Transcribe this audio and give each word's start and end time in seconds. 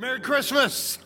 Merry 0.00 0.20
Christmas. 0.20 0.96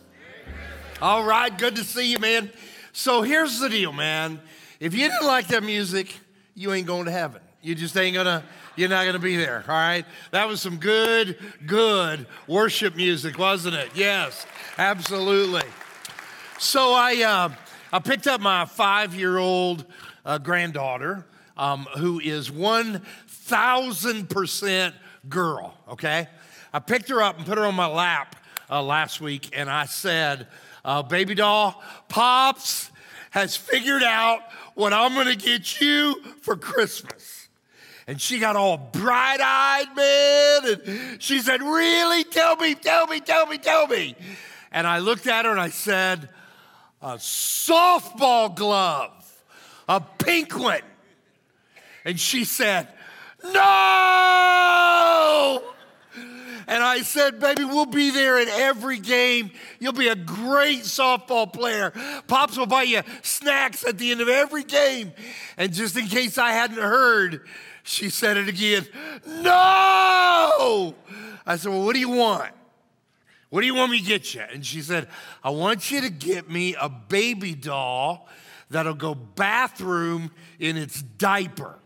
All 1.01 1.23
right, 1.23 1.57
good 1.57 1.77
to 1.77 1.83
see 1.83 2.11
you, 2.11 2.19
man. 2.19 2.51
So 2.91 3.23
here's 3.23 3.59
the 3.59 3.67
deal, 3.67 3.91
man. 3.91 4.39
If 4.79 4.93
you 4.93 5.09
didn't 5.09 5.25
like 5.25 5.47
that 5.47 5.63
music, 5.63 6.15
you 6.53 6.71
ain't 6.73 6.85
going 6.85 7.05
to 7.05 7.11
heaven. 7.11 7.41
You 7.63 7.73
just 7.73 7.97
ain't 7.97 8.13
gonna, 8.13 8.43
you're 8.75 8.89
not 8.89 9.07
gonna 9.07 9.17
be 9.17 9.35
there, 9.35 9.65
all 9.67 9.73
right? 9.73 10.05
That 10.29 10.47
was 10.47 10.61
some 10.61 10.77
good, 10.77 11.39
good 11.65 12.27
worship 12.45 12.95
music, 12.95 13.39
wasn't 13.39 13.73
it? 13.73 13.89
Yes, 13.95 14.45
absolutely. 14.77 15.63
So 16.59 16.93
I, 16.93 17.23
uh, 17.23 17.49
I 17.91 17.97
picked 17.97 18.27
up 18.27 18.41
my 18.41 18.65
five 18.65 19.15
year 19.15 19.39
old 19.39 19.87
uh, 20.23 20.37
granddaughter, 20.37 21.25
um, 21.57 21.87
who 21.97 22.19
is 22.19 22.51
1,000% 22.51 24.93
girl, 25.29 25.73
okay? 25.89 26.27
I 26.71 26.77
picked 26.77 27.09
her 27.09 27.23
up 27.23 27.37
and 27.37 27.45
put 27.47 27.57
her 27.57 27.65
on 27.65 27.73
my 27.73 27.87
lap 27.87 28.35
uh, 28.73 28.81
last 28.81 29.21
week, 29.21 29.51
and 29.53 29.69
I 29.69 29.85
said, 29.85 30.47
uh, 30.83 31.03
Baby 31.03 31.35
doll, 31.35 31.79
Pops 32.09 32.89
has 33.29 33.55
figured 33.55 34.01
out 34.01 34.39
what 34.73 34.93
I'm 34.93 35.13
gonna 35.13 35.35
get 35.35 35.79
you 35.79 36.19
for 36.41 36.57
Christmas. 36.57 37.47
And 38.07 38.19
she 38.19 38.39
got 38.39 38.55
all 38.55 38.77
bright 38.77 39.39
eyed, 39.39 39.95
man. 39.95 40.79
And 40.87 41.21
she 41.21 41.39
said, 41.39 41.61
Really? 41.61 42.23
Tell 42.23 42.55
me, 42.55 42.73
tell 42.73 43.05
me, 43.05 43.19
tell 43.19 43.45
me, 43.45 43.59
tell 43.59 43.85
me. 43.87 44.15
And 44.71 44.87
I 44.87 44.97
looked 44.99 45.27
at 45.27 45.45
her 45.45 45.51
and 45.51 45.59
I 45.59 45.69
said, 45.69 46.29
A 47.01 47.13
softball 47.17 48.55
glove, 48.55 49.11
a 49.87 50.01
pink 50.01 50.57
one. 50.57 50.81
And 52.03 52.19
she 52.19 52.43
said, 52.43 52.87
No! 53.43 54.73
And 56.67 56.83
I 56.83 57.01
said, 57.01 57.39
baby, 57.39 57.63
we'll 57.65 57.85
be 57.85 58.11
there 58.11 58.39
at 58.39 58.47
every 58.47 58.99
game. 58.99 59.51
You'll 59.79 59.93
be 59.93 60.07
a 60.07 60.15
great 60.15 60.81
softball 60.81 61.51
player. 61.51 61.91
Pops 62.27 62.57
will 62.57 62.65
buy 62.65 62.83
you 62.83 63.01
snacks 63.21 63.85
at 63.85 63.97
the 63.97 64.11
end 64.11 64.21
of 64.21 64.29
every 64.29 64.63
game. 64.63 65.13
And 65.57 65.73
just 65.73 65.97
in 65.97 66.07
case 66.07 66.37
I 66.37 66.51
hadn't 66.51 66.77
heard, 66.77 67.41
she 67.83 68.09
said 68.09 68.37
it 68.37 68.47
again. 68.47 68.87
No! 69.25 70.95
I 71.45 71.57
said, 71.57 71.71
well, 71.71 71.85
what 71.85 71.93
do 71.93 71.99
you 71.99 72.09
want? 72.09 72.51
What 73.49 73.61
do 73.61 73.67
you 73.67 73.75
want 73.75 73.91
me 73.91 73.99
to 73.99 74.05
get 74.05 74.33
you? 74.33 74.41
And 74.51 74.65
she 74.65 74.81
said, 74.81 75.07
I 75.43 75.51
want 75.51 75.91
you 75.91 76.01
to 76.01 76.09
get 76.09 76.49
me 76.49 76.75
a 76.79 76.89
baby 76.89 77.53
doll 77.53 78.27
that'll 78.71 78.95
go 78.95 79.13
bathroom 79.13 80.31
in 80.59 80.77
its 80.77 81.01
diaper. 81.01 81.77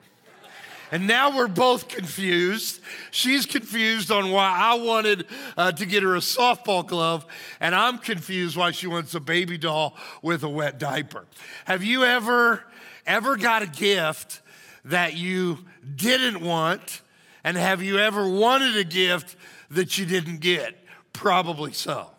And 0.91 1.05
now 1.05 1.35
we're 1.35 1.47
both 1.47 1.89
confused. 1.89 2.79
She's 3.11 3.45
confused 3.45 4.09
on 4.11 4.31
why 4.31 4.55
I 4.57 4.75
wanted 4.75 5.25
uh, 5.57 5.71
to 5.73 5.85
get 5.85 6.03
her 6.03 6.15
a 6.15 6.19
softball 6.19 6.85
glove, 6.87 7.25
and 7.59 7.75
I'm 7.75 7.97
confused 7.97 8.55
why 8.55 8.71
she 8.71 8.87
wants 8.87 9.13
a 9.13 9.19
baby 9.19 9.57
doll 9.57 9.95
with 10.21 10.43
a 10.43 10.49
wet 10.49 10.79
diaper. 10.79 11.25
Have 11.65 11.83
you 11.83 12.05
ever, 12.05 12.63
ever 13.05 13.35
got 13.35 13.63
a 13.63 13.67
gift 13.67 14.41
that 14.85 15.15
you 15.15 15.59
didn't 15.95 16.41
want? 16.41 17.01
And 17.43 17.57
have 17.57 17.81
you 17.81 17.99
ever 17.99 18.27
wanted 18.27 18.77
a 18.77 18.83
gift 18.83 19.35
that 19.71 19.97
you 19.97 20.05
didn't 20.05 20.39
get? 20.39 20.81
Probably 21.11 21.73
so. 21.73 22.09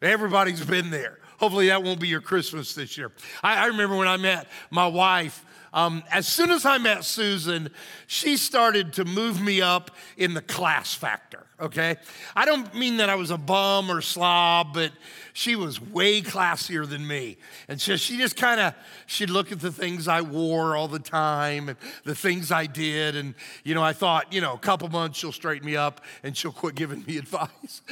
Everybody's 0.00 0.64
been 0.64 0.90
there. 0.90 1.18
Hopefully, 1.38 1.68
that 1.68 1.82
won't 1.82 1.98
be 1.98 2.06
your 2.06 2.20
Christmas 2.20 2.74
this 2.74 2.96
year. 2.96 3.10
I, 3.42 3.64
I 3.64 3.66
remember 3.66 3.96
when 3.96 4.06
I 4.06 4.16
met 4.16 4.46
my 4.70 4.86
wife 4.86 5.44
um, 5.72 6.02
as 6.10 6.28
soon 6.28 6.50
as 6.50 6.66
I 6.66 6.78
met 6.78 7.04
Susan, 7.04 7.70
she 8.06 8.36
started 8.36 8.92
to 8.94 9.04
move 9.04 9.40
me 9.40 9.62
up 9.62 9.90
in 10.16 10.34
the 10.34 10.42
class 10.42 10.94
factor, 10.94 11.46
okay? 11.58 11.96
I 12.36 12.44
don't 12.44 12.74
mean 12.74 12.98
that 12.98 13.08
I 13.08 13.14
was 13.14 13.30
a 13.30 13.38
bum 13.38 13.90
or 13.90 14.02
slob, 14.02 14.74
but 14.74 14.92
she 15.32 15.56
was 15.56 15.80
way 15.80 16.20
classier 16.20 16.88
than 16.88 17.06
me. 17.06 17.38
And 17.68 17.80
so 17.80 17.96
she 17.96 18.18
just 18.18 18.36
kind 18.36 18.60
of, 18.60 18.74
she'd 19.06 19.30
look 19.30 19.52
at 19.52 19.60
the 19.60 19.72
things 19.72 20.08
I 20.08 20.20
wore 20.20 20.76
all 20.76 20.88
the 20.88 20.98
time 20.98 21.68
and 21.68 21.78
the 22.04 22.14
things 22.14 22.52
I 22.52 22.66
did. 22.66 23.16
And, 23.16 23.34
you 23.64 23.74
know, 23.74 23.82
I 23.82 23.92
thought, 23.92 24.32
you 24.32 24.40
know, 24.40 24.52
a 24.52 24.58
couple 24.58 24.88
months 24.88 25.18
she'll 25.18 25.32
straighten 25.32 25.66
me 25.66 25.76
up 25.76 26.02
and 26.22 26.36
she'll 26.36 26.52
quit 26.52 26.74
giving 26.74 27.04
me 27.04 27.16
advice. 27.22 27.82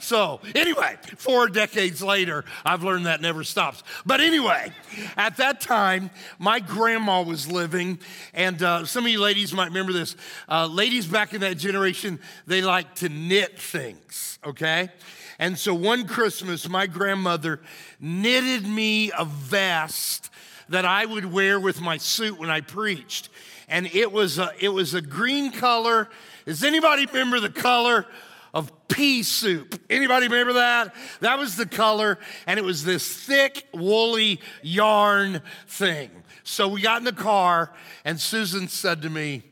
so, 0.00 0.40
anyway, 0.54 0.96
four 1.16 1.48
decades 1.48 2.02
later, 2.02 2.44
I've 2.64 2.82
learned 2.82 3.06
that 3.06 3.20
never 3.20 3.44
stops. 3.44 3.82
But 4.06 4.20
anyway, 4.20 4.72
at 5.16 5.36
that 5.36 5.60
time, 5.60 6.10
my 6.38 6.60
grandma 6.60 7.22
was 7.22 7.50
living, 7.50 7.98
and 8.32 8.62
uh, 8.62 8.84
some 8.84 9.04
of 9.04 9.12
you 9.12 9.20
ladies 9.20 9.52
might 9.52 9.68
remember 9.68 9.92
this. 9.92 10.16
Uh, 10.48 10.66
ladies 10.66 11.06
back 11.06 11.34
in 11.34 11.40
that 11.42 11.58
generation, 11.58 12.18
they 12.46 12.62
like 12.62 12.94
to 12.96 13.08
knit 13.08 13.58
things, 13.58 14.38
okay? 14.44 14.90
And 15.38 15.56
so 15.58 15.72
one 15.72 16.06
Christmas, 16.06 16.68
my 16.68 16.86
grandmother 16.86 17.60
knitted 18.00 18.66
me 18.66 19.12
a 19.16 19.24
vest 19.24 20.30
that 20.68 20.84
I 20.84 21.04
would 21.04 21.26
wear 21.26 21.60
with 21.60 21.80
my 21.80 21.96
suit 21.96 22.38
when 22.38 22.50
I 22.50 22.60
preached. 22.60 23.28
And 23.68 23.86
it 23.86 24.10
was 24.10 24.38
a, 24.38 24.50
it 24.58 24.70
was 24.70 24.94
a 24.94 25.00
green 25.00 25.52
color. 25.52 26.08
Does 26.44 26.64
anybody 26.64 27.06
remember 27.06 27.38
the 27.38 27.50
color 27.50 28.06
of 28.52 28.72
pea 28.88 29.22
soup? 29.22 29.80
Anybody 29.88 30.26
remember 30.26 30.54
that? 30.54 30.94
That 31.20 31.38
was 31.38 31.56
the 31.56 31.66
color, 31.66 32.18
and 32.46 32.58
it 32.58 32.64
was 32.64 32.84
this 32.84 33.06
thick, 33.06 33.66
woolly 33.72 34.40
yarn 34.62 35.42
thing. 35.66 36.10
So 36.42 36.66
we 36.66 36.80
got 36.80 36.98
in 36.98 37.04
the 37.04 37.12
car, 37.12 37.72
and 38.04 38.18
Susan 38.18 38.68
said 38.68 39.02
to 39.02 39.10
me, 39.10 39.42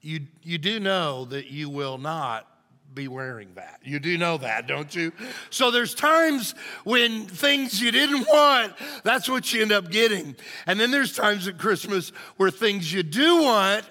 You, 0.00 0.20
you 0.42 0.58
do 0.58 0.80
know 0.80 1.26
that 1.26 1.50
you 1.50 1.68
will 1.68 1.98
not 1.98 2.48
be 2.94 3.08
wearing 3.08 3.48
that. 3.54 3.80
You 3.82 3.98
do 3.98 4.16
know 4.16 4.38
that, 4.38 4.66
don't 4.66 4.94
you? 4.94 5.12
So 5.50 5.70
there's 5.70 5.94
times 5.94 6.54
when 6.84 7.26
things 7.26 7.80
you 7.80 7.90
didn't 7.90 8.26
want, 8.28 8.72
that's 9.02 9.28
what 9.28 9.52
you 9.52 9.62
end 9.62 9.72
up 9.72 9.90
getting. 9.90 10.36
And 10.66 10.78
then 10.78 10.90
there's 10.90 11.14
times 11.14 11.48
at 11.48 11.58
Christmas 11.58 12.10
where 12.36 12.50
things 12.50 12.92
you 12.92 13.02
do 13.02 13.42
want, 13.42 13.84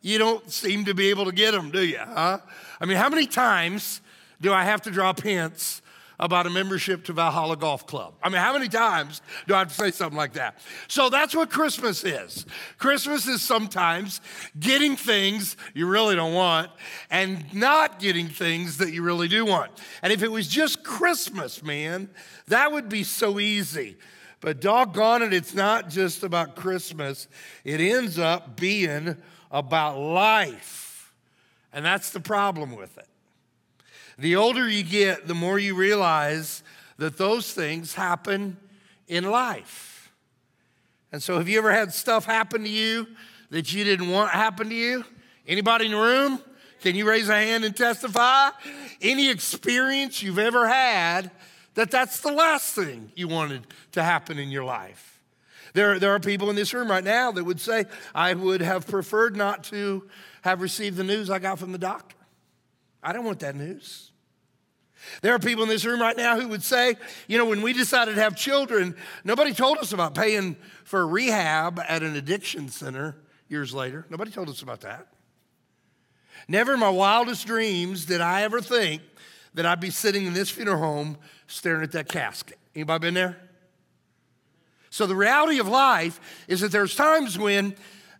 you 0.00 0.18
don't 0.18 0.50
seem 0.50 0.84
to 0.86 0.94
be 0.94 1.10
able 1.10 1.26
to 1.26 1.32
get 1.32 1.52
them, 1.52 1.70
do 1.70 1.84
you? 1.84 1.98
Huh? 1.98 2.38
I 2.80 2.86
mean, 2.86 2.96
how 2.96 3.08
many 3.08 3.26
times 3.26 4.00
do 4.40 4.52
I 4.52 4.64
have 4.64 4.82
to 4.82 4.90
drop 4.90 5.20
hints 5.20 5.82
about 6.20 6.46
a 6.46 6.50
membership 6.50 7.04
to 7.04 7.12
Valhalla 7.12 7.56
Golf 7.56 7.86
Club. 7.86 8.14
I 8.22 8.28
mean, 8.28 8.40
how 8.40 8.52
many 8.52 8.68
times 8.68 9.22
do 9.46 9.54
I 9.54 9.60
have 9.60 9.68
to 9.68 9.74
say 9.74 9.90
something 9.90 10.16
like 10.16 10.32
that? 10.34 10.58
So 10.88 11.08
that's 11.08 11.34
what 11.34 11.50
Christmas 11.50 12.04
is. 12.04 12.44
Christmas 12.78 13.26
is 13.28 13.42
sometimes 13.42 14.20
getting 14.58 14.96
things 14.96 15.56
you 15.74 15.86
really 15.86 16.16
don't 16.16 16.34
want 16.34 16.70
and 17.10 17.52
not 17.54 18.00
getting 18.00 18.28
things 18.28 18.78
that 18.78 18.92
you 18.92 19.02
really 19.02 19.28
do 19.28 19.44
want. 19.44 19.70
And 20.02 20.12
if 20.12 20.22
it 20.22 20.30
was 20.30 20.48
just 20.48 20.82
Christmas, 20.82 21.62
man, 21.62 22.10
that 22.48 22.72
would 22.72 22.88
be 22.88 23.04
so 23.04 23.38
easy. 23.38 23.96
But 24.40 24.60
doggone 24.60 25.22
it, 25.22 25.32
it's 25.32 25.54
not 25.54 25.88
just 25.88 26.22
about 26.22 26.54
Christmas, 26.54 27.28
it 27.64 27.80
ends 27.80 28.18
up 28.18 28.56
being 28.56 29.16
about 29.50 29.98
life. 29.98 31.12
And 31.72 31.84
that's 31.84 32.10
the 32.10 32.20
problem 32.20 32.76
with 32.76 32.96
it. 32.98 33.07
The 34.18 34.36
older 34.36 34.68
you 34.68 34.82
get, 34.82 35.28
the 35.28 35.34
more 35.34 35.58
you 35.58 35.76
realize 35.76 36.62
that 36.96 37.16
those 37.16 37.52
things 37.52 37.94
happen 37.94 38.56
in 39.06 39.24
life. 39.24 40.12
And 41.12 41.22
so, 41.22 41.38
have 41.38 41.48
you 41.48 41.58
ever 41.58 41.72
had 41.72 41.94
stuff 41.94 42.24
happen 42.24 42.64
to 42.64 42.68
you 42.68 43.06
that 43.50 43.72
you 43.72 43.84
didn't 43.84 44.10
want 44.10 44.30
happen 44.30 44.68
to 44.68 44.74
you? 44.74 45.04
Anybody 45.46 45.86
in 45.86 45.92
the 45.92 45.98
room? 45.98 46.42
Can 46.80 46.94
you 46.94 47.08
raise 47.08 47.28
a 47.28 47.34
hand 47.34 47.64
and 47.64 47.76
testify? 47.76 48.50
Any 49.00 49.30
experience 49.30 50.22
you've 50.22 50.38
ever 50.38 50.68
had 50.68 51.30
that 51.74 51.90
that's 51.90 52.20
the 52.20 52.32
last 52.32 52.74
thing 52.74 53.10
you 53.14 53.28
wanted 53.28 53.66
to 53.92 54.02
happen 54.02 54.38
in 54.38 54.50
your 54.50 54.64
life? 54.64 55.20
There, 55.74 55.98
there 55.98 56.12
are 56.12 56.20
people 56.20 56.50
in 56.50 56.56
this 56.56 56.74
room 56.74 56.90
right 56.90 57.04
now 57.04 57.32
that 57.32 57.44
would 57.44 57.60
say, 57.60 57.86
I 58.14 58.34
would 58.34 58.60
have 58.60 58.86
preferred 58.86 59.36
not 59.36 59.64
to 59.64 60.08
have 60.42 60.60
received 60.60 60.96
the 60.96 61.04
news 61.04 61.30
I 61.30 61.38
got 61.38 61.58
from 61.58 61.72
the 61.72 61.78
doctor. 61.78 62.16
I 63.02 63.12
don't 63.12 63.24
want 63.24 63.40
that 63.40 63.54
news. 63.54 64.07
There 65.22 65.34
are 65.34 65.38
people 65.38 65.62
in 65.62 65.68
this 65.68 65.84
room 65.84 66.00
right 66.00 66.16
now 66.16 66.38
who 66.38 66.48
would 66.48 66.62
say, 66.62 66.96
you 67.26 67.38
know, 67.38 67.46
when 67.46 67.62
we 67.62 67.72
decided 67.72 68.16
to 68.16 68.22
have 68.22 68.36
children, 68.36 68.96
nobody 69.24 69.52
told 69.52 69.78
us 69.78 69.92
about 69.92 70.14
paying 70.14 70.56
for 70.84 71.06
rehab 71.06 71.80
at 71.88 72.02
an 72.02 72.16
addiction 72.16 72.68
center 72.68 73.16
years 73.48 73.72
later. 73.74 74.06
Nobody 74.10 74.30
told 74.30 74.48
us 74.48 74.62
about 74.62 74.80
that. 74.82 75.06
Never 76.46 76.74
in 76.74 76.80
my 76.80 76.90
wildest 76.90 77.46
dreams 77.46 78.04
did 78.06 78.20
I 78.20 78.42
ever 78.42 78.60
think 78.60 79.02
that 79.54 79.66
I'd 79.66 79.80
be 79.80 79.90
sitting 79.90 80.26
in 80.26 80.34
this 80.34 80.50
funeral 80.50 80.78
home 80.78 81.18
staring 81.46 81.82
at 81.82 81.92
that 81.92 82.08
casket. 82.08 82.58
Anybody 82.74 83.00
been 83.00 83.14
there? 83.14 83.38
So 84.90 85.06
the 85.06 85.16
reality 85.16 85.58
of 85.58 85.68
life 85.68 86.20
is 86.48 86.60
that 86.60 86.72
there's 86.72 86.94
times 86.94 87.38
when, 87.38 87.74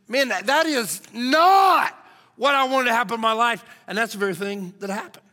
man, 0.08 0.28
that 0.28 0.66
is 0.66 1.02
not 1.12 1.94
what 2.36 2.54
I 2.54 2.64
wanted 2.64 2.86
to 2.86 2.94
happen 2.94 3.14
in 3.14 3.20
my 3.20 3.32
life, 3.32 3.64
and 3.86 3.96
that's 3.96 4.12
the 4.12 4.18
very 4.18 4.34
thing 4.34 4.74
that 4.80 4.90
happened. 4.90 5.24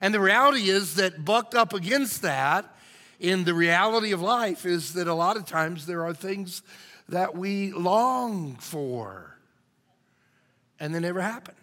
And 0.00 0.14
the 0.14 0.20
reality 0.20 0.68
is 0.68 0.94
that 0.96 1.24
bucked 1.24 1.54
up 1.54 1.72
against 1.72 2.22
that 2.22 2.74
in 3.18 3.44
the 3.44 3.54
reality 3.54 4.12
of 4.12 4.22
life 4.22 4.64
is 4.64 4.94
that 4.94 5.08
a 5.08 5.14
lot 5.14 5.36
of 5.36 5.44
times 5.44 5.86
there 5.86 6.04
are 6.04 6.14
things 6.14 6.62
that 7.08 7.34
we 7.34 7.72
long 7.72 8.56
for 8.56 9.36
and 10.78 10.94
they 10.94 11.00
never 11.00 11.20
happen. 11.20 11.54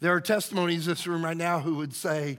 There 0.00 0.12
are 0.12 0.20
testimonies 0.20 0.86
in 0.86 0.92
this 0.92 1.06
room 1.06 1.24
right 1.24 1.36
now 1.36 1.60
who 1.60 1.76
would 1.76 1.94
say, 1.94 2.38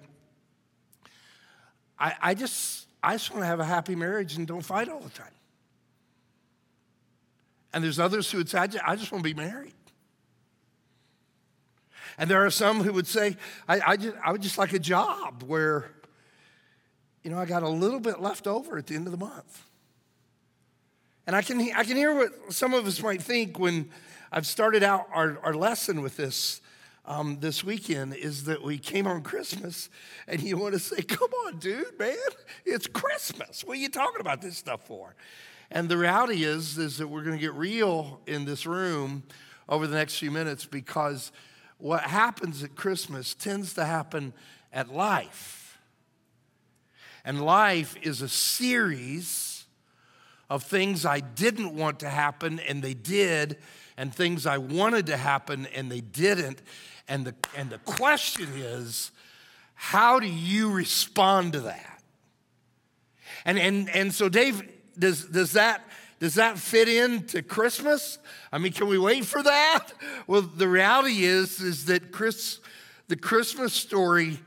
I, 1.98 2.16
I 2.22 2.34
just 2.34 2.88
I 3.04 3.14
just 3.14 3.32
want 3.32 3.44
to 3.44 3.48
have 3.48 3.60
a 3.60 3.66
happy 3.66 3.96
marriage 3.96 4.38
and 4.38 4.46
don't 4.48 4.62
fight 4.62 4.90
all 4.90 5.00
the 5.00 5.10
time. 5.10 5.28
And 7.74 7.84
there's 7.84 8.00
others 8.00 8.30
who 8.30 8.38
would 8.40 8.50
say, 8.50 8.60
I 8.60 8.68
just, 8.68 8.84
I 8.86 8.96
just 8.96 9.12
want 9.12 9.24
to 9.24 9.34
be 9.34 9.40
married. 9.40 9.74
And 12.22 12.30
there 12.30 12.46
are 12.46 12.52
some 12.52 12.84
who 12.84 12.94
would 12.94 13.08
say, 13.08 13.36
I, 13.68 13.82
I, 13.84 13.98
just, 13.98 14.16
I 14.24 14.32
would 14.32 14.44
just 14.44 14.60
like 14.60 14.74
a 14.74 14.80
job 14.80 15.42
where, 15.42 15.90
you 17.24 17.32
know, 17.32 17.40
I 17.40 17.46
got 17.46 17.64
a 17.64 17.68
little 17.68 18.00
bit 18.00 18.22
left 18.22 18.46
over 18.46 18.78
at 18.78 18.86
the 18.86 18.94
end 18.94 19.08
of 19.08 19.12
the 19.12 19.18
month. 19.18 19.66
And 21.26 21.36
I 21.36 21.42
can, 21.42 21.60
I 21.76 21.84
can 21.84 21.98
hear 21.98 22.14
what 22.14 22.54
some 22.54 22.76
of 22.76 22.86
us 22.86 23.02
might 23.02 23.24
think 23.24 23.58
when 23.58 23.90
I've 24.32 24.46
started 24.46 24.84
out 24.84 25.08
our, 25.12 25.40
our 25.42 25.56
lesson 25.56 26.04
with 26.04 26.16
this 26.16 26.62
um, 27.06 27.40
this 27.40 27.64
weekend 27.64 28.14
is 28.14 28.44
that 28.44 28.62
we 28.62 28.78
came 28.78 29.08
on 29.08 29.24
Christmas 29.24 29.90
and 30.28 30.44
you 30.44 30.58
want 30.58 30.76
to 30.76 30.80
say, 30.80 31.02
Come 31.02 31.32
on, 31.48 31.58
dude, 31.58 31.98
man, 31.98 32.16
it's 32.66 32.86
Christmas. 32.86 33.64
What 33.64 33.78
are 33.78 33.82
you 33.82 33.90
talking 33.90 34.22
about 34.22 34.44
this 34.44 34.58
stuff 34.58 34.86
for? 34.86 35.16
And 35.72 35.90
the 35.90 35.98
reality 35.98 36.44
is, 36.44 36.78
is 36.78 37.00
that 37.00 37.08
we're 37.08 37.24
going 37.24 37.36
to 37.36 37.42
get 37.42 37.56
real 37.56 38.22
in 38.28 38.46
this 38.46 38.68
room 38.68 39.24
over 39.68 39.88
the 39.88 39.96
next 39.96 40.20
few 40.20 40.30
minutes 40.30 40.66
because 40.68 41.32
what 41.82 42.02
happens 42.02 42.64
at 42.64 42.76
Christmas 42.76 43.34
tends 43.34 43.74
to 43.74 43.86
happen 43.86 44.34
at 44.72 44.94
life. 44.94 45.78
And 47.24 47.44
life 47.44 47.96
is 48.02 48.22
a 48.22 48.30
series 48.30 49.66
of 50.50 50.64
things 50.64 51.06
I 51.06 51.20
didn't 51.20 51.76
want 51.76 52.00
to 52.00 52.10
happen 52.10 52.60
and 52.60 52.84
they 52.84 52.94
did, 52.94 53.58
and 53.98 54.14
things 54.14 54.46
I 54.46 54.58
wanted 54.58 55.06
to 55.08 55.18
happen 55.18 55.68
and 55.76 55.92
they 55.92 56.02
didn't. 56.02 56.62
And 57.08 57.26
the, 57.26 57.36
and 57.56 57.70
the 57.70 57.78
question 57.80 58.50
is, 58.56 59.12
how 59.76 60.20
do 60.20 60.28
you 60.28 60.72
respond 60.72 61.54
to 61.54 61.62
that? 61.62 62.04
And, 63.46 63.58
and, 63.58 63.90
and 63.90 64.14
so, 64.14 64.30
Dave, 64.30 64.68
does, 64.98 65.26
does, 65.26 65.54
that, 65.54 65.84
does 66.22 66.36
that 66.36 66.60
fit 66.60 66.88
into 66.88 67.42
Christmas? 67.42 68.20
I 68.52 68.60
mean, 68.60 68.74
can 68.74 68.86
we 68.86 69.00
wait 69.00 69.26
for 69.26 69.42
that? 69.42 69.88
Well, 70.28 70.44
the 70.44 70.68
reality 70.68 71.26
is, 71.26 71.60
is 71.60 71.86
that 71.86 72.12
Chris, 72.12 72.60
the 73.08 73.16
Christmas 73.16 73.74
story 73.74 74.40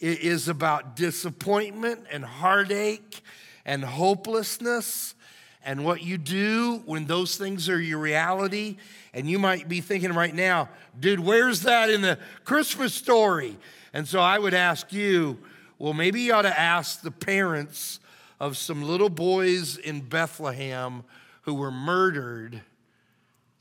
is 0.00 0.48
about 0.48 0.96
disappointment 0.96 2.06
and 2.10 2.24
heartache 2.24 3.20
and 3.66 3.84
hopelessness 3.84 5.14
and 5.62 5.84
what 5.84 6.02
you 6.02 6.16
do 6.16 6.82
when 6.86 7.04
those 7.04 7.36
things 7.36 7.68
are 7.68 7.78
your 7.78 7.98
reality. 7.98 8.78
And 9.12 9.28
you 9.28 9.38
might 9.38 9.68
be 9.68 9.82
thinking 9.82 10.14
right 10.14 10.34
now, 10.34 10.70
dude, 10.98 11.20
where's 11.20 11.62
that 11.62 11.90
in 11.90 12.00
the 12.00 12.18
Christmas 12.44 12.94
story? 12.94 13.58
And 13.92 14.08
so 14.08 14.18
I 14.18 14.38
would 14.38 14.54
ask 14.54 14.92
you, 14.94 15.38
well, 15.78 15.92
maybe 15.92 16.22
you 16.22 16.32
ought 16.32 16.42
to 16.42 16.58
ask 16.58 17.02
the 17.02 17.12
parents 17.12 18.00
of 18.40 18.56
some 18.56 18.82
little 18.82 19.08
boys 19.08 19.76
in 19.76 20.00
Bethlehem 20.00 21.04
who 21.42 21.54
were 21.54 21.70
murdered 21.70 22.62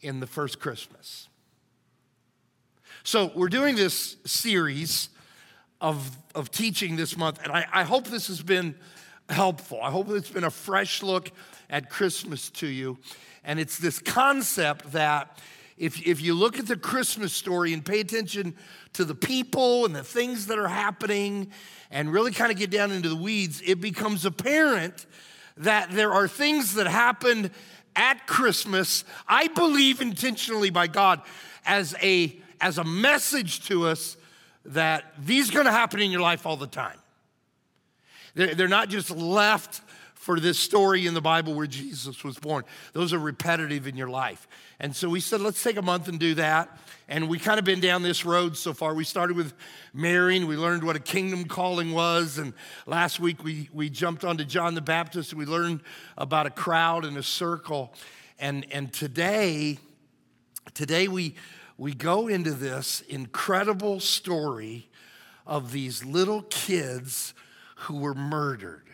in 0.01 0.19
the 0.19 0.27
first 0.27 0.59
Christmas. 0.59 1.27
So, 3.03 3.31
we're 3.33 3.47
doing 3.47 3.75
this 3.75 4.17
series 4.25 5.09
of, 5.79 6.17
of 6.35 6.51
teaching 6.51 6.95
this 6.95 7.15
month, 7.15 7.39
and 7.43 7.51
I, 7.51 7.65
I 7.71 7.83
hope 7.83 8.07
this 8.07 8.27
has 8.27 8.41
been 8.41 8.75
helpful. 9.29 9.79
I 9.81 9.91
hope 9.91 10.09
it's 10.09 10.29
been 10.29 10.43
a 10.43 10.51
fresh 10.51 11.03
look 11.03 11.31
at 11.69 11.89
Christmas 11.89 12.49
to 12.51 12.67
you. 12.67 12.97
And 13.43 13.59
it's 13.59 13.77
this 13.77 13.99
concept 13.99 14.91
that 14.93 15.39
if, 15.77 16.05
if 16.05 16.21
you 16.21 16.33
look 16.33 16.57
at 16.57 16.65
the 16.65 16.75
Christmas 16.75 17.33
story 17.33 17.71
and 17.71 17.85
pay 17.85 17.99
attention 17.99 18.55
to 18.93 19.05
the 19.05 19.13
people 19.13 19.85
and 19.85 19.95
the 19.95 20.03
things 20.03 20.47
that 20.47 20.57
are 20.57 20.67
happening 20.67 21.51
and 21.91 22.11
really 22.11 22.31
kind 22.31 22.51
of 22.51 22.57
get 22.57 22.71
down 22.71 22.91
into 22.91 23.09
the 23.09 23.15
weeds, 23.15 23.61
it 23.63 23.79
becomes 23.79 24.25
apparent 24.25 25.05
that 25.57 25.91
there 25.91 26.13
are 26.13 26.27
things 26.27 26.75
that 26.75 26.87
happened 26.87 27.51
at 27.95 28.27
Christmas, 28.27 29.03
I 29.27 29.47
believe 29.47 30.01
intentionally 30.01 30.69
by 30.69 30.87
God, 30.87 31.21
as 31.65 31.95
a, 32.01 32.39
as 32.61 32.77
a 32.77 32.83
message 32.83 33.67
to 33.67 33.87
us 33.87 34.17
that 34.65 35.05
these 35.19 35.49
are 35.49 35.53
gonna 35.53 35.71
happen 35.71 35.99
in 35.99 36.11
your 36.11 36.21
life 36.21 36.45
all 36.45 36.57
the 36.57 36.67
time. 36.67 36.97
They're, 38.35 38.53
they're 38.53 38.67
not 38.67 38.89
just 38.89 39.09
left 39.11 39.81
for 40.27 40.41
this 40.41 40.59
story 40.59 41.07
in 41.07 41.13
the 41.13 41.21
Bible 41.21 41.53
where 41.53 41.67
Jesus 41.67 42.21
was 42.21 42.37
born. 42.37 42.65
Those 42.91 43.13
are 43.13 43.17
repetitive 43.17 43.87
in 43.87 43.95
your 43.95 44.09
life. 44.09 44.45
And 44.77 44.93
so 44.93 45.07
we 45.07 45.21
said, 45.21 45.39
let's 45.39 45.63
take 45.63 45.77
a 45.77 45.81
month 45.81 46.09
and 46.09 46.19
do 46.19 46.33
that. 46.33 46.77
And 47.07 47.29
we 47.29 47.39
kind 47.39 47.59
of 47.59 47.63
been 47.63 47.79
down 47.79 48.01
this 48.01 48.25
road 48.25 48.57
so 48.57 48.73
far. 48.73 48.93
We 48.93 49.05
started 49.05 49.37
with 49.37 49.53
Mary 49.93 50.35
and 50.35 50.45
we 50.45 50.57
learned 50.57 50.83
what 50.83 50.97
a 50.97 50.99
kingdom 50.99 51.45
calling 51.45 51.93
was. 51.93 52.39
And 52.39 52.51
last 52.85 53.21
week 53.21 53.41
we, 53.41 53.69
we 53.71 53.89
jumped 53.89 54.25
onto 54.25 54.43
John 54.43 54.75
the 54.75 54.81
Baptist 54.81 55.31
and 55.31 55.39
we 55.39 55.45
learned 55.45 55.79
about 56.17 56.45
a 56.45 56.49
crowd 56.49 57.05
and 57.05 57.15
a 57.15 57.23
circle. 57.23 57.93
And, 58.37 58.65
and 58.69 58.91
today, 58.91 59.79
today 60.73 61.07
we, 61.07 61.35
we 61.77 61.93
go 61.93 62.27
into 62.27 62.51
this 62.51 62.99
incredible 63.07 64.01
story 64.01 64.89
of 65.45 65.71
these 65.71 66.03
little 66.03 66.41
kids 66.49 67.33
who 67.77 67.99
were 67.99 68.13
murdered. 68.13 68.86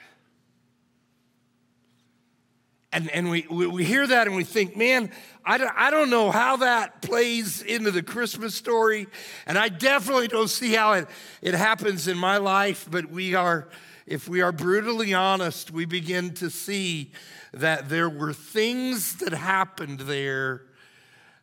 And, 2.94 3.10
and 3.10 3.30
we, 3.30 3.48
we 3.50 3.84
hear 3.84 4.06
that 4.06 4.28
and 4.28 4.36
we 4.36 4.44
think, 4.44 4.78
man, 4.78 5.12
I 5.44 5.58
don't, 5.58 5.74
I 5.76 5.90
don't 5.90 6.12
know 6.12 6.30
how 6.30 6.58
that 6.58 7.02
plays 7.02 7.64
into 7.64 7.90
the 7.90 8.04
Christmas 8.04 8.54
story. 8.54 9.08
And 9.48 9.58
I 9.58 9.70
definitely 9.70 10.28
don't 10.28 10.50
see 10.50 10.74
how 10.74 10.94
it, 10.94 11.08
it 11.42 11.56
happens 11.56 12.08
in 12.08 12.18
my 12.18 12.38
life. 12.38 12.88
But 12.90 13.10
we 13.10 13.34
are, 13.34 13.68
if 14.06 14.30
we 14.30 14.42
are 14.42 14.52
brutally 14.52 15.14
honest, 15.14 15.72
we 15.72 15.86
begin 15.86 16.36
to 16.36 16.52
see 16.52 17.12
that 17.52 17.90
there 17.90 18.10
were 18.10 18.32
things 18.32 19.16
that 19.18 19.34
happened 19.34 20.02
there 20.02 20.62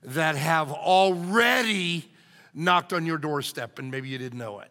that 0.03 0.37
have 0.37 0.71
already 0.71 2.11
knocked 2.55 2.93
on 2.93 3.07
your 3.07 3.19
doorstep, 3.19 3.79
and 3.79 3.91
maybe 3.91 4.09
you 4.09 4.19
didn't 4.19 4.39
know 4.39 4.61
it. 4.61 4.71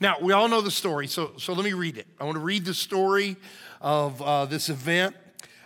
Now, 0.00 0.16
we 0.20 0.32
all 0.32 0.48
know 0.48 0.60
the 0.60 0.70
story, 0.70 1.06
so, 1.06 1.32
so 1.38 1.52
let 1.52 1.64
me 1.64 1.72
read 1.72 1.96
it. 1.96 2.06
I 2.18 2.24
want 2.24 2.36
to 2.36 2.40
read 2.40 2.64
the 2.64 2.74
story 2.74 3.36
of 3.80 4.20
uh, 4.20 4.44
this 4.46 4.68
event 4.68 5.16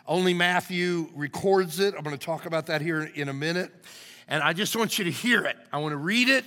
only 0.07 0.35
Matthew 0.35 1.09
records 1.15 1.81
it. 1.81 1.95
I'm 1.97 2.03
going 2.03 2.17
to 2.17 2.25
talk 2.25 2.47
about 2.47 2.67
that 2.67 2.81
here 2.81 3.03
in 3.03 3.29
a 3.29 3.33
minute. 3.33 3.73
And 4.29 4.43
I 4.43 4.53
just 4.53 4.77
want 4.77 4.99
you 4.99 5.05
to 5.05 5.11
hear 5.11 5.45
it. 5.45 5.57
I 5.73 5.79
want 5.79 5.93
to 5.93 5.99
read 5.99 6.29
it. 6.29 6.45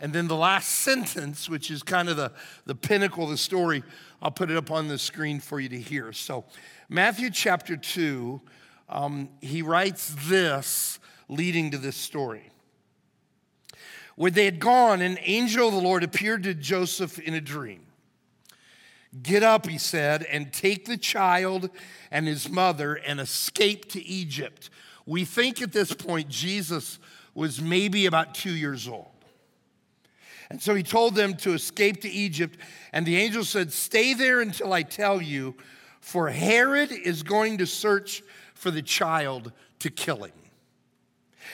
And 0.00 0.12
then 0.12 0.28
the 0.28 0.36
last 0.36 0.68
sentence, 0.80 1.48
which 1.48 1.70
is 1.70 1.82
kind 1.82 2.08
of 2.08 2.16
the, 2.16 2.32
the 2.66 2.74
pinnacle 2.74 3.24
of 3.24 3.30
the 3.30 3.36
story, 3.36 3.82
I'll 4.22 4.30
put 4.30 4.50
it 4.50 4.56
up 4.56 4.70
on 4.70 4.88
the 4.88 4.98
screen 4.98 5.40
for 5.40 5.60
you 5.60 5.68
to 5.68 5.78
hear. 5.78 6.12
So, 6.12 6.44
Matthew 6.88 7.30
chapter 7.30 7.76
2, 7.76 8.40
um, 8.88 9.28
he 9.40 9.62
writes 9.62 10.14
this 10.26 10.98
leading 11.28 11.70
to 11.70 11.78
this 11.78 11.96
story. 11.96 12.50
When 14.16 14.32
they 14.32 14.44
had 14.44 14.58
gone, 14.58 15.00
an 15.00 15.18
angel 15.22 15.68
of 15.68 15.74
the 15.74 15.80
Lord 15.80 16.02
appeared 16.02 16.42
to 16.42 16.54
Joseph 16.54 17.18
in 17.18 17.34
a 17.34 17.40
dream. 17.40 17.86
Get 19.22 19.42
up, 19.42 19.66
he 19.66 19.78
said, 19.78 20.22
and 20.24 20.52
take 20.52 20.84
the 20.84 20.96
child 20.96 21.70
and 22.10 22.26
his 22.26 22.48
mother 22.48 22.94
and 22.94 23.18
escape 23.18 23.90
to 23.92 24.04
Egypt. 24.04 24.70
We 25.04 25.24
think 25.24 25.60
at 25.60 25.72
this 25.72 25.92
point 25.92 26.28
Jesus 26.28 26.98
was 27.34 27.60
maybe 27.60 28.06
about 28.06 28.34
two 28.34 28.52
years 28.52 28.86
old. 28.86 29.08
And 30.48 30.60
so 30.60 30.74
he 30.74 30.82
told 30.82 31.14
them 31.14 31.34
to 31.38 31.54
escape 31.54 32.02
to 32.02 32.08
Egypt. 32.08 32.58
And 32.92 33.06
the 33.06 33.16
angel 33.16 33.44
said, 33.44 33.72
Stay 33.72 34.14
there 34.14 34.40
until 34.40 34.72
I 34.72 34.82
tell 34.82 35.22
you, 35.22 35.54
for 36.00 36.28
Herod 36.28 36.92
is 36.92 37.22
going 37.22 37.58
to 37.58 37.66
search 37.66 38.22
for 38.54 38.70
the 38.70 38.82
child 38.82 39.52
to 39.80 39.90
kill 39.90 40.24
him. 40.24 40.32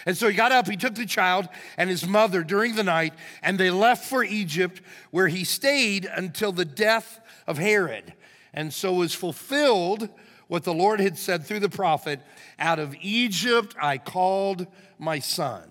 And 0.04 0.16
so 0.16 0.28
he 0.28 0.34
got 0.34 0.52
up, 0.52 0.68
he 0.68 0.76
took 0.76 0.94
the 0.94 1.06
child 1.06 1.48
and 1.76 1.88
his 1.88 2.06
mother 2.06 2.42
during 2.42 2.74
the 2.74 2.84
night, 2.84 3.14
and 3.42 3.58
they 3.58 3.70
left 3.70 4.04
for 4.04 4.22
Egypt, 4.22 4.82
where 5.10 5.28
he 5.28 5.44
stayed 5.44 6.04
until 6.04 6.52
the 6.52 6.64
death 6.64 7.20
of 7.46 7.58
Herod. 7.58 8.14
And 8.52 8.72
so 8.72 8.94
was 8.94 9.14
fulfilled 9.14 10.08
what 10.48 10.64
the 10.64 10.74
Lord 10.74 11.00
had 11.00 11.18
said 11.18 11.44
through 11.44 11.60
the 11.60 11.68
prophet 11.68 12.20
Out 12.58 12.78
of 12.78 12.94
Egypt 13.00 13.74
I 13.80 13.98
called 13.98 14.66
my 14.98 15.18
son. 15.18 15.70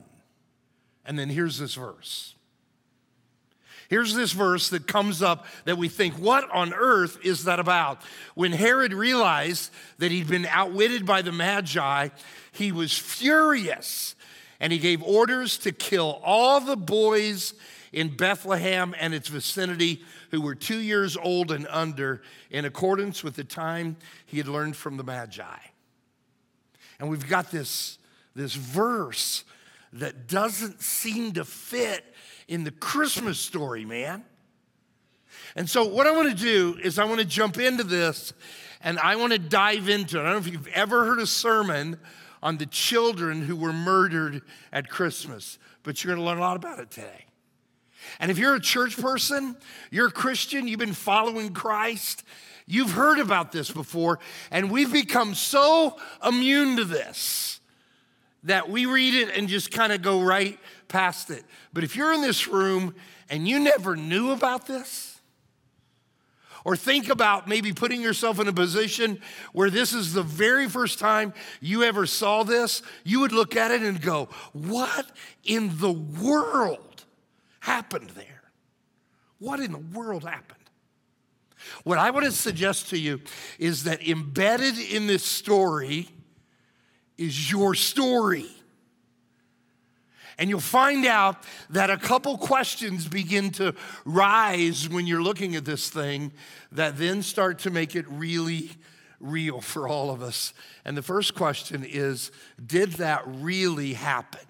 And 1.05 1.17
then 1.17 1.29
here's 1.29 1.57
this 1.57 1.75
verse. 1.75 2.35
Here's 3.87 4.15
this 4.15 4.31
verse 4.31 4.69
that 4.69 4.87
comes 4.87 5.21
up 5.21 5.45
that 5.65 5.77
we 5.77 5.89
think, 5.89 6.15
what 6.15 6.49
on 6.49 6.73
earth 6.73 7.19
is 7.23 7.43
that 7.43 7.59
about? 7.59 8.01
When 8.33 8.51
Herod 8.51 8.93
realized 8.93 9.71
that 9.99 10.11
he'd 10.11 10.27
been 10.27 10.47
outwitted 10.47 11.05
by 11.05 11.21
the 11.21 11.31
Magi, 11.31 12.09
he 12.51 12.71
was 12.71 12.97
furious 12.97 14.15
and 14.59 14.73
he 14.73 14.79
gave 14.79 15.03
orders 15.03 15.57
to 15.59 15.71
kill 15.71 16.19
all 16.23 16.59
the 16.59 16.77
boys 16.77 17.53
in 17.91 18.15
Bethlehem 18.15 18.95
and 18.99 19.13
its 19.13 19.27
vicinity 19.27 20.03
who 20.31 20.41
were 20.41 20.55
two 20.55 20.79
years 20.79 21.17
old 21.17 21.51
and 21.51 21.67
under, 21.69 22.21
in 22.49 22.65
accordance 22.65 23.23
with 23.23 23.35
the 23.35 23.43
time 23.43 23.97
he 24.25 24.37
had 24.37 24.47
learned 24.47 24.75
from 24.75 24.97
the 24.97 25.03
Magi. 25.03 25.57
And 26.99 27.09
we've 27.09 27.27
got 27.27 27.51
this, 27.51 27.97
this 28.35 28.53
verse 28.53 29.43
that 29.93 30.27
doesn't 30.27 30.81
seem 30.81 31.33
to 31.33 31.45
fit 31.45 32.03
in 32.47 32.63
the 32.63 32.71
Christmas 32.71 33.39
story, 33.39 33.85
man. 33.85 34.23
And 35.55 35.69
so, 35.69 35.85
what 35.85 36.07
I 36.07 36.11
want 36.11 36.29
to 36.29 36.35
do 36.35 36.77
is, 36.81 36.99
I 36.99 37.05
want 37.05 37.19
to 37.19 37.25
jump 37.25 37.57
into 37.57 37.83
this 37.83 38.33
and 38.81 38.99
I 38.99 39.15
want 39.15 39.33
to 39.33 39.39
dive 39.39 39.89
into 39.89 40.17
it. 40.17 40.21
I 40.21 40.23
don't 40.23 40.33
know 40.33 40.37
if 40.39 40.51
you've 40.51 40.67
ever 40.67 41.05
heard 41.05 41.19
a 41.19 41.27
sermon 41.27 41.97
on 42.43 42.57
the 42.57 42.65
children 42.65 43.41
who 43.41 43.55
were 43.55 43.73
murdered 43.73 44.41
at 44.71 44.89
Christmas, 44.89 45.57
but 45.83 46.03
you're 46.03 46.13
going 46.13 46.23
to 46.23 46.29
learn 46.29 46.37
a 46.37 46.41
lot 46.41 46.57
about 46.57 46.79
it 46.79 46.91
today. 46.91 47.24
And 48.19 48.31
if 48.31 48.37
you're 48.37 48.55
a 48.55 48.61
church 48.61 48.97
person, 48.97 49.55
you're 49.91 50.07
a 50.07 50.11
Christian, 50.11 50.67
you've 50.67 50.79
been 50.79 50.93
following 50.93 51.53
Christ, 51.53 52.23
you've 52.65 52.91
heard 52.91 53.19
about 53.19 53.51
this 53.51 53.71
before, 53.71 54.19
and 54.51 54.71
we've 54.71 54.91
become 54.91 55.35
so 55.35 55.97
immune 56.25 56.77
to 56.77 56.85
this 56.85 57.59
that 58.43 58.69
we 58.69 58.85
read 58.85 59.13
it 59.13 59.35
and 59.35 59.47
just 59.47 59.71
kind 59.71 59.91
of 59.91 60.01
go 60.01 60.21
right 60.21 60.59
past 60.87 61.31
it. 61.31 61.43
But 61.73 61.83
if 61.83 61.95
you're 61.95 62.13
in 62.13 62.21
this 62.21 62.47
room 62.47 62.95
and 63.29 63.47
you 63.47 63.59
never 63.59 63.95
knew 63.95 64.31
about 64.31 64.67
this, 64.67 65.15
or 66.65 66.75
think 66.75 67.09
about 67.09 67.47
maybe 67.47 67.71
putting 67.71 68.01
yourself 68.01 68.39
in 68.39 68.47
a 68.47 68.53
position 68.53 69.21
where 69.53 69.69
this 69.69 69.93
is 69.93 70.13
the 70.13 70.23
very 70.23 70.67
first 70.67 70.97
time 70.97 71.31
you 71.61 71.83
ever 71.83 72.07
saw 72.07 72.43
this, 72.43 72.81
you 73.03 73.19
would 73.19 73.31
look 73.31 73.55
at 73.55 73.69
it 73.69 73.83
and 73.83 74.01
go, 74.01 74.29
What 74.51 75.05
in 75.43 75.77
the 75.77 75.91
world 75.91 76.94
happened 77.65 78.11
there? 78.11 78.43
What 79.39 79.59
in 79.59 79.71
the 79.71 79.79
world 79.79 80.23
happened? 80.23 80.59
What 81.83 81.97
I 81.97 82.11
want 82.11 82.25
to 82.25 82.31
suggest 82.31 82.89
to 82.89 82.97
you 82.97 83.21
is 83.57 83.85
that 83.85 84.07
embedded 84.07 84.77
in 84.77 85.07
this 85.07 85.23
story 85.23 86.09
is 87.17 87.51
your 87.51 87.73
story. 87.73 88.45
And 90.37 90.49
you'll 90.49 90.59
find 90.59 91.05
out 91.05 91.37
that 91.69 91.89
a 91.89 91.97
couple 91.97 92.37
questions 92.37 93.07
begin 93.07 93.51
to 93.51 93.73
rise 94.03 94.87
when 94.87 95.07
you're 95.07 95.23
looking 95.23 95.55
at 95.55 95.65
this 95.65 95.89
thing 95.89 96.33
that 96.73 96.97
then 96.97 97.23
start 97.23 97.59
to 97.59 97.71
make 97.71 97.95
it 97.95 98.05
really 98.09 98.71
real 99.19 99.61
for 99.61 99.87
all 99.87 100.11
of 100.11 100.21
us. 100.21 100.53
And 100.83 100.95
the 100.95 101.01
first 101.01 101.35
question 101.35 101.83
is 101.83 102.31
Did 102.63 102.93
that 102.93 103.23
really 103.25 103.93
happen? 103.93 104.41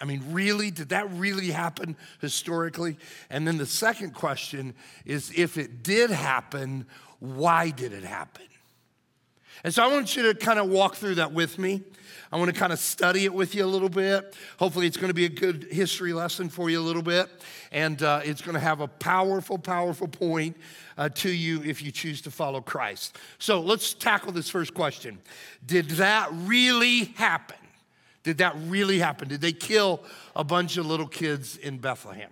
I 0.00 0.04
mean, 0.04 0.22
really? 0.30 0.70
Did 0.70 0.90
that 0.90 1.10
really 1.12 1.50
happen 1.50 1.96
historically? 2.20 2.96
And 3.30 3.46
then 3.46 3.58
the 3.58 3.66
second 3.66 4.14
question 4.14 4.74
is 5.04 5.32
if 5.36 5.58
it 5.58 5.82
did 5.82 6.10
happen, 6.10 6.86
why 7.18 7.70
did 7.70 7.92
it 7.92 8.04
happen? 8.04 8.44
And 9.64 9.74
so 9.74 9.82
I 9.82 9.88
want 9.88 10.16
you 10.16 10.22
to 10.22 10.34
kind 10.34 10.58
of 10.58 10.68
walk 10.68 10.94
through 10.94 11.16
that 11.16 11.32
with 11.32 11.58
me. 11.58 11.82
I 12.30 12.36
want 12.36 12.52
to 12.52 12.58
kind 12.58 12.72
of 12.72 12.78
study 12.78 13.24
it 13.24 13.32
with 13.32 13.54
you 13.54 13.64
a 13.64 13.66
little 13.66 13.88
bit. 13.88 14.36
Hopefully, 14.58 14.86
it's 14.86 14.96
going 14.96 15.08
to 15.08 15.14
be 15.14 15.24
a 15.24 15.30
good 15.30 15.66
history 15.70 16.12
lesson 16.12 16.48
for 16.48 16.68
you 16.68 16.78
a 16.78 16.82
little 16.82 17.02
bit. 17.02 17.28
And 17.72 18.00
uh, 18.02 18.20
it's 18.22 18.42
going 18.42 18.54
to 18.54 18.60
have 18.60 18.80
a 18.80 18.86
powerful, 18.86 19.58
powerful 19.58 20.06
point 20.06 20.56
uh, 20.96 21.08
to 21.08 21.30
you 21.30 21.62
if 21.64 21.82
you 21.82 21.90
choose 21.90 22.20
to 22.22 22.30
follow 22.30 22.60
Christ. 22.60 23.16
So 23.38 23.60
let's 23.60 23.94
tackle 23.94 24.32
this 24.32 24.50
first 24.50 24.74
question 24.74 25.18
Did 25.64 25.90
that 25.90 26.28
really 26.32 27.06
happen? 27.16 27.56
Did 28.22 28.38
that 28.38 28.54
really 28.66 28.98
happen? 28.98 29.28
Did 29.28 29.40
they 29.40 29.52
kill 29.52 30.02
a 30.34 30.44
bunch 30.44 30.76
of 30.76 30.86
little 30.86 31.06
kids 31.06 31.56
in 31.56 31.78
Bethlehem? 31.78 32.30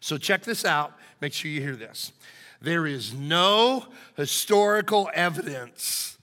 So 0.00 0.18
check 0.18 0.42
this 0.42 0.64
out. 0.64 0.92
Make 1.20 1.32
sure 1.32 1.50
you 1.50 1.60
hear 1.60 1.76
this. 1.76 2.12
There 2.60 2.86
is 2.86 3.12
no 3.12 3.86
historical 4.16 5.10
evidence 5.14 6.18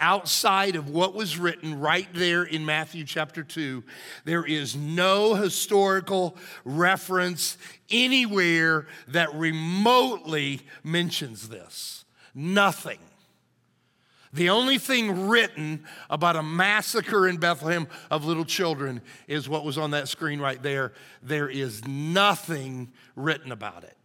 outside 0.00 0.76
of 0.76 0.90
what 0.90 1.14
was 1.14 1.38
written 1.38 1.78
right 1.78 2.08
there 2.14 2.42
in 2.42 2.64
Matthew 2.64 3.04
chapter 3.04 3.42
2. 3.42 3.82
There 4.24 4.44
is 4.44 4.74
no 4.74 5.34
historical 5.34 6.36
reference 6.64 7.56
anywhere 7.90 8.86
that 9.08 9.34
remotely 9.34 10.62
mentions 10.82 11.48
this. 11.48 12.04
Nothing. 12.34 12.98
The 14.34 14.50
only 14.50 14.78
thing 14.78 15.28
written 15.28 15.84
about 16.10 16.34
a 16.34 16.42
massacre 16.42 17.28
in 17.28 17.36
Bethlehem 17.36 17.86
of 18.10 18.24
little 18.24 18.44
children 18.44 19.00
is 19.28 19.48
what 19.48 19.64
was 19.64 19.78
on 19.78 19.92
that 19.92 20.08
screen 20.08 20.40
right 20.40 20.60
there. 20.60 20.92
There 21.22 21.48
is 21.48 21.86
nothing 21.86 22.92
written 23.14 23.52
about 23.52 23.84
it. 23.84 23.96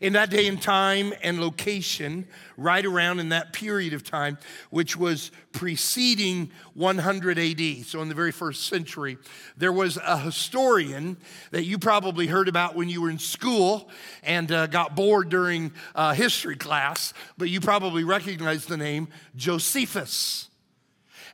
In 0.00 0.12
that 0.14 0.30
day 0.30 0.46
and 0.46 0.60
time 0.60 1.12
and 1.22 1.40
location, 1.40 2.26
right 2.56 2.84
around 2.84 3.18
in 3.20 3.30
that 3.30 3.52
period 3.52 3.92
of 3.92 4.04
time, 4.04 4.38
which 4.70 4.96
was 4.96 5.30
preceding 5.52 6.50
100 6.74 7.38
AD, 7.38 7.86
so 7.86 8.00
in 8.02 8.08
the 8.08 8.14
very 8.14 8.32
first 8.32 8.66
century, 8.68 9.18
there 9.56 9.72
was 9.72 9.98
a 10.04 10.18
historian 10.18 11.16
that 11.50 11.64
you 11.64 11.78
probably 11.78 12.26
heard 12.26 12.48
about 12.48 12.74
when 12.74 12.88
you 12.88 13.02
were 13.02 13.10
in 13.10 13.18
school 13.18 13.88
and 14.22 14.50
uh, 14.50 14.66
got 14.66 14.94
bored 14.94 15.28
during 15.28 15.72
uh, 15.94 16.14
history 16.14 16.56
class, 16.56 17.12
but 17.38 17.48
you 17.48 17.60
probably 17.60 18.04
recognize 18.04 18.66
the 18.66 18.76
name 18.76 19.08
Josephus. 19.36 20.48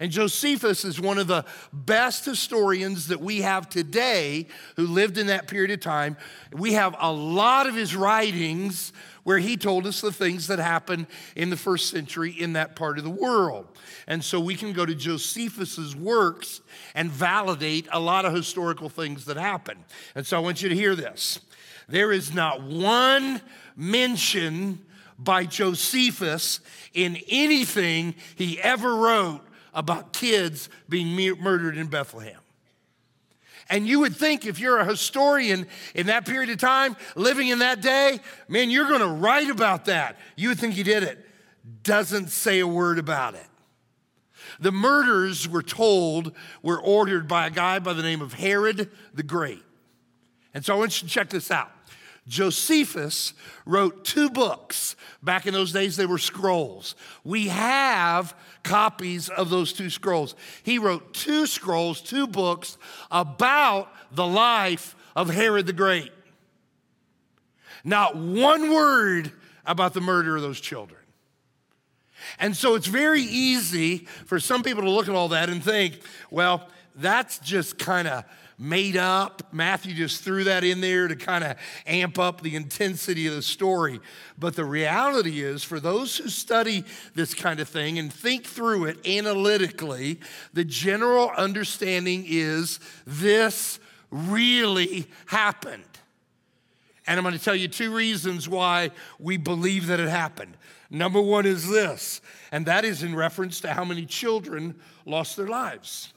And 0.01 0.13
Josephus 0.13 0.85
is 0.85 1.01
one 1.01 1.19
of 1.19 1.27
the 1.27 1.45
best 1.73 2.25
historians 2.25 3.09
that 3.09 3.21
we 3.21 3.43
have 3.43 3.69
today 3.69 4.47
who 4.77 4.87
lived 4.87 5.19
in 5.19 5.27
that 5.27 5.49
period 5.49 5.73
of 5.73 5.81
time. 5.81 6.17
We 6.53 6.75
have 6.75 6.95
a 6.99 7.11
lot 7.13 7.67
of 7.67 7.75
his 7.75 7.97
writings 7.97 8.93
where 9.25 9.39
he 9.39 9.57
told 9.57 9.87
us 9.87 10.01
the 10.01 10.13
things 10.13 10.47
that 10.47 10.59
happened 10.59 11.07
in 11.37 11.51
the 11.51 11.57
first 11.57 11.91
century 11.91 12.31
in 12.31 12.55
that 12.55 12.77
part 12.77 12.97
of 12.97 13.05
the 13.05 13.11
world. 13.11 13.67
And 14.07 14.23
so 14.23 14.41
we 14.41 14.55
can 14.55 14.73
go 14.73 14.87
to 14.87 14.95
Josephus's 14.95 15.95
works 15.95 16.61
and 16.95 17.11
validate 17.11 17.89
a 17.93 18.01
lot 18.01 18.25
of 18.25 18.33
historical 18.33 18.89
things 18.89 19.25
that 19.25 19.37
happened. 19.37 19.85
And 20.15 20.27
so 20.27 20.37
I 20.37 20.41
want 20.41 20.63
you 20.63 20.69
to 20.69 20.75
hear 20.75 20.95
this. 20.95 21.41
There 21.89 22.13
is 22.13 22.33
not 22.33 22.63
one 22.63 23.41
mention 23.77 24.85
by 25.19 25.45
Josephus 25.45 26.61
in 26.95 27.19
anything 27.29 28.15
he 28.37 28.61
ever 28.61 28.95
wrote 28.95 29.41
about 29.75 30.13
kids 30.13 30.69
being 30.89 31.39
murdered 31.41 31.77
in 31.77 31.87
Bethlehem. 31.87 32.41
And 33.71 33.87
you 33.87 34.01
would 34.01 34.17
think 34.17 34.47
if 34.47 34.59
you're 34.59 34.79
a 34.79 34.85
historian 34.85 35.67
in 35.95 36.07
that 36.07 36.25
period 36.25 36.51
of 36.51 36.59
time, 36.59 36.97
living 37.15 37.49
in 37.49 37.59
that 37.59 37.83
day, 37.83 38.19
man, 38.49 38.71
you're 38.71 38.89
going 38.89 39.01
to 39.01 39.09
write 39.09 39.51
about 39.51 39.85
that. 39.87 40.17
You 40.37 40.49
would 40.49 40.59
think 40.59 40.75
he 40.75 40.83
did 40.83 41.03
it. 41.03 41.19
Doesn't 41.83 42.29
say 42.29 42.61
a 42.61 42.67
word 42.67 42.99
about 42.99 43.35
it. 43.35 43.47
The 44.59 44.73
murders, 44.73 45.47
were 45.49 45.63
told, 45.63 46.33
were 46.63 46.81
ordered 46.81 47.29
by 47.29 47.47
a 47.47 47.51
guy 47.51 47.79
by 47.79 47.93
the 47.93 48.03
name 48.03 48.23
of 48.23 48.33
Herod 48.33 48.91
the 49.13 49.23
Great. 49.23 49.63
And 50.55 50.65
so 50.65 50.75
I 50.75 50.79
want 50.79 51.01
you 51.01 51.07
to 51.07 51.15
check 51.15 51.29
this 51.29 51.51
out. 51.51 51.71
Josephus 52.29 53.33
wrote 53.65 54.05
two 54.05 54.31
books. 54.31 54.95
Back 55.23 55.47
in 55.47 55.55
those 55.55 55.73
days, 55.73 55.97
they 55.97 56.07
were 56.07 56.19
scrolls. 56.19 56.95
We 57.25 57.49
have 57.49 58.37
copies 58.63 59.29
of 59.31 59.51
those 59.51 59.73
two 59.73 59.91
scrolls. 59.91 60.35
He 60.63 60.79
wrote 60.79 61.15
two 61.15 61.47
scrolls, 61.47 62.01
two 62.01 62.27
books 62.27 62.79
about 63.11 63.91
the 64.13 64.27
life 64.27 64.95
of 65.17 65.31
Herod 65.31 65.67
the 65.67 65.73
Great. 65.73 66.13
Not 67.83 68.17
one 68.17 68.73
word 68.73 69.33
about 69.65 69.95
the 69.95 70.01
murder 70.01 70.37
of 70.37 70.43
those 70.43 70.61
children. 70.61 71.01
And 72.39 72.57
so 72.57 72.75
it's 72.75 72.87
very 72.87 73.23
easy 73.23 73.99
for 74.27 74.39
some 74.39 74.63
people 74.63 74.83
to 74.83 74.91
look 74.91 75.09
at 75.09 75.15
all 75.15 75.29
that 75.29 75.49
and 75.49 75.63
think, 75.63 76.01
well, 76.31 76.69
that's 76.95 77.39
just 77.39 77.79
kind 77.79 78.09
of 78.09 78.25
made 78.59 78.97
up. 78.97 79.53
Matthew 79.53 79.95
just 79.95 80.25
threw 80.25 80.45
that 80.45 80.65
in 80.65 80.81
there 80.81 81.07
to 81.07 81.15
kind 81.15 81.45
of 81.45 81.57
amp 81.87 82.19
up 82.19 82.41
the 82.41 82.57
intensity 82.57 83.27
of 83.27 83.35
the 83.35 83.43
story. 83.43 84.01
But 84.39 84.57
the 84.57 84.65
reality 84.65 85.43
is, 85.43 85.63
for 85.63 85.79
those 85.79 86.17
who 86.17 86.29
study 86.29 86.85
this 87.15 87.35
kind 87.35 87.61
of 87.61 87.69
thing 87.69 87.99
and 87.99 88.13
think 88.13 88.45
through 88.45 88.87
it 88.87 89.07
analytically, 89.07 90.19
the 90.53 90.65
general 90.65 91.31
understanding 91.37 92.25
is 92.27 92.81
this 93.07 93.79
really 94.11 95.07
happened. 95.27 95.85
And 97.07 97.19
I'm 97.19 97.25
going 97.25 97.37
to 97.37 97.43
tell 97.43 97.55
you 97.55 97.69
two 97.69 97.95
reasons 97.95 98.49
why 98.49 98.91
we 99.19 99.39
believe 99.39 99.87
that 99.87 99.99
it 99.99 100.09
happened. 100.09 100.57
Number 100.91 101.21
one 101.21 101.47
is 101.47 101.69
this, 101.69 102.21
and 102.51 102.67
that 102.67 102.85
is 102.85 103.03
in 103.03 103.15
reference 103.15 103.61
to 103.61 103.73
how 103.73 103.85
many 103.85 104.05
children 104.05 104.75
lost 105.07 105.37
their 105.37 105.47
lives. 105.47 106.13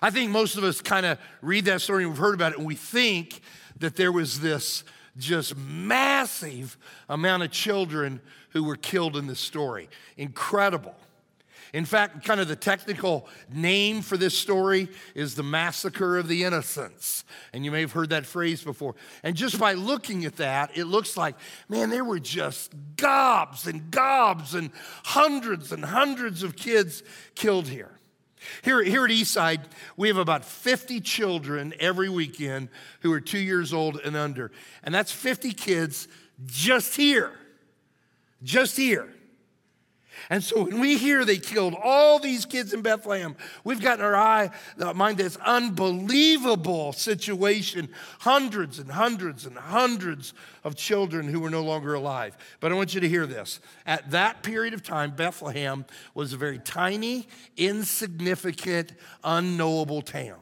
I 0.00 0.10
think 0.10 0.30
most 0.30 0.56
of 0.56 0.64
us 0.64 0.80
kind 0.80 1.06
of 1.06 1.18
read 1.40 1.64
that 1.66 1.80
story 1.80 2.04
and 2.04 2.12
we've 2.12 2.18
heard 2.18 2.34
about 2.34 2.52
it, 2.52 2.58
and 2.58 2.66
we 2.66 2.74
think 2.74 3.40
that 3.78 3.96
there 3.96 4.12
was 4.12 4.40
this 4.40 4.84
just 5.16 5.56
massive 5.56 6.76
amount 7.08 7.42
of 7.42 7.50
children 7.50 8.20
who 8.50 8.64
were 8.64 8.76
killed 8.76 9.16
in 9.16 9.26
this 9.26 9.40
story. 9.40 9.88
Incredible. 10.16 10.94
In 11.72 11.86
fact, 11.86 12.24
kind 12.24 12.38
of 12.38 12.48
the 12.48 12.56
technical 12.56 13.26
name 13.50 14.02
for 14.02 14.18
this 14.18 14.36
story 14.36 14.88
is 15.14 15.34
the 15.34 15.42
massacre 15.42 16.18
of 16.18 16.28
the 16.28 16.44
innocents. 16.44 17.24
And 17.54 17.64
you 17.64 17.70
may 17.70 17.80
have 17.80 17.92
heard 17.92 18.10
that 18.10 18.26
phrase 18.26 18.62
before. 18.62 18.94
And 19.22 19.34
just 19.34 19.58
by 19.58 19.72
looking 19.72 20.26
at 20.26 20.36
that, 20.36 20.76
it 20.76 20.84
looks 20.84 21.16
like, 21.16 21.34
man, 21.70 21.88
there 21.88 22.04
were 22.04 22.18
just 22.18 22.74
gobs 22.96 23.66
and 23.66 23.90
gobs 23.90 24.54
and 24.54 24.70
hundreds 25.04 25.72
and 25.72 25.82
hundreds 25.82 26.42
of 26.42 26.56
kids 26.56 27.02
killed 27.34 27.68
here. 27.68 27.90
Here, 28.62 28.82
here 28.82 29.04
at 29.04 29.10
Eastside, 29.10 29.60
we 29.96 30.08
have 30.08 30.16
about 30.16 30.44
50 30.44 31.00
children 31.00 31.74
every 31.78 32.08
weekend 32.08 32.68
who 33.00 33.12
are 33.12 33.20
two 33.20 33.38
years 33.38 33.72
old 33.72 34.00
and 34.04 34.16
under. 34.16 34.50
And 34.82 34.94
that's 34.94 35.12
50 35.12 35.52
kids 35.52 36.08
just 36.46 36.96
here. 36.96 37.32
Just 38.42 38.76
here. 38.76 39.12
And 40.32 40.42
so 40.42 40.64
when 40.64 40.80
we 40.80 40.96
hear 40.96 41.26
they 41.26 41.36
killed 41.36 41.74
all 41.74 42.18
these 42.18 42.46
kids 42.46 42.72
in 42.72 42.80
Bethlehem, 42.80 43.36
we've 43.64 43.82
got 43.82 43.98
in 43.98 44.04
our 44.06 44.16
eye, 44.16 44.50
mind 44.94 45.18
this 45.18 45.36
unbelievable 45.36 46.94
situation. 46.94 47.90
Hundreds 48.20 48.78
and 48.78 48.90
hundreds 48.90 49.44
and 49.44 49.58
hundreds 49.58 50.32
of 50.64 50.74
children 50.74 51.28
who 51.28 51.38
were 51.38 51.50
no 51.50 51.62
longer 51.62 51.92
alive. 51.92 52.34
But 52.60 52.72
I 52.72 52.76
want 52.76 52.94
you 52.94 53.02
to 53.02 53.08
hear 53.10 53.26
this. 53.26 53.60
At 53.84 54.10
that 54.12 54.42
period 54.42 54.72
of 54.72 54.82
time, 54.82 55.10
Bethlehem 55.10 55.84
was 56.14 56.32
a 56.32 56.38
very 56.38 56.58
tiny, 56.58 57.28
insignificant, 57.58 58.94
unknowable 59.22 60.00
town. 60.00 60.40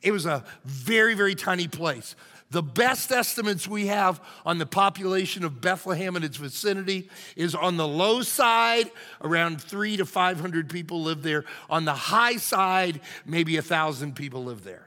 It 0.00 0.12
was 0.12 0.24
a 0.24 0.44
very, 0.64 1.12
very 1.12 1.34
tiny 1.34 1.68
place. 1.68 2.16
The 2.50 2.62
best 2.62 3.12
estimates 3.12 3.68
we 3.68 3.88
have 3.88 4.22
on 4.46 4.56
the 4.56 4.64
population 4.64 5.44
of 5.44 5.60
Bethlehem 5.60 6.16
and 6.16 6.24
its 6.24 6.38
vicinity 6.38 7.10
is 7.36 7.54
on 7.54 7.76
the 7.76 7.86
low 7.86 8.22
side, 8.22 8.90
around 9.20 9.60
three 9.60 9.98
to 9.98 10.06
500 10.06 10.70
people 10.70 11.02
live 11.02 11.22
there. 11.22 11.44
On 11.68 11.84
the 11.84 11.94
high 11.94 12.36
side, 12.36 13.00
maybe 13.26 13.58
a 13.58 13.62
thousand 13.62 14.16
people 14.16 14.44
live 14.44 14.64
there. 14.64 14.86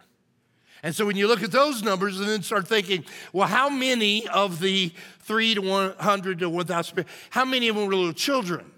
And 0.84 0.96
so 0.96 1.06
when 1.06 1.15
you 1.15 1.27
look 1.27 1.44
at 1.44 1.51
those 1.51 1.84
numbers 1.84 2.20
and 2.20 2.27
then 2.27 2.41
start 2.41 2.68
thinking, 2.68 3.06
well, 3.32 3.48
how 3.48 3.70
many 3.70 4.27
of 4.27 4.60
the 4.60 4.91
three 5.20 5.53
to 5.53 5.62
100 5.62 6.39
to 6.39 6.50
1,000, 6.50 7.06
how 7.30 7.46
many 7.46 7.68
of 7.68 7.75
them 7.75 7.86
were 7.86 7.96
little 7.96 8.13
children? 8.13 8.72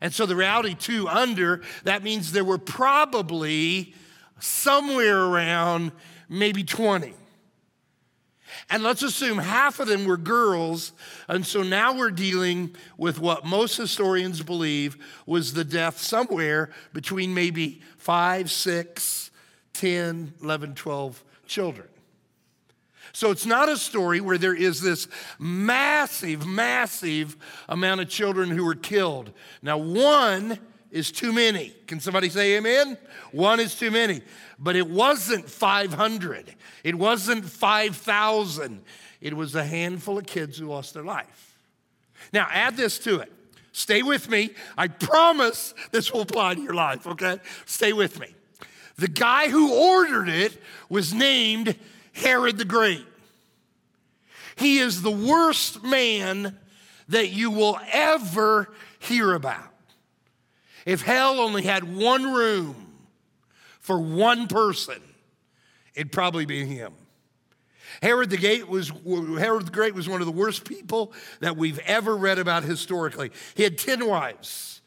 And 0.00 0.14
so 0.14 0.26
the 0.26 0.36
reality, 0.36 0.74
two 0.74 1.08
under, 1.08 1.62
that 1.82 2.04
means 2.04 2.30
there 2.30 2.44
were 2.44 2.58
probably 2.58 3.94
somewhere 4.38 5.20
around 5.20 5.90
maybe 6.28 6.62
20. 6.62 7.14
And 8.70 8.82
let's 8.82 9.02
assume 9.02 9.38
half 9.38 9.80
of 9.80 9.88
them 9.88 10.04
were 10.04 10.16
girls. 10.16 10.92
And 11.28 11.46
so 11.46 11.62
now 11.62 11.96
we're 11.96 12.10
dealing 12.10 12.74
with 12.96 13.18
what 13.20 13.44
most 13.44 13.76
historians 13.76 14.42
believe 14.42 14.96
was 15.26 15.52
the 15.52 15.64
death 15.64 15.98
somewhere 15.98 16.70
between 16.92 17.34
maybe 17.34 17.80
five, 17.96 18.50
six, 18.50 19.30
10, 19.74 20.34
11, 20.42 20.74
12 20.74 21.24
children. 21.46 21.88
So 23.12 23.30
it's 23.30 23.46
not 23.46 23.68
a 23.68 23.76
story 23.76 24.20
where 24.20 24.38
there 24.38 24.54
is 24.54 24.80
this 24.80 25.08
massive, 25.38 26.46
massive 26.46 27.36
amount 27.68 28.00
of 28.00 28.08
children 28.08 28.50
who 28.50 28.64
were 28.64 28.74
killed. 28.74 29.32
Now, 29.62 29.78
one 29.78 30.58
is 30.90 31.10
too 31.10 31.32
many. 31.32 31.74
Can 31.86 32.00
somebody 32.00 32.28
say 32.28 32.56
amen? 32.56 32.96
One 33.32 33.60
is 33.60 33.74
too 33.74 33.90
many. 33.90 34.22
But 34.58 34.74
it 34.74 34.88
wasn't 34.88 35.48
500, 35.48 36.54
it 36.84 36.94
wasn't 36.96 37.44
5,000. 37.44 38.82
It 39.20 39.36
was 39.36 39.56
a 39.56 39.64
handful 39.64 40.18
of 40.18 40.26
kids 40.26 40.58
who 40.58 40.68
lost 40.68 40.94
their 40.94 41.02
life. 41.02 41.58
Now, 42.32 42.46
add 42.52 42.76
this 42.76 42.98
to 43.00 43.18
it. 43.18 43.32
Stay 43.72 44.02
with 44.02 44.28
me. 44.28 44.50
I 44.76 44.88
promise 44.88 45.74
this 45.90 46.12
will 46.12 46.20
apply 46.20 46.54
to 46.54 46.60
your 46.60 46.74
life, 46.74 47.06
okay? 47.06 47.40
Stay 47.66 47.92
with 47.92 48.20
me. 48.20 48.34
The 48.96 49.08
guy 49.08 49.48
who 49.48 49.72
ordered 49.72 50.28
it 50.28 50.56
was 50.88 51.14
named 51.14 51.76
Herod 52.12 52.58
the 52.58 52.64
Great. 52.64 53.06
He 54.56 54.78
is 54.78 55.02
the 55.02 55.10
worst 55.10 55.84
man 55.84 56.58
that 57.08 57.30
you 57.30 57.50
will 57.50 57.78
ever 57.92 58.72
hear 58.98 59.34
about. 59.34 59.72
If 60.84 61.02
hell 61.02 61.38
only 61.38 61.62
had 61.62 61.96
one 61.96 62.32
room 62.32 62.87
for 63.88 63.98
one 63.98 64.48
person, 64.48 65.00
it'd 65.94 66.12
probably 66.12 66.44
be 66.44 66.66
him. 66.66 66.92
Herod 68.02 68.28
the 68.28 68.36
Great 68.36 68.68
was 68.68 68.90
Herod 68.90 69.64
the 69.64 69.70
Great 69.72 69.94
was 69.94 70.06
one 70.06 70.20
of 70.20 70.26
the 70.26 70.32
worst 70.32 70.68
people 70.68 71.14
that 71.40 71.56
we've 71.56 71.78
ever 71.86 72.14
read 72.14 72.38
about 72.38 72.64
historically. 72.64 73.30
He 73.54 73.62
had 73.62 73.78
10 73.78 74.06
wives. 74.06 74.82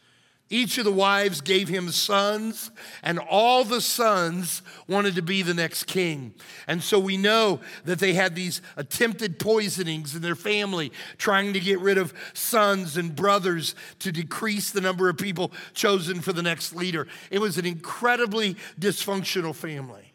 Each 0.52 0.78
of 0.78 0.84
the 0.84 0.92
wives 0.92 1.40
gave 1.40 1.70
him 1.70 1.90
sons, 1.92 2.72
and 3.02 3.18
all 3.18 3.64
the 3.64 3.80
sons 3.80 4.62
wanted 4.86 5.16
to 5.16 5.22
be 5.22 5.44
the 5.44 5.54
next 5.54 5.86
king. 5.86 6.34
And 6.68 6.84
so 6.84 7.00
we 7.00 7.16
know 7.16 7.62
that 7.86 8.00
they 8.00 8.14
had 8.14 8.36
these 8.36 8.62
attempted 8.76 9.40
poisonings 9.40 10.14
in 10.14 10.22
their 10.22 10.36
family, 10.36 10.92
trying 11.18 11.54
to 11.54 11.62
get 11.62 11.80
rid 11.80 11.98
of 11.98 12.14
sons 12.34 12.98
and 12.98 13.16
brothers 13.16 13.76
to 14.00 14.12
decrease 14.12 14.72
the 14.72 14.82
number 14.82 15.08
of 15.08 15.18
people 15.18 15.54
chosen 15.74 16.20
for 16.20 16.34
the 16.34 16.44
next 16.44 16.76
leader. 16.76 17.08
It 17.30 17.40
was 17.40 17.58
an 17.58 17.66
incredibly 17.66 18.58
dysfunctional 18.78 19.56
family. 19.56 20.12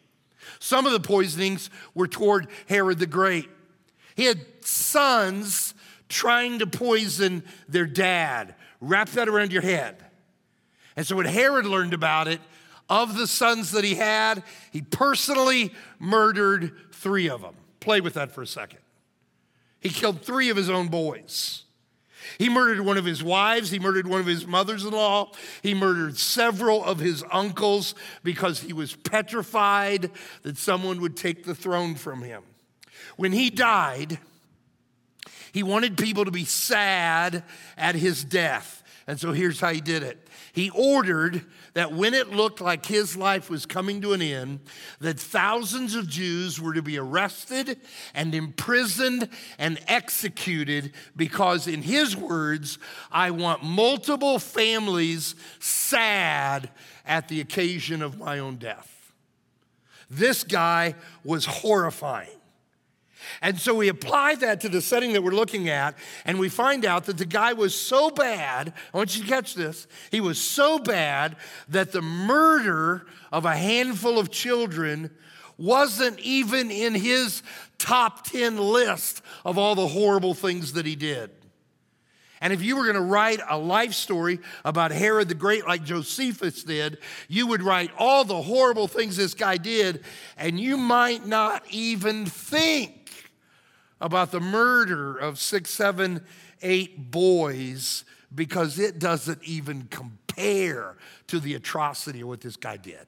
Some 0.58 0.84
of 0.84 0.92
the 0.92 1.00
poisonings 1.00 1.70
were 1.94 2.08
toward 2.08 2.48
Herod 2.68 2.98
the 2.98 3.06
Great. 3.06 3.48
He 4.14 4.26
had 4.26 4.40
sons 4.60 5.72
trying 6.10 6.58
to 6.58 6.66
poison 6.66 7.42
their 7.70 7.86
dad. 7.86 8.54
Wrap 8.82 9.08
that 9.10 9.28
around 9.28 9.50
your 9.50 9.62
head. 9.62 10.02
And 10.96 11.06
so 11.06 11.16
when 11.16 11.26
Herod 11.26 11.66
learned 11.66 11.94
about 11.94 12.28
it, 12.28 12.40
of 12.88 13.16
the 13.16 13.26
sons 13.26 13.72
that 13.72 13.84
he 13.84 13.96
had, 13.96 14.42
he 14.70 14.80
personally 14.80 15.72
murdered 15.98 16.72
three 16.92 17.28
of 17.28 17.42
them. 17.42 17.54
Play 17.80 18.00
with 18.00 18.14
that 18.14 18.32
for 18.32 18.42
a 18.42 18.46
second. 18.46 18.78
He 19.80 19.88
killed 19.88 20.22
three 20.22 20.50
of 20.50 20.56
his 20.56 20.70
own 20.70 20.88
boys. 20.88 21.64
He 22.38 22.48
murdered 22.48 22.80
one 22.80 22.96
of 22.96 23.04
his 23.04 23.22
wives. 23.22 23.70
He 23.70 23.78
murdered 23.78 24.06
one 24.06 24.20
of 24.20 24.26
his 24.26 24.46
mothers 24.46 24.84
in 24.84 24.90
law. 24.90 25.30
He 25.62 25.74
murdered 25.74 26.18
several 26.18 26.84
of 26.84 26.98
his 26.98 27.24
uncles 27.30 27.94
because 28.22 28.60
he 28.60 28.72
was 28.72 28.94
petrified 28.94 30.10
that 30.42 30.58
someone 30.58 31.00
would 31.00 31.16
take 31.16 31.44
the 31.44 31.54
throne 31.54 31.94
from 31.94 32.22
him. 32.22 32.42
When 33.16 33.32
he 33.32 33.50
died, 33.50 34.18
he 35.52 35.62
wanted 35.62 35.96
people 35.96 36.24
to 36.24 36.30
be 36.30 36.44
sad 36.44 37.44
at 37.76 37.94
his 37.94 38.24
death. 38.24 38.75
And 39.08 39.20
so 39.20 39.32
here's 39.32 39.60
how 39.60 39.72
he 39.72 39.80
did 39.80 40.02
it 40.02 40.28
he 40.52 40.70
ordered 40.70 41.44
that 41.74 41.92
when 41.92 42.14
it 42.14 42.30
looked 42.30 42.60
like 42.60 42.86
his 42.86 43.16
life 43.16 43.50
was 43.50 43.66
coming 43.66 44.00
to 44.00 44.14
an 44.14 44.22
end, 44.22 44.60
that 45.00 45.20
thousands 45.20 45.94
of 45.94 46.08
Jews 46.08 46.60
were 46.60 46.72
to 46.72 46.82
be 46.82 46.98
arrested 46.98 47.78
and 48.14 48.34
imprisoned 48.34 49.28
and 49.58 49.78
executed 49.86 50.92
because, 51.14 51.68
in 51.68 51.82
his 51.82 52.16
words, 52.16 52.78
I 53.12 53.30
want 53.30 53.62
multiple 53.62 54.38
families 54.38 55.34
sad 55.60 56.70
at 57.04 57.28
the 57.28 57.40
occasion 57.40 58.02
of 58.02 58.18
my 58.18 58.38
own 58.38 58.56
death. 58.56 59.12
This 60.08 60.42
guy 60.42 60.94
was 61.22 61.44
horrifying. 61.44 62.28
And 63.42 63.58
so 63.58 63.74
we 63.74 63.88
apply 63.88 64.36
that 64.36 64.60
to 64.62 64.68
the 64.68 64.80
setting 64.80 65.12
that 65.12 65.22
we're 65.22 65.32
looking 65.32 65.68
at, 65.68 65.96
and 66.24 66.38
we 66.38 66.48
find 66.48 66.84
out 66.84 67.04
that 67.04 67.18
the 67.18 67.24
guy 67.24 67.52
was 67.52 67.74
so 67.74 68.10
bad. 68.10 68.72
I 68.92 68.96
want 68.96 69.16
you 69.16 69.22
to 69.22 69.28
catch 69.28 69.54
this. 69.54 69.86
He 70.10 70.20
was 70.20 70.38
so 70.38 70.78
bad 70.78 71.36
that 71.68 71.92
the 71.92 72.02
murder 72.02 73.06
of 73.32 73.44
a 73.44 73.56
handful 73.56 74.18
of 74.18 74.30
children 74.30 75.10
wasn't 75.58 76.18
even 76.20 76.70
in 76.70 76.94
his 76.94 77.42
top 77.78 78.24
10 78.26 78.58
list 78.58 79.22
of 79.44 79.58
all 79.58 79.74
the 79.74 79.88
horrible 79.88 80.34
things 80.34 80.74
that 80.74 80.86
he 80.86 80.96
did. 80.96 81.30
And 82.40 82.52
if 82.52 82.62
you 82.62 82.76
were 82.76 82.82
going 82.82 82.96
to 82.96 83.00
write 83.00 83.40
a 83.48 83.56
life 83.56 83.94
story 83.94 84.40
about 84.64 84.90
Herod 84.90 85.28
the 85.28 85.34
Great 85.34 85.66
like 85.66 85.84
Josephus 85.84 86.62
did, 86.62 86.98
you 87.28 87.46
would 87.46 87.62
write 87.62 87.90
all 87.96 88.24
the 88.24 88.42
horrible 88.42 88.88
things 88.88 89.16
this 89.16 89.34
guy 89.34 89.56
did, 89.56 90.04
and 90.36 90.60
you 90.60 90.76
might 90.76 91.26
not 91.26 91.64
even 91.70 92.26
think 92.26 92.95
about 94.00 94.30
the 94.30 94.40
murder 94.40 95.16
of 95.16 95.38
six, 95.38 95.70
seven, 95.70 96.24
eight 96.62 97.10
boys 97.10 98.04
because 98.34 98.78
it 98.78 98.98
doesn't 98.98 99.42
even 99.44 99.88
compare 99.90 100.96
to 101.28 101.40
the 101.40 101.54
atrocity 101.54 102.20
of 102.20 102.28
what 102.28 102.40
this 102.40 102.56
guy 102.56 102.76
did. 102.76 103.06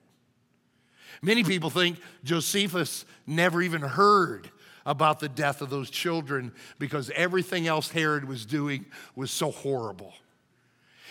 Many 1.20 1.44
people 1.44 1.70
think 1.70 1.98
Josephus 2.24 3.04
never 3.26 3.60
even 3.60 3.82
heard 3.82 4.50
about 4.86 5.20
the 5.20 5.28
death 5.28 5.60
of 5.60 5.68
those 5.68 5.90
children 5.90 6.52
because 6.78 7.10
everything 7.14 7.66
else 7.66 7.90
Herod 7.90 8.26
was 8.26 8.46
doing 8.46 8.86
was 9.14 9.30
so 9.30 9.50
horrible. 9.50 10.14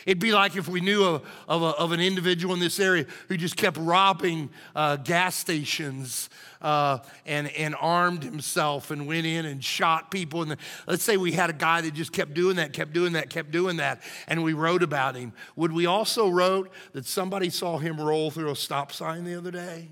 It'd 0.07 0.19
be 0.19 0.31
like 0.31 0.55
if 0.55 0.69
we 0.69 0.79
knew 0.79 1.03
of, 1.03 1.21
a, 1.49 1.53
of 1.65 1.91
an 1.91 1.99
individual 1.99 2.53
in 2.53 2.61
this 2.61 2.79
area 2.79 3.05
who 3.27 3.35
just 3.35 3.57
kept 3.57 3.75
robbing 3.75 4.49
uh, 4.73 4.95
gas 4.95 5.35
stations 5.35 6.29
uh, 6.61 6.99
and, 7.25 7.49
and 7.49 7.75
armed 7.77 8.23
himself 8.23 8.89
and 8.89 9.05
went 9.05 9.25
in 9.25 9.45
and 9.45 9.61
shot 9.61 10.09
people. 10.09 10.43
And 10.43 10.55
let's 10.87 11.03
say 11.03 11.17
we 11.17 11.33
had 11.33 11.49
a 11.49 11.53
guy 11.53 11.81
that 11.81 11.93
just 11.93 12.13
kept 12.13 12.33
doing 12.33 12.55
that, 12.55 12.71
kept 12.71 12.93
doing 12.93 13.13
that, 13.13 13.29
kept 13.29 13.51
doing 13.51 13.77
that, 13.77 14.01
and 14.29 14.45
we 14.45 14.53
wrote 14.53 14.81
about 14.81 15.17
him. 15.17 15.33
Would 15.57 15.73
we 15.73 15.85
also 15.85 16.29
wrote 16.29 16.71
that 16.93 17.05
somebody 17.05 17.49
saw 17.49 17.77
him 17.77 17.99
roll 17.99 18.31
through 18.31 18.49
a 18.49 18.55
stop 18.55 18.93
sign 18.93 19.25
the 19.25 19.35
other 19.35 19.51
day? 19.51 19.89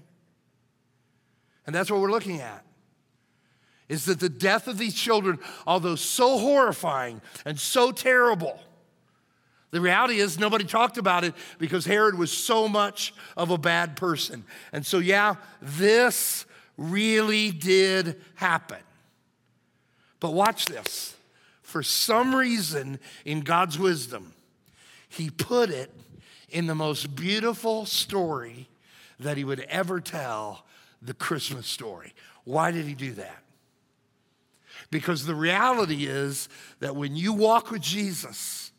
And 1.68 1.76
that's 1.76 1.92
what 1.92 2.00
we're 2.00 2.10
looking 2.10 2.40
at 2.40 2.64
is 3.88 4.06
that 4.06 4.20
the 4.20 4.30
death 4.30 4.68
of 4.68 4.78
these 4.78 4.96
children, 4.96 5.38
although 5.68 5.96
so 5.96 6.40
horrifying 6.40 7.22
and 7.46 7.60
so 7.60 7.92
terrible, 7.92 8.60
The 9.76 9.82
reality 9.82 10.20
is, 10.20 10.40
nobody 10.40 10.64
talked 10.64 10.98
about 10.98 11.26
it 11.26 11.34
because 11.60 11.84
Herod 11.84 12.18
was 12.18 12.32
so 12.32 12.70
much 12.70 13.14
of 13.36 13.52
a 13.52 13.58
bad 13.58 13.98
person. 13.98 14.46
And 14.72 14.86
so, 14.86 15.00
yeah, 15.00 15.36
this 15.62 16.46
really 16.78 17.52
did 17.52 18.22
happen. 18.36 18.80
But 20.22 20.32
watch 20.32 20.68
this. 20.68 21.18
For 21.62 21.84
some 21.84 22.34
reason, 22.34 23.00
in 23.26 23.42
God's 23.42 23.78
wisdom, 23.78 24.32
He 25.10 25.30
put 25.30 25.70
it 25.70 25.94
in 26.48 26.68
the 26.68 26.76
most 26.76 27.14
beautiful 27.14 27.86
story 27.86 28.70
that 29.20 29.36
He 29.36 29.44
would 29.44 29.60
ever 29.68 30.00
tell 30.00 30.64
the 31.02 31.14
Christmas 31.14 31.68
story. 31.68 32.14
Why 32.46 32.72
did 32.72 32.86
He 32.86 32.94
do 32.94 33.12
that? 33.16 33.44
Because 34.90 35.26
the 35.26 35.36
reality 35.36 36.06
is 36.06 36.48
that 36.80 36.96
when 36.96 37.18
you 37.18 37.34
walk 37.34 37.72
with 37.72 37.82
Jesus, 37.82 38.72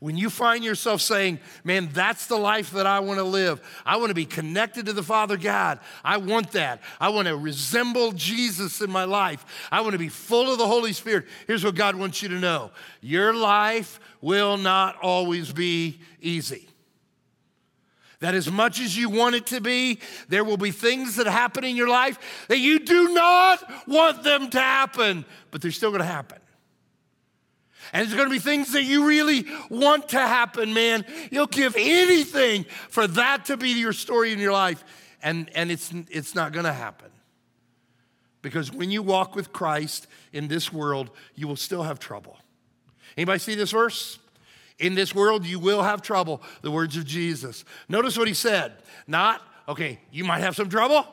when 0.00 0.16
you 0.16 0.30
find 0.30 0.64
yourself 0.64 1.02
saying, 1.02 1.38
Man, 1.62 1.90
that's 1.92 2.26
the 2.26 2.36
life 2.36 2.72
that 2.72 2.86
I 2.86 3.00
want 3.00 3.18
to 3.18 3.24
live, 3.24 3.60
I 3.86 3.98
want 3.98 4.08
to 4.08 4.14
be 4.14 4.24
connected 4.24 4.86
to 4.86 4.92
the 4.92 5.02
Father 5.02 5.36
God. 5.36 5.78
I 6.02 6.16
want 6.16 6.52
that. 6.52 6.82
I 6.98 7.10
want 7.10 7.28
to 7.28 7.36
resemble 7.36 8.12
Jesus 8.12 8.80
in 8.80 8.90
my 8.90 9.04
life. 9.04 9.44
I 9.70 9.82
want 9.82 9.92
to 9.92 9.98
be 9.98 10.08
full 10.08 10.50
of 10.50 10.58
the 10.58 10.66
Holy 10.66 10.94
Spirit. 10.94 11.26
Here's 11.46 11.64
what 11.64 11.74
God 11.74 11.96
wants 11.96 12.22
you 12.22 12.30
to 12.30 12.40
know 12.40 12.70
your 13.00 13.34
life 13.34 14.00
will 14.20 14.56
not 14.56 14.96
always 15.00 15.52
be 15.52 16.00
easy. 16.20 16.66
That 18.20 18.34
as 18.34 18.50
much 18.50 18.80
as 18.80 18.96
you 18.96 19.08
want 19.08 19.34
it 19.34 19.46
to 19.46 19.62
be, 19.62 19.98
there 20.28 20.44
will 20.44 20.58
be 20.58 20.70
things 20.70 21.16
that 21.16 21.26
happen 21.26 21.64
in 21.64 21.74
your 21.74 21.88
life 21.88 22.46
that 22.48 22.58
you 22.58 22.78
do 22.78 23.14
not 23.14 23.62
want 23.86 24.22
them 24.22 24.50
to 24.50 24.60
happen, 24.60 25.24
but 25.50 25.62
they're 25.62 25.70
still 25.70 25.90
going 25.90 26.02
to 26.02 26.06
happen. 26.06 26.38
And 27.92 28.06
there's 28.06 28.16
to 28.28 28.32
be 28.32 28.38
things 28.38 28.72
that 28.72 28.84
you 28.84 29.06
really 29.06 29.46
want 29.68 30.10
to 30.10 30.18
happen, 30.18 30.72
man. 30.72 31.04
You'll 31.30 31.46
give 31.46 31.74
anything 31.76 32.64
for 32.88 33.06
that 33.08 33.46
to 33.46 33.56
be 33.56 33.70
your 33.70 33.92
story 33.92 34.32
in 34.32 34.38
your 34.38 34.52
life. 34.52 34.84
And, 35.22 35.50
and 35.54 35.70
it's, 35.70 35.92
it's 36.10 36.34
not 36.34 36.52
to 36.64 36.72
happen. 36.72 37.10
Because 38.42 38.72
when 38.72 38.90
you 38.90 39.02
walk 39.02 39.34
with 39.34 39.52
Christ 39.52 40.06
in 40.32 40.48
this 40.48 40.72
world, 40.72 41.10
you 41.34 41.46
will 41.46 41.56
still 41.56 41.82
have 41.82 41.98
trouble. 41.98 42.38
Anybody 43.16 43.38
see 43.38 43.54
this 43.54 43.72
verse? 43.72 44.18
In 44.78 44.94
this 44.94 45.14
world, 45.14 45.44
you 45.44 45.58
will 45.58 45.82
have 45.82 46.00
trouble. 46.00 46.40
The 46.62 46.70
words 46.70 46.96
of 46.96 47.04
Jesus. 47.04 47.64
Notice 47.88 48.16
what 48.16 48.28
he 48.28 48.34
said. 48.34 48.72
Not, 49.06 49.42
okay, 49.68 49.98
you 50.10 50.24
might 50.24 50.40
have 50.40 50.56
some 50.56 50.70
trouble. 50.70 51.06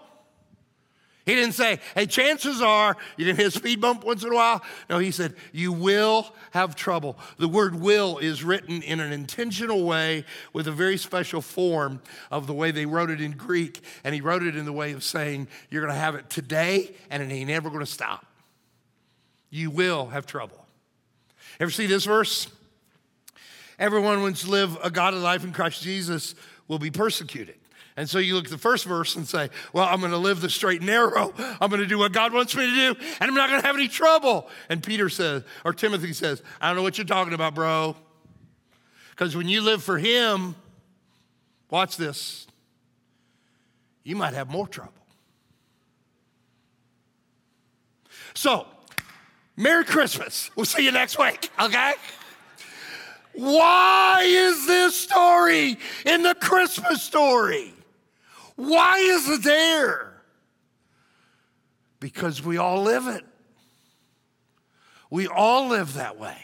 He 1.27 1.35
didn't 1.35 1.55
say, 1.55 1.81
hey, 1.93 2.05
chances 2.05 2.61
are 2.61 2.95
going 3.17 3.35
to 3.35 3.35
hit 3.35 3.47
a 3.47 3.51
speed 3.51 3.81
bump 3.81 4.05
once 4.05 4.23
in 4.23 4.31
a 4.31 4.35
while. 4.35 4.63
No, 4.89 4.97
he 4.97 5.11
said, 5.11 5.35
you 5.51 5.73
will 5.73 6.33
have 6.51 6.73
trouble. 6.73 7.17
The 7.37 7.49
word 7.49 7.75
will 7.75 8.17
is 8.17 8.45
written 8.45 8.81
in 8.81 9.01
an 9.01 9.11
intentional 9.11 9.83
way 9.83 10.23
with 10.53 10.69
a 10.69 10.71
very 10.71 10.95
special 10.95 11.41
form 11.41 12.01
of 12.31 12.47
the 12.47 12.53
way 12.53 12.71
they 12.71 12.85
wrote 12.85 13.09
it 13.09 13.19
in 13.19 13.33
Greek. 13.33 13.81
And 14.05 14.15
he 14.15 14.21
wrote 14.21 14.41
it 14.41 14.55
in 14.55 14.63
the 14.63 14.71
way 14.71 14.93
of 14.93 15.03
saying, 15.03 15.49
you're 15.69 15.81
going 15.81 15.93
to 15.93 15.99
have 15.99 16.15
it 16.15 16.29
today 16.29 16.95
and 17.09 17.21
it 17.21 17.29
ain't 17.29 17.49
never 17.49 17.67
going 17.69 17.81
to 17.81 17.85
stop. 17.85 18.25
You 19.49 19.69
will 19.69 20.05
have 20.05 20.25
trouble. 20.25 20.65
Ever 21.59 21.71
see 21.71 21.87
this 21.87 22.05
verse? 22.05 22.47
Everyone 23.77 24.21
wants 24.21 24.43
to 24.43 24.49
live 24.49 24.77
a 24.81 24.89
godly 24.89 25.19
life 25.19 25.43
in 25.43 25.51
Christ 25.51 25.83
Jesus 25.83 26.35
will 26.69 26.79
be 26.79 26.89
persecuted. 26.89 27.56
And 27.97 28.07
so 28.07 28.19
you 28.19 28.35
look 28.35 28.45
at 28.45 28.51
the 28.51 28.59
first 28.59 28.85
verse 28.85 29.15
and 29.15 29.27
say, 29.27 29.49
Well, 29.73 29.85
I'm 29.85 29.99
going 29.99 30.11
to 30.11 30.19
live 30.19 30.39
the 30.39 30.51
straight 30.51 30.81
and 30.81 30.85
narrow. 30.85 31.33
I'm 31.59 31.69
going 31.69 31.81
to 31.81 31.87
do 31.87 31.97
what 31.97 32.13
God 32.13 32.31
wants 32.31 32.55
me 32.55 32.67
to 32.67 32.93
do, 32.93 32.99
and 33.19 33.29
I'm 33.29 33.33
not 33.33 33.49
going 33.49 33.59
to 33.59 33.65
have 33.65 33.75
any 33.75 33.87
trouble. 33.87 34.47
And 34.69 34.83
Peter 34.83 35.09
says, 35.09 35.43
or 35.65 35.73
Timothy 35.73 36.13
says, 36.13 36.43
I 36.61 36.67
don't 36.67 36.75
know 36.75 36.83
what 36.83 36.99
you're 36.99 37.05
talking 37.05 37.33
about, 37.33 37.55
bro. 37.55 37.95
Because 39.09 39.35
when 39.35 39.47
you 39.49 39.61
live 39.61 39.83
for 39.83 39.97
Him, 39.97 40.55
watch 41.71 41.97
this, 41.97 42.45
you 44.03 44.15
might 44.15 44.35
have 44.35 44.51
more 44.51 44.67
trouble. 44.67 44.93
So, 48.35 48.67
Merry 49.55 49.83
Christmas. 49.83 50.51
We'll 50.55 50.67
see 50.67 50.85
you 50.85 50.91
next 50.91 51.17
week, 51.17 51.49
okay? 51.59 51.93
Why 53.33 54.21
is 54.23 54.67
this 54.67 54.95
story 54.95 55.79
in 56.05 56.21
the 56.21 56.35
Christmas 56.35 57.01
story? 57.01 57.73
Why 58.57 58.97
is 58.97 59.29
it 59.29 59.43
there? 59.43 60.19
Because 61.99 62.43
we 62.43 62.57
all 62.57 62.81
live 62.81 63.07
it. 63.07 63.23
We 65.09 65.27
all 65.27 65.69
live 65.69 65.93
that 65.93 66.19
way. 66.19 66.37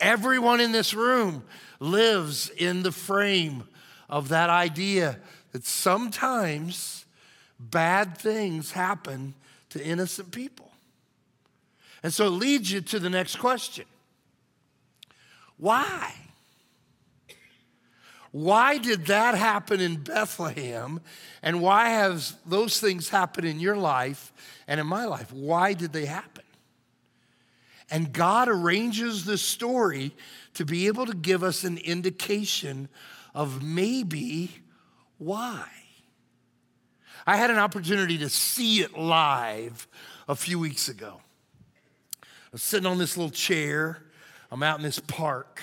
Everyone 0.00 0.60
in 0.60 0.72
this 0.72 0.94
room 0.94 1.44
lives 1.80 2.48
in 2.48 2.82
the 2.84 2.92
frame 2.92 3.64
of 4.08 4.28
that 4.28 4.50
idea 4.50 5.18
that 5.52 5.66
sometimes 5.66 7.04
bad 7.58 8.16
things 8.16 8.72
happen 8.72 9.34
to 9.70 9.84
innocent 9.84 10.30
people. 10.30 10.70
And 12.02 12.14
so 12.14 12.26
it 12.26 12.30
leads 12.30 12.70
you 12.70 12.80
to 12.82 13.00
the 13.00 13.10
next 13.10 13.36
question 13.36 13.84
Why? 15.56 16.14
Why 18.30 18.78
did 18.78 19.06
that 19.06 19.34
happen 19.34 19.80
in 19.80 19.96
Bethlehem? 19.96 21.00
And 21.42 21.62
why 21.62 21.88
have 21.90 22.34
those 22.44 22.78
things 22.78 23.08
happened 23.08 23.46
in 23.46 23.60
your 23.60 23.76
life 23.76 24.32
and 24.66 24.78
in 24.78 24.86
my 24.86 25.06
life? 25.06 25.32
Why 25.32 25.72
did 25.72 25.92
they 25.92 26.04
happen? 26.06 26.44
And 27.90 28.12
God 28.12 28.48
arranges 28.48 29.24
the 29.24 29.38
story 29.38 30.14
to 30.54 30.66
be 30.66 30.88
able 30.88 31.06
to 31.06 31.14
give 31.14 31.42
us 31.42 31.64
an 31.64 31.78
indication 31.78 32.88
of 33.34 33.62
maybe 33.62 34.50
why. 35.16 35.66
I 37.26 37.36
had 37.36 37.50
an 37.50 37.58
opportunity 37.58 38.18
to 38.18 38.28
see 38.28 38.80
it 38.80 38.96
live 38.96 39.86
a 40.28 40.34
few 40.34 40.58
weeks 40.58 40.88
ago. 40.88 41.20
I 42.22 42.26
was 42.52 42.62
sitting 42.62 42.86
on 42.86 42.98
this 42.98 43.16
little 43.16 43.30
chair, 43.30 44.02
I'm 44.50 44.62
out 44.62 44.78
in 44.78 44.82
this 44.82 44.98
park 44.98 45.62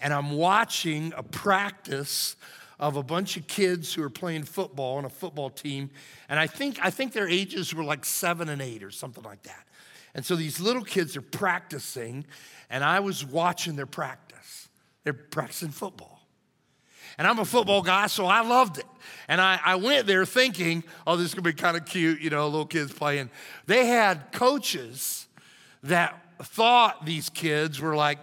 and 0.00 0.12
I'm 0.12 0.32
watching 0.32 1.12
a 1.16 1.22
practice 1.22 2.36
of 2.78 2.96
a 2.96 3.02
bunch 3.02 3.36
of 3.36 3.46
kids 3.46 3.92
who 3.92 4.02
are 4.02 4.10
playing 4.10 4.44
football 4.44 4.98
on 4.98 5.04
a 5.04 5.08
football 5.08 5.50
team. 5.50 5.90
And 6.28 6.38
I 6.38 6.46
think, 6.46 6.78
I 6.80 6.90
think 6.90 7.12
their 7.12 7.28
ages 7.28 7.74
were 7.74 7.82
like 7.82 8.04
seven 8.04 8.48
and 8.48 8.62
eight 8.62 8.84
or 8.84 8.90
something 8.90 9.24
like 9.24 9.42
that. 9.42 9.64
And 10.14 10.24
so 10.24 10.36
these 10.36 10.60
little 10.60 10.84
kids 10.84 11.16
are 11.16 11.22
practicing, 11.22 12.24
and 12.70 12.82
I 12.82 13.00
was 13.00 13.24
watching 13.24 13.76
their 13.76 13.86
practice. 13.86 14.68
They're 15.04 15.12
practicing 15.12 15.70
football. 15.70 16.20
And 17.18 17.26
I'm 17.26 17.38
a 17.40 17.44
football 17.44 17.82
guy, 17.82 18.06
so 18.06 18.26
I 18.26 18.42
loved 18.42 18.78
it. 18.78 18.86
And 19.26 19.40
I, 19.40 19.58
I 19.64 19.74
went 19.76 20.06
there 20.06 20.24
thinking, 20.24 20.84
oh, 21.06 21.16
this 21.16 21.26
is 21.26 21.34
gonna 21.34 21.42
be 21.42 21.52
kind 21.52 21.76
of 21.76 21.84
cute, 21.84 22.20
you 22.20 22.30
know, 22.30 22.46
little 22.46 22.66
kids 22.66 22.92
playing. 22.92 23.30
They 23.66 23.86
had 23.86 24.30
coaches 24.32 25.26
that 25.82 26.22
thought 26.42 27.04
these 27.04 27.28
kids 27.28 27.80
were 27.80 27.96
like 27.96 28.18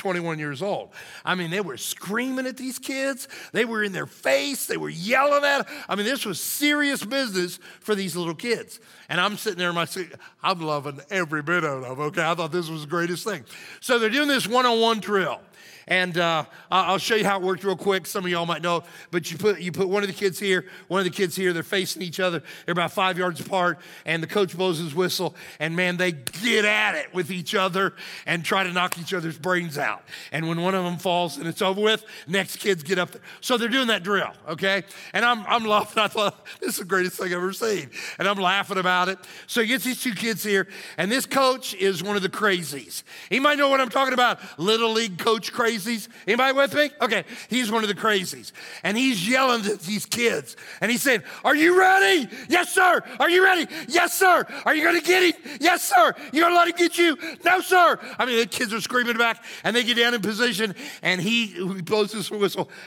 21 0.00 0.38
years 0.38 0.62
old. 0.62 0.90
I 1.24 1.34
mean, 1.34 1.50
they 1.50 1.60
were 1.60 1.76
screaming 1.76 2.46
at 2.46 2.56
these 2.56 2.78
kids. 2.78 3.28
They 3.52 3.66
were 3.66 3.84
in 3.84 3.92
their 3.92 4.06
face. 4.06 4.64
They 4.66 4.78
were 4.78 4.88
yelling 4.88 5.44
at 5.44 5.66
them. 5.66 5.76
I 5.88 5.94
mean, 5.94 6.06
this 6.06 6.24
was 6.24 6.40
serious 6.40 7.04
business 7.04 7.58
for 7.80 7.94
these 7.94 8.16
little 8.16 8.34
kids. 8.34 8.80
And 9.10 9.20
I'm 9.20 9.36
sitting 9.36 9.58
there 9.58 9.68
in 9.68 9.74
my 9.74 9.84
seat. 9.84 10.12
I'm 10.42 10.60
loving 10.60 11.00
every 11.10 11.42
bit 11.42 11.64
of 11.64 11.82
them, 11.82 12.00
okay? 12.00 12.24
I 12.24 12.34
thought 12.34 12.50
this 12.50 12.70
was 12.70 12.80
the 12.82 12.88
greatest 12.88 13.24
thing. 13.24 13.44
So 13.80 13.98
they're 13.98 14.08
doing 14.08 14.28
this 14.28 14.48
one 14.48 14.64
on 14.64 14.80
one 14.80 15.00
drill. 15.00 15.40
And 15.90 16.16
uh, 16.18 16.44
I'll 16.70 16.98
show 16.98 17.16
you 17.16 17.24
how 17.24 17.40
it 17.40 17.42
worked 17.42 17.64
real 17.64 17.76
quick. 17.76 18.06
Some 18.06 18.24
of 18.24 18.30
y'all 18.30 18.46
might 18.46 18.62
know, 18.62 18.84
but 19.10 19.32
you 19.32 19.36
put, 19.36 19.60
you 19.60 19.72
put 19.72 19.88
one 19.88 20.04
of 20.04 20.08
the 20.08 20.14
kids 20.14 20.38
here, 20.38 20.64
one 20.86 21.00
of 21.00 21.04
the 21.04 21.10
kids 21.10 21.34
here. 21.34 21.52
They're 21.52 21.64
facing 21.64 22.00
each 22.00 22.20
other. 22.20 22.44
They're 22.64 22.72
about 22.72 22.92
five 22.92 23.18
yards 23.18 23.40
apart. 23.40 23.80
And 24.06 24.22
the 24.22 24.28
coach 24.28 24.56
blows 24.56 24.78
his 24.78 24.94
whistle. 24.94 25.34
And 25.58 25.74
man, 25.74 25.96
they 25.96 26.12
get 26.12 26.64
at 26.64 26.94
it 26.94 27.12
with 27.12 27.32
each 27.32 27.56
other 27.56 27.94
and 28.24 28.44
try 28.44 28.62
to 28.62 28.72
knock 28.72 28.98
each 28.98 29.12
other's 29.12 29.36
brains 29.36 29.78
out. 29.78 30.04
And 30.30 30.48
when 30.48 30.60
one 30.62 30.76
of 30.76 30.84
them 30.84 30.96
falls 30.96 31.38
and 31.38 31.48
it's 31.48 31.60
over 31.60 31.80
with, 31.80 32.04
next 32.28 32.58
kids 32.58 32.84
get 32.84 33.00
up 33.00 33.10
there. 33.10 33.22
So 33.40 33.58
they're 33.58 33.68
doing 33.68 33.88
that 33.88 34.04
drill, 34.04 34.30
okay? 34.48 34.84
And 35.12 35.24
I'm, 35.24 35.44
I'm 35.48 35.64
laughing. 35.64 36.00
I 36.00 36.06
thought, 36.06 36.46
this 36.60 36.74
is 36.74 36.76
the 36.76 36.84
greatest 36.84 37.16
thing 37.16 37.26
I've 37.26 37.32
ever 37.32 37.52
seen. 37.52 37.90
And 38.20 38.28
I'm 38.28 38.38
laughing 38.38 38.78
about 38.78 39.08
it. 39.08 39.18
So 39.48 39.60
he 39.60 39.66
gets 39.66 39.82
these 39.82 40.00
two 40.00 40.14
kids 40.14 40.44
here. 40.44 40.68
And 40.98 41.10
this 41.10 41.26
coach 41.26 41.74
is 41.74 42.00
one 42.00 42.14
of 42.14 42.22
the 42.22 42.28
crazies. 42.28 43.02
He 43.28 43.40
might 43.40 43.58
know 43.58 43.68
what 43.68 43.80
I'm 43.80 43.88
talking 43.88 44.14
about. 44.14 44.38
Little 44.56 44.92
league 44.92 45.18
coach 45.18 45.52
crazy 45.52 45.79
crazies? 45.80 46.08
Anybody 46.26 46.52
with 46.52 46.74
me? 46.74 46.90
Okay, 47.00 47.24
he's 47.48 47.70
one 47.70 47.82
of 47.82 47.88
the 47.88 47.94
crazies. 47.94 48.52
And 48.82 48.96
he's 48.96 49.28
yelling 49.28 49.64
at 49.66 49.80
these 49.80 50.06
kids. 50.06 50.56
And 50.80 50.90
he 50.90 50.96
said, 50.96 51.24
Are 51.44 51.54
you 51.54 51.78
ready? 51.78 52.28
Yes, 52.48 52.72
sir. 52.72 53.02
Are 53.18 53.30
you 53.30 53.44
ready? 53.44 53.66
Yes, 53.88 54.18
sir. 54.18 54.46
Are 54.64 54.74
you 54.74 54.82
going 54.82 55.00
to 55.00 55.06
get 55.06 55.34
him? 55.34 55.56
Yes, 55.60 55.82
sir. 55.82 56.14
You 56.32 56.40
going 56.40 56.52
to 56.52 56.56
let 56.56 56.68
him 56.68 56.76
get 56.76 56.98
you? 56.98 57.16
No, 57.44 57.60
sir. 57.60 57.98
I 58.18 58.26
mean, 58.26 58.38
the 58.38 58.46
kids 58.46 58.72
are 58.72 58.80
screaming 58.80 59.16
back 59.16 59.44
and 59.64 59.74
they 59.74 59.84
get 59.84 59.96
down 59.96 60.14
in 60.14 60.20
position 60.20 60.74
and 61.02 61.20
he, 61.20 61.46
he 61.46 61.82
blows 61.82 62.12
his 62.12 62.30
whistle. 62.30 62.70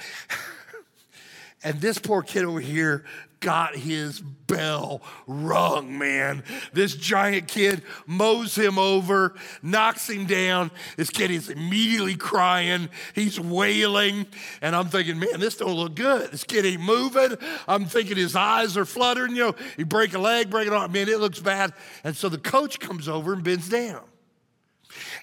And 1.65 1.79
this 1.79 1.97
poor 1.97 2.21
kid 2.23 2.43
over 2.43 2.60
here 2.60 3.06
got 3.43 3.75
his 3.75 4.21
bell 4.21 5.01
rung, 5.27 5.97
man. 5.97 6.43
This 6.71 6.95
giant 6.95 7.49
kid 7.49 7.84
mows 8.08 8.56
him 8.56 8.79
over, 8.79 9.36
knocks 9.62 10.10
him 10.10 10.25
down. 10.25 10.71
This 10.95 11.10
kid 11.10 11.29
is 11.29 11.49
immediately 11.49 12.15
crying. 12.15 12.89
He's 13.13 13.39
wailing. 13.39 14.25
And 14.62 14.75
I'm 14.75 14.88
thinking, 14.88 15.19
man, 15.19 15.39
this 15.39 15.58
don't 15.58 15.73
look 15.73 15.95
good. 15.95 16.32
This 16.32 16.45
kid 16.45 16.65
ain't 16.65 16.82
moving. 16.82 17.38
I'm 17.67 17.86
thinking 17.86 18.15
his 18.15 18.36
eyes 18.36 18.77
are 18.77 18.86
fluttering. 18.86 19.36
You 19.36 19.47
know, 19.47 19.56
he 19.75 19.84
break 19.84 20.13
a 20.13 20.19
leg, 20.19 20.49
break 20.49 20.67
it 20.67 20.73
arm. 20.73 20.91
Man, 20.93 21.10
it 21.10 21.19
looks 21.19 21.39
bad. 21.39 21.73
And 22.06 22.15
so 22.15 22.29
the 22.29 22.38
coach 22.38 22.79
comes 22.79 23.10
over 23.10 23.34
and 23.34 23.43
bends 23.43 23.67
down. 23.67 24.03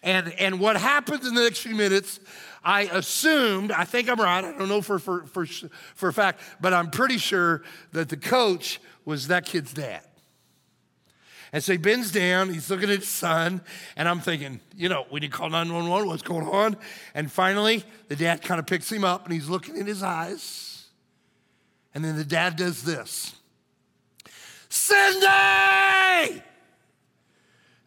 And, 0.02 0.32
and 0.34 0.60
what 0.60 0.76
happens 0.76 1.26
in 1.26 1.34
the 1.34 1.42
next 1.42 1.60
few 1.60 1.74
minutes 1.74 2.20
I 2.64 2.82
assumed, 2.82 3.72
I 3.72 3.84
think 3.84 4.08
I'm 4.08 4.20
right, 4.20 4.44
I 4.44 4.52
don't 4.52 4.68
know 4.68 4.82
for, 4.82 4.98
for, 4.98 5.24
for, 5.26 5.46
for 5.94 6.08
a 6.08 6.12
fact, 6.12 6.40
but 6.60 6.74
I'm 6.74 6.90
pretty 6.90 7.18
sure 7.18 7.62
that 7.92 8.08
the 8.08 8.16
coach 8.16 8.80
was 9.04 9.28
that 9.28 9.46
kid's 9.46 9.72
dad. 9.72 10.02
And 11.52 11.64
so 11.64 11.72
he 11.72 11.78
bends 11.78 12.12
down, 12.12 12.52
he's 12.52 12.70
looking 12.70 12.90
at 12.90 13.00
his 13.00 13.08
son, 13.08 13.60
and 13.96 14.08
I'm 14.08 14.20
thinking, 14.20 14.60
you 14.76 14.88
know, 14.88 15.06
we 15.10 15.20
need 15.20 15.32
to 15.32 15.36
call 15.36 15.50
911, 15.50 16.06
what's 16.06 16.22
going 16.22 16.46
on? 16.46 16.76
And 17.14 17.30
finally, 17.30 17.82
the 18.08 18.16
dad 18.16 18.42
kind 18.42 18.60
of 18.60 18.66
picks 18.66 18.90
him 18.90 19.04
up 19.04 19.24
and 19.24 19.32
he's 19.32 19.48
looking 19.48 19.76
in 19.76 19.86
his 19.86 20.02
eyes. 20.02 20.86
And 21.94 22.04
then 22.04 22.16
the 22.16 22.24
dad 22.24 22.56
does 22.56 22.82
this 22.82 23.34
Cindy! 24.68 26.42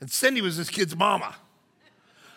And 0.02 0.12
Cindy 0.12 0.42
was 0.42 0.58
this 0.58 0.70
kid's 0.70 0.96
mama. 0.96 1.34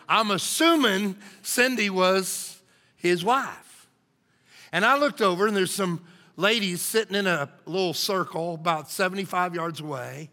I'm 0.08 0.30
assuming 0.30 1.16
Cindy 1.42 1.90
was 1.90 2.60
his 2.96 3.24
wife. 3.24 3.88
And 4.72 4.84
I 4.84 4.98
looked 4.98 5.22
over, 5.22 5.46
and 5.46 5.56
there's 5.56 5.74
some 5.74 6.04
ladies 6.36 6.80
sitting 6.82 7.14
in 7.14 7.26
a 7.26 7.48
little 7.64 7.94
circle 7.94 8.54
about 8.54 8.90
75 8.90 9.54
yards 9.54 9.80
away, 9.80 10.30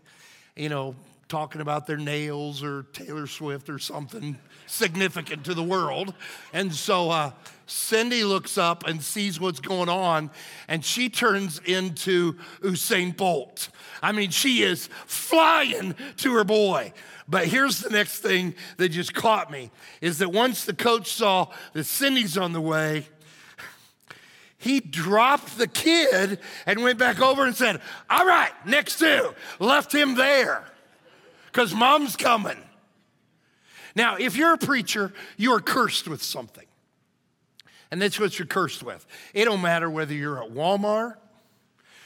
you 0.55 0.69
know, 0.69 0.95
talking 1.27 1.61
about 1.61 1.87
their 1.87 1.97
nails 1.97 2.63
or 2.63 2.83
Taylor 2.93 3.27
Swift 3.27 3.69
or 3.69 3.79
something 3.79 4.37
significant 4.67 5.45
to 5.45 5.53
the 5.53 5.63
world. 5.63 6.13
And 6.51 6.73
so 6.73 7.09
uh, 7.09 7.31
Cindy 7.65 8.23
looks 8.23 8.57
up 8.57 8.85
and 8.85 9.01
sees 9.01 9.39
what's 9.39 9.59
going 9.59 9.89
on, 9.89 10.31
and 10.67 10.83
she 10.83 11.09
turns 11.09 11.59
into 11.59 12.33
Usain 12.61 13.15
Bolt. 13.15 13.69
I 14.01 14.11
mean, 14.11 14.31
she 14.31 14.63
is 14.63 14.87
flying 15.05 15.95
to 16.17 16.33
her 16.33 16.43
boy. 16.43 16.93
But 17.27 17.47
here's 17.47 17.79
the 17.79 17.89
next 17.89 18.19
thing 18.19 18.53
that 18.77 18.89
just 18.89 19.13
caught 19.13 19.49
me 19.49 19.71
is 20.01 20.17
that 20.19 20.29
once 20.29 20.65
the 20.65 20.73
coach 20.73 21.13
saw 21.13 21.47
that 21.71 21.85
Cindy's 21.85 22.37
on 22.37 22.51
the 22.51 22.61
way, 22.61 23.07
he 24.57 24.81
dropped 24.81 25.57
the 25.57 25.67
kid 25.67 26.39
and 26.65 26.83
went 26.83 26.99
back 26.99 27.21
over 27.21 27.45
and 27.45 27.55
said, 27.55 27.81
All 28.09 28.25
right, 28.25 28.51
next 28.65 28.99
two. 28.99 29.33
Left 29.59 29.93
him 29.93 30.15
there 30.15 30.63
because 31.53 31.73
mom's 31.73 32.17
coming. 32.17 32.57
Now, 33.95 34.17
if 34.17 34.35
you're 34.35 34.53
a 34.53 34.57
preacher, 34.57 35.13
you 35.37 35.53
are 35.53 35.61
cursed 35.61 36.07
with 36.07 36.21
something. 36.21 36.65
And 37.91 38.01
that's 38.01 38.19
what 38.19 38.37
you're 38.39 38.47
cursed 38.47 38.83
with. 38.83 39.05
It 39.33 39.45
don't 39.45 39.61
matter 39.61 39.89
whether 39.89 40.13
you're 40.13 40.43
at 40.43 40.49
Walmart 40.49 41.17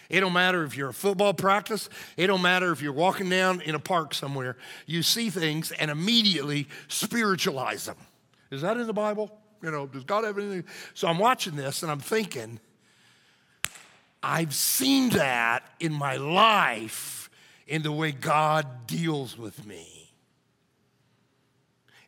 it 0.10 0.22
don't 0.22 0.34
matter 0.34 0.64
if 0.64 0.78
you're 0.78 0.90
a 0.90 0.94
football 0.94 1.34
practice. 1.34 1.90
It 2.16 2.28
don't 2.28 2.42
matter 2.42 2.72
if 2.72 2.82
you're 2.82 2.94
walking 2.94 3.30
down 3.30 3.62
in 3.62 3.76
a 3.76 3.80
park 3.80 4.14
somewhere. 4.14 4.56
You 4.86 5.04
see 5.04 5.30
things 5.30 5.72
and 5.72 5.92
immediately 5.92 6.68
spiritualize 6.88 7.86
them. 7.86 7.98
Is 8.50 8.62
that 8.62 8.78
in 8.78 8.88
the 8.88 8.94
Bible? 8.94 9.32
You 9.62 9.72
know, 9.72 9.86
does 9.86 10.04
God 10.04 10.24
have 10.24 10.38
anything? 10.38 10.64
So 10.94 11.08
I'm 11.08 11.18
watching 11.18 11.56
this 11.56 11.84
and 11.84 11.92
I'm 11.92 12.00
thinking, 12.00 12.60
I've 14.24 14.54
seen 14.54 15.10
that 15.10 15.64
in 15.80 15.94
my 15.94 16.16
life 16.18 17.27
in 17.68 17.82
the 17.82 17.92
way 17.92 18.12
God 18.12 18.88
deals 18.88 19.38
with 19.38 19.66
me. 19.66 20.12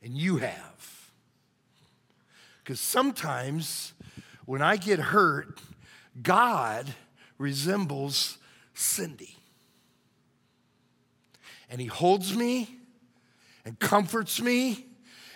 And 0.02 0.14
you 0.18 0.38
have. 0.38 1.12
Because 2.64 2.80
sometimes 2.80 3.94
when 4.46 4.62
I 4.62 4.78
get 4.78 5.00
hurt, 5.00 5.60
God 6.24 6.88
resembles 7.38 8.38
Cindy. 8.74 9.36
And 11.70 11.82
he 11.82 11.88
holds 11.88 12.36
me 12.36 12.78
and 13.66 13.78
comforts 13.78 14.42
me 14.42 14.86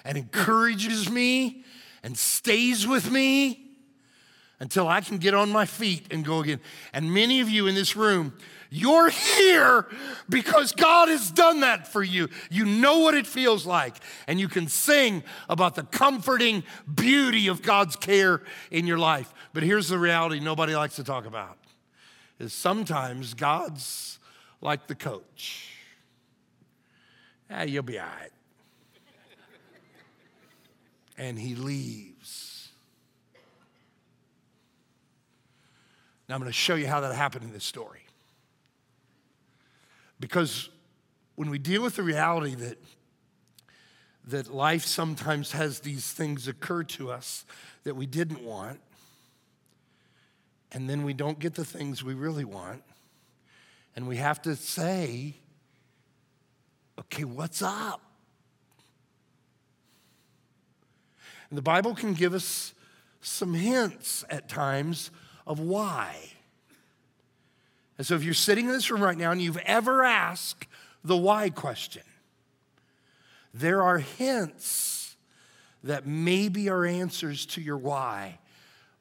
and 0.05 0.17
encourages 0.17 1.09
me 1.09 1.63
and 2.01 2.17
stays 2.17 2.88
with 2.88 3.12
me 3.12 3.62
until 4.63 4.88
I 4.88 5.02
can 5.02 5.17
get 5.17 5.34
on 5.34 5.49
my 5.49 5.65
feet 5.65 6.08
and 6.10 6.23
go 6.23 6.39
again. 6.39 6.62
And 6.93 7.13
many 7.13 7.41
of 7.41 7.49
you 7.49 7.67
in 7.67 7.76
this 7.76 7.97
room, 7.97 8.34
you're 8.69 9.10
here 9.10 9.86
because 10.30 10.71
God 10.71 11.10
has 11.10 11.30
done 11.32 11.60
that 11.60 11.86
for 11.86 12.02
you. 12.02 12.30
You 12.49 12.63
know 12.63 12.99
what 12.99 13.13
it 13.13 13.28
feels 13.28 13.65
like, 13.65 13.97
and 14.26 14.39
you 14.39 14.47
can 14.47 14.69
sing 14.69 15.21
about 15.49 15.76
the 15.76 15.84
comforting 15.84 16.63
beauty 16.95 17.49
of 17.49 17.62
God's 17.62 17.97
care 17.97 18.41
in 18.71 18.88
your 18.88 18.97
life. 18.97 19.34
But 19.52 19.63
here's 19.63 19.89
the 19.89 19.99
reality 19.99 20.39
nobody 20.39 20.78
likes 20.78 20.95
to 20.95 21.04
talk 21.04 21.26
about 21.26 21.58
is 22.39 22.54
sometimes 22.54 23.34
God's 23.34 24.17
like 24.62 24.88
the 24.88 24.95
coach. 24.95 25.73
Ah, 27.52 27.63
you'll 27.63 27.84
be 27.84 27.99
all 27.99 28.06
right. 28.06 28.32
and 31.17 31.38
he 31.38 31.54
leaves. 31.54 32.53
Now 36.27 36.36
I'm 36.36 36.41
going 36.41 36.51
to 36.51 36.57
show 36.57 36.75
you 36.75 36.88
how 36.88 37.01
that 37.01 37.13
happened 37.15 37.43
in 37.43 37.51
this 37.51 37.65
story. 37.65 38.05
Because 40.19 40.69
when 41.36 41.49
we 41.49 41.57
deal 41.57 41.81
with 41.81 41.95
the 41.95 42.03
reality 42.03 42.55
that 42.55 42.77
that 44.25 44.53
life 44.53 44.86
sometimes 44.86 45.51
has 45.51 45.81
these 45.81 46.12
things 46.12 46.47
occur 46.47 46.83
to 46.83 47.12
us 47.12 47.45
that 47.83 47.95
we 47.95 48.05
didn't 48.05 48.41
want, 48.43 48.79
and 50.71 50.89
then 50.89 51.03
we 51.03 51.13
don't 51.13 51.39
get 51.39 51.55
the 51.55 51.65
things 51.65 52.03
we 52.03 52.13
really 52.13 52.45
want. 52.45 52.83
And 53.95 54.07
we 54.07 54.17
have 54.17 54.41
to 54.43 54.55
say, 54.55 55.36
okay, 56.97 57.25
what's 57.25 57.62
up? 57.62 58.01
And 61.49 61.57
the 61.57 61.62
Bible 61.62 61.93
can 61.93 62.13
give 62.13 62.33
us 62.33 62.73
some 63.21 63.53
hints 63.53 64.25
at 64.29 64.49
times 64.49 65.12
of 65.45 65.60
why. 65.60 66.15
And 67.97 68.08
so 68.08 68.15
if 68.15 68.23
you're 68.23 68.34
sitting 68.34 68.65
in 68.65 68.71
this 68.71 68.89
room 68.89 69.01
right 69.01 69.17
now 69.17 69.32
and 69.32 69.41
you've 69.41 69.58
ever 69.58 70.03
asked 70.03 70.67
the 71.03 71.17
why 71.17 71.49
question, 71.49 72.03
there 73.53 73.82
are 73.82 73.99
hints 73.99 75.15
that 75.84 76.08
maybe 76.08 76.69
are 76.69 76.86
answers 76.86 77.45
to 77.45 77.62
your 77.62 77.77
why, 77.77 78.39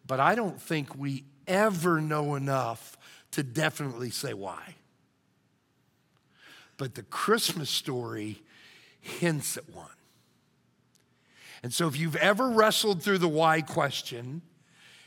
but 0.07 0.21
I 0.21 0.35
don't 0.35 0.61
think 0.61 0.97
we 0.97 1.25
ever 1.47 2.01
know 2.01 2.35
enough 2.35 2.99
to 3.33 3.43
definitely 3.43 4.11
say 4.11 4.35
why. 4.35 4.75
But 6.77 6.95
the 6.95 7.03
Christmas 7.05 7.71
story 7.71 8.43
hints 9.01 9.57
at 9.57 9.69
one. 9.71 9.87
And 11.63 11.73
so, 11.73 11.87
if 11.87 11.97
you've 11.97 12.17
ever 12.17 12.49
wrestled 12.49 13.03
through 13.03 13.19
the 13.19 13.29
why 13.29 13.61
question, 13.61 14.43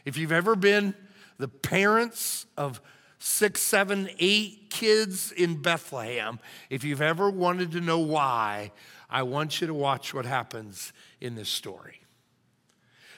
if 0.06 0.17
you've 0.17 0.32
ever 0.32 0.56
been 0.56 0.95
the 1.38 1.48
parents 1.48 2.45
of 2.58 2.82
six, 3.19 3.62
seven, 3.62 4.10
eight 4.19 4.69
kids 4.69 5.32
in 5.32 5.62
Bethlehem, 5.62 6.39
if 6.69 6.84
you've 6.84 7.02
ever 7.02 7.30
wanted 7.30 7.71
to 7.71 7.82
know 7.82 8.00
why, 8.00 8.71
I 9.10 9.24
want 9.24 9.62
you 9.62 9.67
to 9.67 9.74
watch 9.74 10.13
what 10.13 10.26
happens 10.26 10.93
in 11.21 11.36
this 11.36 11.50
story. 11.50 12.02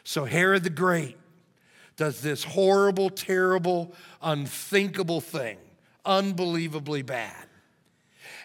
So, 0.04 0.26
Herod 0.26 0.64
the 0.64 0.70
Great 0.70 1.18
does 1.98 2.22
this 2.22 2.44
horrible, 2.44 3.10
terrible, 3.10 3.94
unthinkable 4.22 5.20
thing, 5.20 5.58
unbelievably 6.06 7.02
bad. 7.02 7.46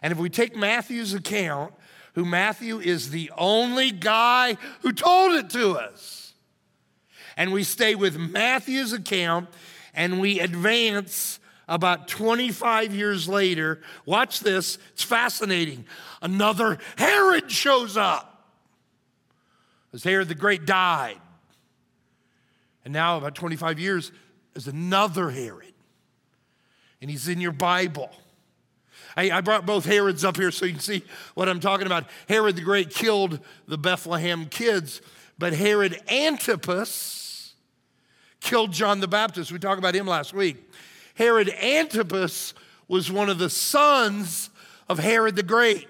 And 0.00 0.11
if 0.11 0.18
we 0.18 0.30
take 0.30 0.56
Matthew's 0.56 1.14
account, 1.14 1.74
who 2.14 2.24
Matthew 2.24 2.80
is 2.80 3.11
the 3.11 3.30
only 3.38 3.90
guy 3.90 4.56
who 4.80 4.92
told 4.92 5.32
it 5.35 5.50
to 5.50 5.72
us, 5.72 6.21
and 7.37 7.53
we 7.53 7.64
stay 7.64 7.95
with 7.95 8.16
Matthew's 8.18 8.92
account 8.92 9.49
and 9.95 10.21
we 10.21 10.40
advance 10.40 11.38
about 11.68 12.09
25 12.09 12.95
years 12.95 13.29
later, 13.29 13.81
watch 14.05 14.40
this, 14.40 14.79
it's 14.92 15.03
fascinating. 15.03 15.87
Another 16.21 16.79
Herod 16.97 17.51
shows 17.51 17.97
up. 17.97 18.29
As 19.92 20.03
Herod 20.03 20.29
the 20.29 20.35
Great 20.35 20.66
died. 20.66 21.18
And 22.85 22.92
now, 22.92 23.16
about 23.16 23.35
25 23.35 23.79
years, 23.79 24.11
there's 24.55 24.66
another 24.66 25.31
Herod. 25.31 25.73
And 27.01 27.11
he's 27.11 27.29
in 27.29 27.40
your 27.40 27.53
Bible. 27.53 28.11
I, 29.16 29.31
I, 29.31 29.40
brought 29.40 29.66
both 29.66 29.85
Herods 29.85 30.25
up 30.25 30.37
here 30.37 30.51
so 30.51 30.64
you 30.64 30.73
can 30.73 30.81
see 30.81 31.05
what 31.35 31.49
I'm 31.49 31.61
talking 31.61 31.87
about. 31.87 32.07
Herod 32.29 32.57
the 32.57 32.62
Great 32.62 32.90
killed 32.90 33.40
the 33.68 33.77
Bethlehem 33.79 34.47
kids, 34.47 35.03
but 35.38 35.53
Herod 35.53 36.01
Antipas 36.09 37.21
killed 38.42 38.72
John 38.72 39.00
the 39.00 39.09
Baptist. 39.09 39.52
We 39.52 39.59
talked 39.59 39.78
about 39.78 39.94
him 39.94 40.07
last 40.07 40.35
week. 40.35 40.57
Herod 41.14 41.48
Antipas 41.48 42.55
was 42.88 43.11
one 43.11 43.31
of 43.31 43.38
the 43.38 43.50
sons 43.50 44.50
of 44.88 44.98
Herod 44.98 45.37
the 45.37 45.42
Great. 45.42 45.88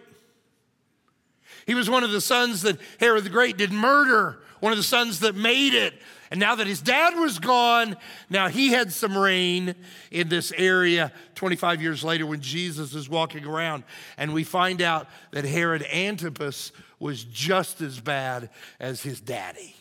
He 1.67 1.75
was 1.75 1.88
one 1.88 2.05
of 2.05 2.11
the 2.11 2.21
sons 2.21 2.62
that 2.62 2.79
Herod 3.01 3.25
the 3.25 3.31
Great 3.31 3.57
did 3.57 3.73
murder, 3.73 4.41
one 4.61 4.73
of 4.73 4.79
the 4.79 4.85
sons 4.85 5.21
that 5.21 5.35
made 5.35 5.75
it. 5.75 5.95
And 6.31 6.41
now 6.41 6.55
that 6.55 6.67
his 6.67 6.81
dad 6.81 7.15
was 7.19 7.38
gone, 7.38 7.97
now 8.31 8.49
he 8.49 8.69
had 8.69 8.93
some 8.93 9.17
reign 9.17 9.75
in 10.11 10.29
this 10.29 10.53
area 10.57 11.12
25 11.35 11.83
years 11.83 12.03
later 12.03 12.27
when 12.27 12.41
Jesus 12.41 12.95
is 12.95 13.09
walking 13.09 13.45
around. 13.45 13.85
And 14.17 14.33
we 14.33 14.45
find 14.45 14.81
out 14.81 15.09
that 15.33 15.45
Herod 15.45 15.83
Antipas 15.93 16.73
was 16.99 17.25
just 17.25 17.81
as 17.81 18.01
bad 18.01 18.51
as 18.81 19.03
his 19.03 19.21
daddy. 19.21 19.77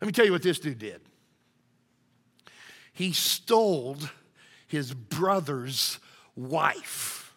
Let 0.00 0.06
me 0.06 0.12
tell 0.12 0.24
you 0.24 0.32
what 0.32 0.42
this 0.42 0.58
dude 0.58 0.78
did. 0.78 1.00
He 3.00 3.14
stole 3.14 3.96
his 4.66 4.92
brother's 4.92 5.98
wife. 6.36 7.32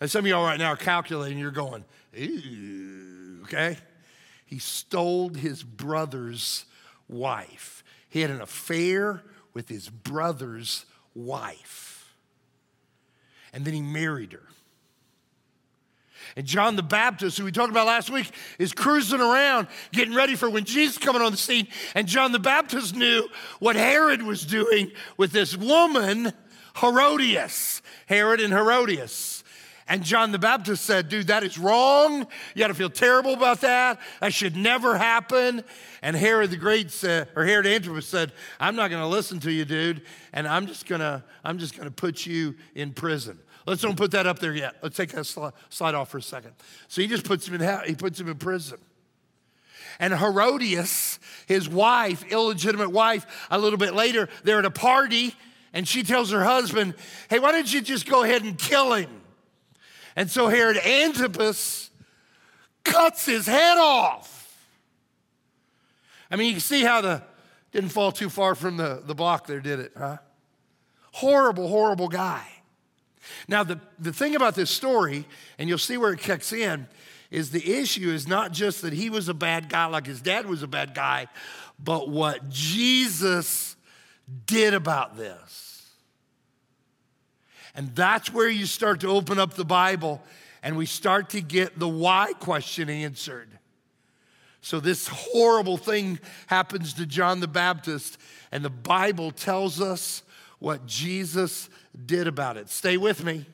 And 0.00 0.08
some 0.08 0.24
of 0.24 0.28
y'all 0.28 0.44
right 0.44 0.60
now 0.60 0.68
are 0.68 0.76
calculating, 0.76 1.38
you're 1.38 1.50
going, 1.50 1.84
okay? 3.42 3.78
He 4.46 4.60
stole 4.60 5.30
his 5.30 5.64
brother's 5.64 6.66
wife. 7.08 7.82
He 8.08 8.20
had 8.20 8.30
an 8.30 8.40
affair 8.40 9.24
with 9.54 9.68
his 9.68 9.88
brother's 9.88 10.86
wife. 11.12 12.14
And 13.52 13.64
then 13.64 13.74
he 13.74 13.82
married 13.82 14.34
her. 14.34 14.46
And 16.36 16.46
John 16.46 16.76
the 16.76 16.82
Baptist, 16.82 17.38
who 17.38 17.44
we 17.44 17.52
talked 17.52 17.70
about 17.70 17.86
last 17.86 18.10
week, 18.10 18.30
is 18.58 18.72
cruising 18.72 19.20
around 19.20 19.68
getting 19.92 20.14
ready 20.14 20.34
for 20.34 20.48
when 20.48 20.64
Jesus 20.64 20.98
coming 20.98 21.22
on 21.22 21.32
the 21.32 21.38
scene. 21.38 21.68
And 21.94 22.06
John 22.06 22.32
the 22.32 22.38
Baptist 22.38 22.94
knew 22.94 23.28
what 23.58 23.76
Herod 23.76 24.22
was 24.22 24.44
doing 24.44 24.92
with 25.16 25.32
this 25.32 25.56
woman, 25.56 26.32
Herodias. 26.76 27.82
Herod 28.06 28.40
and 28.40 28.52
Herodias. 28.52 29.44
And 29.90 30.04
John 30.04 30.32
the 30.32 30.38
Baptist 30.38 30.84
said, 30.84 31.08
dude, 31.08 31.28
that 31.28 31.42
is 31.42 31.58
wrong. 31.58 32.26
You 32.54 32.58
got 32.58 32.68
to 32.68 32.74
feel 32.74 32.90
terrible 32.90 33.32
about 33.32 33.62
that. 33.62 33.98
That 34.20 34.34
should 34.34 34.54
never 34.54 34.98
happen. 34.98 35.64
And 36.02 36.14
Herod 36.14 36.50
the 36.50 36.58
Great 36.58 36.90
said, 36.90 37.28
or 37.34 37.44
Herod 37.44 37.66
Antipas 37.66 38.06
said, 38.06 38.32
I'm 38.60 38.76
not 38.76 38.90
going 38.90 39.02
to 39.02 39.08
listen 39.08 39.40
to 39.40 39.50
you, 39.50 39.64
dude. 39.64 40.02
And 40.34 40.46
I'm 40.46 40.66
just 40.66 40.86
going 40.86 41.00
to, 41.00 41.24
I'm 41.42 41.58
just 41.58 41.74
going 41.74 41.88
to 41.88 41.94
put 41.94 42.26
you 42.26 42.54
in 42.74 42.92
prison. 42.92 43.38
Let's 43.68 43.82
don't 43.82 43.96
put 43.96 44.12
that 44.12 44.26
up 44.26 44.38
there 44.38 44.54
yet. 44.54 44.76
Let's 44.82 44.96
take 44.96 45.12
that 45.12 45.26
slide 45.26 45.94
off 45.94 46.08
for 46.08 46.18
a 46.18 46.22
second. 46.22 46.52
So 46.88 47.02
he 47.02 47.06
just 47.06 47.24
puts 47.24 47.46
him 47.46 47.60
in, 47.60 47.80
he 47.86 47.94
puts 47.94 48.18
him 48.18 48.28
in 48.28 48.36
prison. 48.36 48.78
And 50.00 50.14
Herodias, 50.14 51.18
his 51.46 51.68
wife, 51.68 52.24
illegitimate 52.30 52.90
wife, 52.90 53.26
a 53.50 53.58
little 53.58 53.78
bit 53.78 53.94
later, 53.94 54.28
they're 54.44 54.60
at 54.60 54.64
a 54.64 54.70
party 54.70 55.34
and 55.72 55.86
she 55.86 56.02
tells 56.02 56.30
her 56.30 56.42
husband, 56.42 56.94
Hey, 57.28 57.40
why 57.40 57.52
don't 57.52 57.72
you 57.72 57.80
just 57.82 58.08
go 58.08 58.22
ahead 58.22 58.42
and 58.42 58.56
kill 58.56 58.94
him? 58.94 59.10
And 60.16 60.30
so 60.30 60.48
Herod 60.48 60.78
Antipas 60.78 61.90
cuts 62.84 63.26
his 63.26 63.46
head 63.46 63.76
off. 63.76 64.34
I 66.30 66.36
mean, 66.36 66.46
you 66.46 66.52
can 66.54 66.60
see 66.60 66.82
how 66.82 67.00
the 67.00 67.22
didn't 67.70 67.90
fall 67.90 68.12
too 68.12 68.30
far 68.30 68.54
from 68.54 68.78
the, 68.78 69.02
the 69.04 69.14
block 69.14 69.46
there, 69.46 69.60
did 69.60 69.78
it? 69.78 69.92
Huh? 69.96 70.18
Horrible, 71.12 71.68
horrible 71.68 72.08
guy. 72.08 72.46
Now, 73.48 73.64
the, 73.64 73.80
the 73.98 74.12
thing 74.12 74.36
about 74.36 74.54
this 74.54 74.70
story, 74.70 75.26
and 75.58 75.68
you'll 75.68 75.78
see 75.78 75.96
where 75.96 76.12
it 76.12 76.20
kicks 76.20 76.52
in, 76.52 76.86
is 77.30 77.50
the 77.50 77.78
issue 77.78 78.10
is 78.10 78.26
not 78.26 78.52
just 78.52 78.82
that 78.82 78.92
he 78.92 79.10
was 79.10 79.28
a 79.28 79.34
bad 79.34 79.68
guy 79.68 79.86
like 79.86 80.06
his 80.06 80.20
dad 80.20 80.46
was 80.46 80.62
a 80.62 80.66
bad 80.66 80.94
guy, 80.94 81.26
but 81.78 82.08
what 82.08 82.48
Jesus 82.48 83.76
did 84.46 84.74
about 84.74 85.16
this. 85.16 85.68
And 87.74 87.94
that's 87.94 88.32
where 88.32 88.48
you 88.48 88.66
start 88.66 89.00
to 89.00 89.08
open 89.08 89.38
up 89.38 89.54
the 89.54 89.64
Bible 89.64 90.22
and 90.62 90.76
we 90.76 90.86
start 90.86 91.30
to 91.30 91.40
get 91.40 91.78
the 91.78 91.88
why 91.88 92.32
question 92.32 92.90
answered. 92.90 93.48
So, 94.60 94.80
this 94.80 95.06
horrible 95.06 95.76
thing 95.76 96.18
happens 96.48 96.94
to 96.94 97.06
John 97.06 97.38
the 97.38 97.46
Baptist, 97.46 98.18
and 98.50 98.64
the 98.64 98.70
Bible 98.70 99.30
tells 99.30 99.80
us 99.80 100.24
what 100.58 100.84
Jesus 100.84 101.70
did 102.06 102.26
about 102.26 102.56
it. 102.56 102.68
Stay 102.68 102.96
with 102.96 103.24
me. 103.24 103.46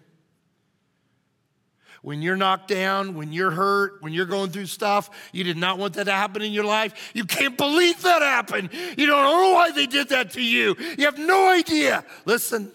When 2.03 2.21
you're 2.21 2.37
knocked 2.37 2.69
down, 2.69 3.15
when 3.15 3.33
you're 3.33 3.51
hurt, 3.51 4.03
when 4.03 4.13
you're 4.13 4.27
going 4.27 4.51
through 4.51 4.67
stuff, 4.67 5.09
you 5.33 5.43
did 5.43 5.57
not 5.57 5.79
want 5.79 5.95
that 5.95 6.05
to 6.05 6.13
happen 6.13 6.43
in 6.43 6.53
your 6.53 6.65
life. 6.65 7.13
You 7.15 7.25
can't 7.25 7.57
believe 7.57 8.03
that 8.03 8.21
happened. 8.21 8.69
You 8.73 9.07
don't 9.07 9.25
know 9.25 9.55
why 9.55 9.71
they 9.71 9.87
did 9.87 10.11
that 10.11 10.33
to 10.33 10.43
you. 10.43 10.77
You 10.99 11.07
have 11.07 11.19
no 11.19 11.49
idea. 11.49 12.05
Listen 12.27 12.71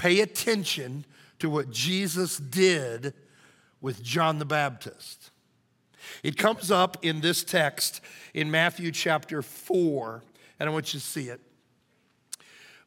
pay 0.00 0.20
attention 0.20 1.04
to 1.38 1.50
what 1.50 1.70
Jesus 1.70 2.38
did 2.38 3.12
with 3.82 4.02
John 4.02 4.38
the 4.38 4.46
Baptist. 4.46 5.30
It 6.22 6.38
comes 6.38 6.70
up 6.70 7.04
in 7.04 7.20
this 7.20 7.44
text 7.44 8.00
in 8.32 8.50
Matthew 8.50 8.92
chapter 8.92 9.42
4, 9.42 10.22
and 10.58 10.68
I 10.68 10.72
want 10.72 10.94
you 10.94 11.00
to 11.00 11.06
see 11.06 11.28
it. 11.28 11.40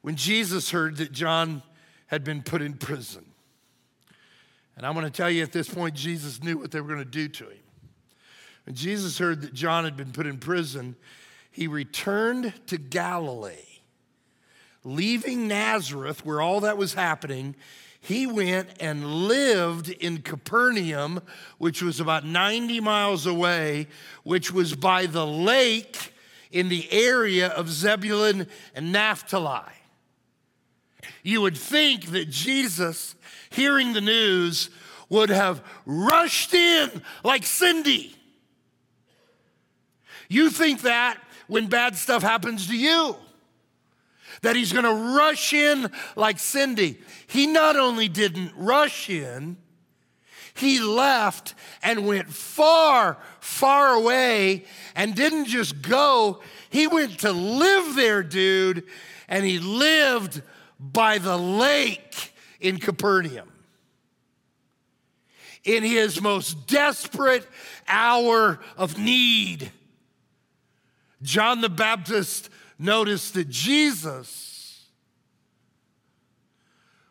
When 0.04 0.16
Jesus 0.16 0.70
heard 0.70 0.98
that 0.98 1.12
John 1.12 1.62
had 2.08 2.24
been 2.24 2.42
put 2.42 2.60
in 2.60 2.74
prison, 2.74 3.24
and 4.76 4.84
I'm 4.84 4.92
going 4.92 5.06
to 5.06 5.10
tell 5.10 5.30
you 5.30 5.42
at 5.42 5.50
this 5.50 5.66
point, 5.66 5.94
Jesus 5.94 6.42
knew 6.42 6.58
what 6.58 6.72
they 6.72 6.82
were 6.82 6.88
going 6.88 6.98
to 6.98 7.06
do 7.06 7.26
to 7.26 7.44
him. 7.44 7.62
When 8.66 8.76
Jesus 8.76 9.16
heard 9.16 9.40
that 9.40 9.54
John 9.54 9.84
had 9.84 9.96
been 9.96 10.12
put 10.12 10.26
in 10.26 10.36
prison, 10.36 10.94
he 11.50 11.66
returned 11.66 12.52
to 12.66 12.76
Galilee 12.76 13.80
leaving 14.84 15.48
Nazareth, 15.48 16.22
where 16.22 16.42
all 16.42 16.60
that 16.60 16.76
was 16.76 16.92
happening, 16.92 17.56
he 17.98 18.26
went 18.26 18.68
and 18.80 19.06
lived 19.06 19.88
in 19.88 20.18
Capernaum, 20.18 21.22
which 21.56 21.80
was 21.80 21.98
about 21.98 22.26
90 22.26 22.78
miles 22.80 23.24
away, 23.24 23.86
which 24.22 24.52
was 24.52 24.74
by 24.74 25.06
the 25.06 25.26
lake 25.26 26.12
in 26.52 26.68
the 26.68 26.92
area 26.92 27.48
of 27.48 27.70
Zebulun 27.70 28.48
and 28.74 28.92
Naphtali. 28.92 29.72
You 31.22 31.40
would 31.42 31.56
think 31.56 32.06
that 32.06 32.30
Jesus, 32.30 33.14
hearing 33.50 33.92
the 33.92 34.00
news, 34.00 34.70
would 35.08 35.30
have 35.30 35.62
rushed 35.86 36.54
in 36.54 36.90
like 37.22 37.44
Cindy. 37.44 38.14
You 40.28 40.50
think 40.50 40.82
that 40.82 41.18
when 41.46 41.66
bad 41.68 41.96
stuff 41.96 42.22
happens 42.22 42.68
to 42.68 42.76
you 42.76 43.16
that 44.44 44.56
he's 44.56 44.72
to 44.84 45.16
rush 45.16 45.52
in 45.52 45.90
like 46.16 46.38
Cindy. 46.38 46.98
He 47.26 47.46
not 47.46 47.76
only 47.76 48.08
didn't 48.08 48.52
rush 48.56 49.10
in, 49.10 49.56
he 50.54 50.80
left 50.80 51.54
and 51.82 52.06
went 52.06 52.32
far, 52.32 53.18
far 53.40 53.94
away 53.94 54.66
and 54.94 55.14
didn't 55.14 55.46
just 55.46 55.82
go, 55.82 56.40
he 56.70 56.86
went 56.86 57.20
to 57.20 57.32
live 57.32 57.96
there, 57.96 58.22
dude, 58.22 58.84
and 59.28 59.44
he 59.44 59.58
lived 59.58 60.42
by 60.92 61.18
the 61.18 61.36
lake 61.36 62.34
in 62.60 62.78
Capernaum. 62.78 63.50
In 65.64 65.82
his 65.82 66.20
most 66.20 66.66
desperate 66.66 67.46
hour 67.88 68.60
of 68.76 68.98
need, 68.98 69.72
John 71.22 71.62
the 71.62 71.70
Baptist 71.70 72.50
noticed 72.78 73.32
that 73.34 73.48
Jesus 73.48 74.84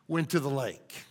went 0.07 0.29
to 0.29 0.39
the 0.39 0.49
lake. 0.49 1.05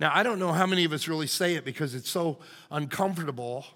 Now, 0.00 0.10
I 0.12 0.24
don't 0.24 0.40
know 0.40 0.50
how 0.50 0.66
many 0.66 0.84
of 0.84 0.92
us 0.92 1.06
really 1.06 1.28
say 1.28 1.54
it 1.54 1.64
because 1.64 1.94
it's 1.94 2.10
so 2.10 2.38
uncomfortable 2.70 3.66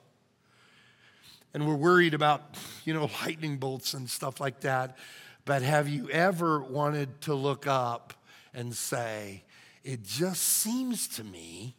and 1.53 1.69
we're 1.69 1.77
worried 1.77 2.15
about, 2.15 2.57
you 2.85 2.93
know, 2.93 3.09
lightning 3.23 3.59
bolts 3.59 3.95
and 3.95 4.11
stuff 4.11 4.41
like 4.41 4.61
that. 4.61 4.97
But 5.45 5.63
have 5.63 5.89
you 5.89 6.09
ever 6.11 6.63
wanted 6.63 7.21
to 7.23 7.35
look 7.35 7.67
up 7.67 8.15
and 8.55 8.75
say, 8.75 9.45
it 9.83 10.03
just 10.03 10.43
seems 10.43 11.07
to 11.09 11.25
me 11.25 11.75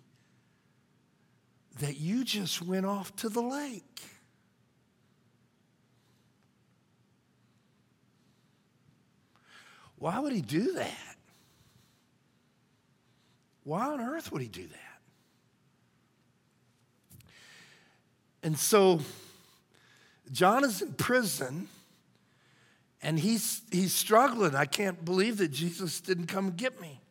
that 1.80 1.98
you 1.98 2.24
just 2.24 2.62
went 2.62 2.86
off 2.86 3.16
to 3.18 3.30
the 3.30 3.42
lake? 3.42 4.04
Why 9.98 10.20
would 10.20 10.34
he 10.34 10.42
do 10.42 10.74
that? 10.74 11.16
Why 13.64 13.88
on 13.88 14.00
earth 14.00 14.32
would 14.32 14.44
he 14.44 14.48
do 14.48 14.68
that? 14.68 14.80
And 18.44 18.60
so 18.60 19.00
John 20.32 20.64
is 20.64 20.84
in 20.84 20.94
prison 20.94 21.68
and 23.02 23.20
he's, 23.20 23.62
he's 23.72 23.94
struggling. 23.94 24.56
I 24.56 24.66
can't 24.66 25.04
believe 25.06 25.38
that 25.38 25.52
Jesus 25.52 26.02
didn't 26.02 26.28
come 26.28 26.48
and 26.48 26.58
get 26.58 26.80
me. 26.82 27.02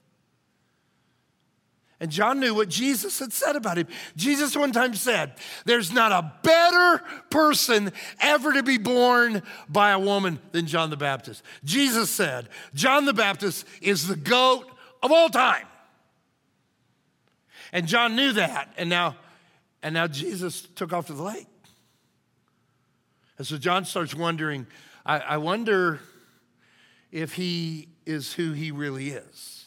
And 2.01 2.11
John 2.11 2.41
knew 2.41 2.55
what 2.55 2.68
Jesus 2.68 3.18
had 3.18 3.32
said 3.32 3.57
about 3.57 3.78
him. 3.78 3.87
Jesus 4.16 4.57
one 4.57 4.72
time 4.72 4.95
said, 4.95 5.35
There's 5.64 5.93
not 5.93 6.12
a 6.12 6.32
better 6.43 7.03
person 7.30 7.93
ever 8.20 8.53
to 8.53 8.62
be 8.62 8.78
born 8.78 9.43
by 9.68 9.93
a 9.93 9.99
woman 9.99 10.41
than 10.53 10.66
John 10.66 10.91
the 10.91 10.97
Baptist. 10.97 11.43
Jesus 11.64 12.11
said, 12.11 12.49
John 12.74 13.07
the 13.07 13.14
Baptist 13.14 13.64
is 13.80 14.07
the 14.07 14.16
goat 14.16 14.70
of 15.03 15.12
all 15.12 15.28
time. 15.28 15.66
And 17.72 17.87
John 17.87 18.16
knew 18.16 18.32
that. 18.32 18.72
And 18.76 18.91
now, 18.91 19.16
and 19.82 19.95
now 19.95 20.07
Jesus 20.07 20.62
took 20.74 20.93
off 20.93 21.07
to 21.07 21.12
the 21.12 21.22
lake. 21.22 21.47
And 23.39 23.47
so 23.47 23.57
John 23.57 23.85
starts 23.85 24.14
wondering, 24.14 24.66
I, 25.05 25.19
I 25.19 25.37
wonder 25.37 26.01
if 27.13 27.35
he 27.35 27.89
is 28.07 28.33
who 28.33 28.53
he 28.53 28.71
really 28.71 29.11
is. 29.11 29.65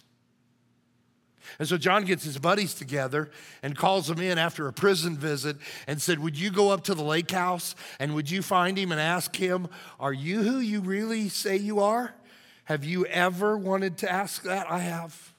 And 1.60 1.68
so 1.68 1.78
John 1.78 2.06
gets 2.06 2.24
his 2.24 2.38
buddies 2.38 2.74
together 2.74 3.32
and 3.64 3.76
calls 3.76 4.08
them 4.08 4.20
in 4.20 4.38
after 4.38 4.68
a 4.68 4.74
prison 4.74 5.18
visit 5.18 5.58
and 5.88 6.02
said, 6.02 6.20
Would 6.20 6.38
you 6.38 6.52
go 6.52 6.70
up 6.70 6.84
to 6.86 6.94
the 6.94 7.04
lake 7.04 7.32
house 7.32 7.74
and 8.00 8.14
would 8.16 8.30
you 8.30 8.42
find 8.42 8.78
him 8.78 8.92
and 8.92 9.02
ask 9.02 9.36
him, 9.36 9.68
Are 10.00 10.14
you 10.14 10.44
who 10.44 10.60
you 10.60 10.82
really 10.82 11.30
say 11.30 11.56
you 11.56 11.80
are? 11.80 12.14
Have 12.66 12.84
you 12.84 13.06
ever 13.06 13.58
wanted 13.58 13.98
to 14.00 14.12
ask 14.12 14.44
that? 14.44 14.70
I 14.70 14.80
have. 14.80 15.34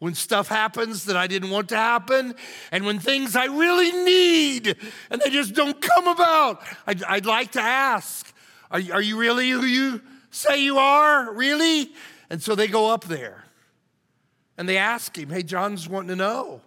When 0.00 0.14
stuff 0.14 0.48
happens 0.48 1.04
that 1.04 1.16
I 1.16 1.26
didn't 1.26 1.50
want 1.50 1.68
to 1.68 1.76
happen, 1.76 2.34
and 2.72 2.84
when 2.84 2.98
things 2.98 3.36
I 3.36 3.44
really 3.44 3.92
need 3.92 4.76
and 5.10 5.20
they 5.20 5.30
just 5.30 5.54
don't 5.54 5.80
come 5.80 6.08
about, 6.08 6.62
I'd, 6.86 7.04
I'd 7.04 7.26
like 7.26 7.52
to 7.52 7.60
ask, 7.60 8.34
are, 8.70 8.80
are 8.92 9.02
you 9.02 9.18
really 9.18 9.50
who 9.50 9.62
you 9.62 10.00
say 10.30 10.62
you 10.62 10.78
are? 10.78 11.32
Really? 11.32 11.92
And 12.30 12.42
so 12.42 12.54
they 12.54 12.66
go 12.66 12.90
up 12.90 13.04
there. 13.04 13.44
And 14.56 14.68
they 14.68 14.76
ask 14.76 15.16
him, 15.16 15.30
Hey, 15.30 15.42
John's 15.42 15.88
wanting 15.88 16.08
to 16.08 16.16
know. 16.16 16.60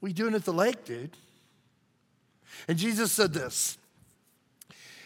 What 0.00 0.06
are 0.06 0.08
you 0.08 0.14
doing 0.14 0.34
at 0.34 0.44
the 0.44 0.52
lake, 0.52 0.84
dude? 0.84 1.16
And 2.66 2.78
Jesus 2.78 3.12
said 3.12 3.32
this. 3.32 3.78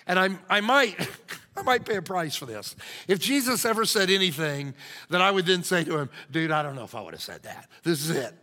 And 0.07 0.19
I, 0.19 0.31
I 0.49 0.61
might, 0.61 0.97
I 1.57 1.63
might 1.63 1.85
pay 1.85 1.97
a 1.97 2.03
price 2.03 2.37
for 2.37 2.47
this. 2.47 2.77
If 3.09 3.19
Jesus 3.19 3.65
ever 3.65 3.85
said 3.85 4.11
anything 4.11 4.75
that 5.11 5.21
I 5.21 5.31
would 5.31 5.47
then 5.47 5.63
say 5.63 5.85
to 5.85 5.99
him, 5.99 6.11
dude, 6.31 6.51
I 6.51 6.63
don't 6.63 6.77
know 6.77 6.85
if 6.85 6.95
I 6.95 7.01
would 7.01 7.15
have 7.15 7.23
said 7.23 7.43
that. 7.45 7.69
This 7.83 8.03
is 8.09 8.11
it. 8.11 8.35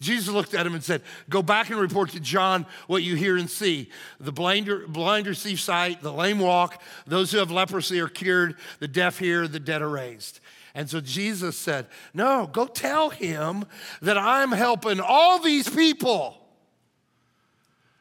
Jesus 0.00 0.32
looked 0.32 0.54
at 0.54 0.66
him 0.66 0.74
and 0.74 0.82
said, 0.82 1.02
Go 1.30 1.42
back 1.42 1.70
and 1.70 1.78
report 1.78 2.10
to 2.10 2.20
John 2.20 2.66
what 2.86 3.02
you 3.02 3.16
hear 3.16 3.36
and 3.36 3.48
see. 3.48 3.90
The 4.20 4.32
blind, 4.32 4.68
blind 4.88 5.26
receive 5.26 5.60
sight, 5.60 6.02
the 6.02 6.12
lame 6.12 6.38
walk, 6.38 6.82
those 7.06 7.32
who 7.32 7.38
have 7.38 7.50
leprosy 7.50 8.00
are 8.00 8.08
cured, 8.08 8.56
the 8.80 8.88
deaf 8.88 9.18
hear, 9.18 9.48
the 9.48 9.60
dead 9.60 9.82
are 9.82 9.88
raised. 9.88 10.40
And 10.74 10.90
so 10.90 11.00
Jesus 11.00 11.56
said, 11.56 11.86
No, 12.12 12.48
go 12.52 12.66
tell 12.66 13.10
him 13.10 13.64
that 14.02 14.18
I'm 14.18 14.52
helping 14.52 15.00
all 15.00 15.38
these 15.38 15.68
people. 15.68 16.40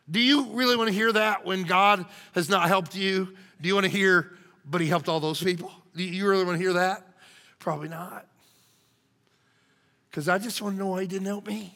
Do 0.09 0.19
you 0.19 0.47
really 0.53 0.75
want 0.75 0.89
to 0.89 0.93
hear 0.93 1.11
that 1.13 1.45
when 1.45 1.63
God 1.63 2.05
has 2.33 2.49
not 2.49 2.67
helped 2.67 2.95
you? 2.95 3.35
Do 3.63 3.69
you 3.69 3.75
want 3.75 3.85
to 3.85 3.91
hear, 3.91 4.29
but 4.65 4.81
he 4.81 4.87
helped 4.87 5.07
all 5.07 5.21
those 5.21 5.41
people? 5.41 5.71
Do 5.95 6.03
you 6.03 6.27
really 6.27 6.43
want 6.43 6.57
to 6.57 6.61
hear 6.61 6.73
that? 6.73 7.07
Probably 7.59 7.87
not. 7.87 8.27
Because 10.09 10.27
I 10.27 10.37
just 10.37 10.61
want 10.61 10.75
to 10.75 10.79
know 10.79 10.89
why 10.89 11.03
he 11.03 11.07
didn't 11.07 11.27
help 11.27 11.47
me. 11.47 11.73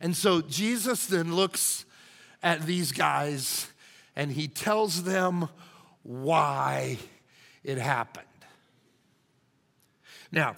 And 0.00 0.16
so 0.16 0.40
Jesus 0.40 1.06
then 1.06 1.36
looks 1.36 1.84
at 2.42 2.66
these 2.66 2.90
guys 2.90 3.68
and 4.16 4.32
he 4.32 4.48
tells 4.48 5.04
them 5.04 5.48
why 6.02 6.98
it 7.62 7.78
happened. 7.78 8.26
Now, 10.32 10.56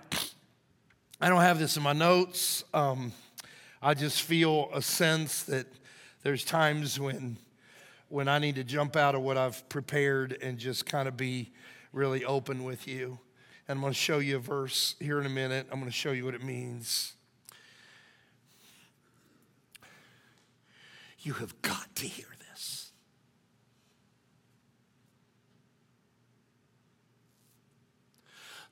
I 1.20 1.28
don't 1.28 1.42
have 1.42 1.58
this 1.58 1.76
in 1.76 1.82
my 1.82 1.92
notes. 1.92 2.64
Um, 2.72 3.12
I 3.82 3.92
just 3.92 4.22
feel 4.22 4.70
a 4.72 4.80
sense 4.80 5.42
that 5.42 5.66
there's 6.22 6.46
times 6.46 6.98
when, 6.98 7.36
when 8.08 8.28
I 8.28 8.38
need 8.38 8.54
to 8.56 8.64
jump 8.64 8.96
out 8.96 9.14
of 9.14 9.22
what 9.22 9.36
I've 9.36 9.68
prepared 9.68 10.38
and 10.40 10.58
just 10.58 10.86
kind 10.86 11.08
of 11.08 11.16
be 11.16 11.52
really 11.92 12.24
open 12.24 12.64
with 12.64 12.86
you. 12.86 13.18
And 13.68 13.76
I'm 13.76 13.80
going 13.80 13.92
to 13.92 13.98
show 13.98 14.20
you 14.20 14.36
a 14.36 14.40
verse 14.40 14.94
here 15.00 15.18
in 15.18 15.26
a 15.26 15.30
minute. 15.30 15.66
I'm 15.72 15.80
going 15.80 15.90
to 15.90 15.96
show 15.96 16.12
you 16.12 16.24
what 16.24 16.34
it 16.34 16.44
means. 16.44 17.14
You 21.20 21.32
have 21.34 21.60
got 21.62 21.94
to 21.96 22.06
hear 22.06 22.26
this. 22.52 22.92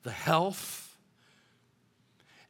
The 0.04 0.12
health 0.12 0.96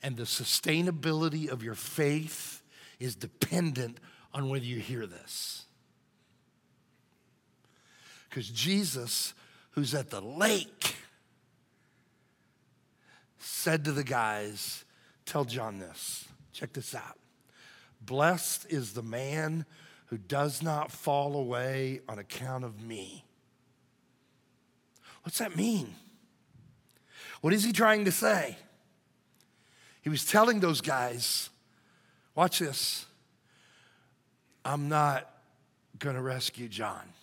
and 0.03 0.19
the 0.19 0.25
sustainability 0.25 1.49
of 1.49 1.63
your 1.63 1.75
faith 1.75 2.61
is 3.01 3.15
dependent 3.15 3.99
on 4.35 4.51
whether 4.51 4.65
you 4.67 4.81
hear 4.81 5.07
this. 5.07 5.65
Because 8.35 8.51
Jesus, 8.51 9.33
who's 9.71 9.95
at 9.95 10.11
the 10.11 10.21
lake, 10.21 10.97
said 13.39 13.85
to 13.85 13.93
the 13.93 14.03
guys, 14.03 14.85
Tell 15.25 15.45
John 15.45 15.79
this. 15.79 16.25
Check 16.53 16.73
this 16.73 16.97
out. 16.97 17.17
Blessed 18.01 18.67
is 18.71 18.93
the 18.93 19.05
man 19.05 19.67
who 20.07 20.19
does 20.19 20.65
not 20.65 20.91
fall 20.91 21.37
away 21.37 22.01
on 22.09 22.19
account 22.19 22.65
of 22.65 22.83
me. 22.83 23.25
What's 25.23 25.39
that 25.39 25.55
mean? 25.55 25.95
What 27.41 27.53
is 27.53 27.63
he 27.63 27.73
trying 27.73 28.05
to 28.05 28.13
say? 28.13 28.57
He 30.03 30.09
was 30.09 30.25
telling 30.25 30.59
those 30.59 30.81
guys, 30.81 31.51
watch 32.35 32.59
this, 32.59 33.07
I'm 34.65 34.89
not 34.89 35.31
going 36.01 36.17
to 36.17 36.23
rescue 36.23 36.69
John. 36.69 37.14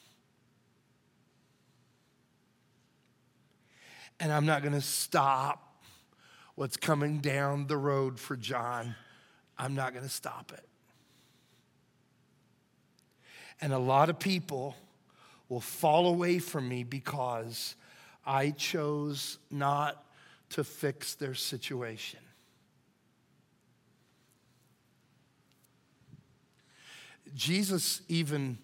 And 4.22 4.32
I'm 4.32 4.46
not 4.46 4.62
going 4.62 4.76
to 4.76 4.82
stop 4.82 5.84
what's 6.54 6.78
coming 6.78 7.22
down 7.22 7.66
the 7.66 7.76
road 7.76 8.20
for 8.20 8.38
John. 8.38 8.96
I'm 9.58 9.74
not 9.74 9.94
going 9.94 10.06
to 10.06 10.12
stop 10.12 10.52
it. 10.54 10.64
And 13.60 13.74
a 13.74 13.80
lot 13.80 14.12
of 14.12 14.20
people 14.20 14.76
will 15.50 15.60
fall 15.60 16.06
away 16.06 16.38
from 16.38 16.70
me 16.70 16.84
because 16.84 17.76
I 18.24 18.52
chose 18.52 19.40
not 19.50 20.06
to 20.52 20.64
fix 20.64 21.16
their 21.16 21.34
situation. 21.34 22.20
Jesus 27.34 28.04
even 28.08 28.60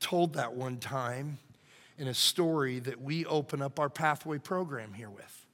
told 0.00 0.34
that 0.34 0.54
one 0.54 0.78
time 0.78 1.38
in 1.98 2.08
a 2.08 2.14
story 2.14 2.78
that 2.78 3.02
we 3.02 3.26
open 3.26 3.60
up 3.60 3.78
our 3.78 3.90
pathway 3.90 4.38
program 4.38 4.92
here 4.94 5.10
with. 5.10 5.46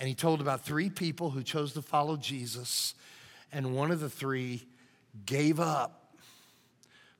And 0.00 0.08
he 0.08 0.14
told 0.14 0.40
about 0.40 0.64
three 0.64 0.90
people 0.90 1.30
who 1.30 1.42
chose 1.42 1.74
to 1.74 1.82
follow 1.82 2.16
Jesus, 2.16 2.94
and 3.52 3.74
one 3.74 3.90
of 3.90 4.00
the 4.00 4.08
three 4.08 4.66
gave 5.26 5.60
up 5.60 6.16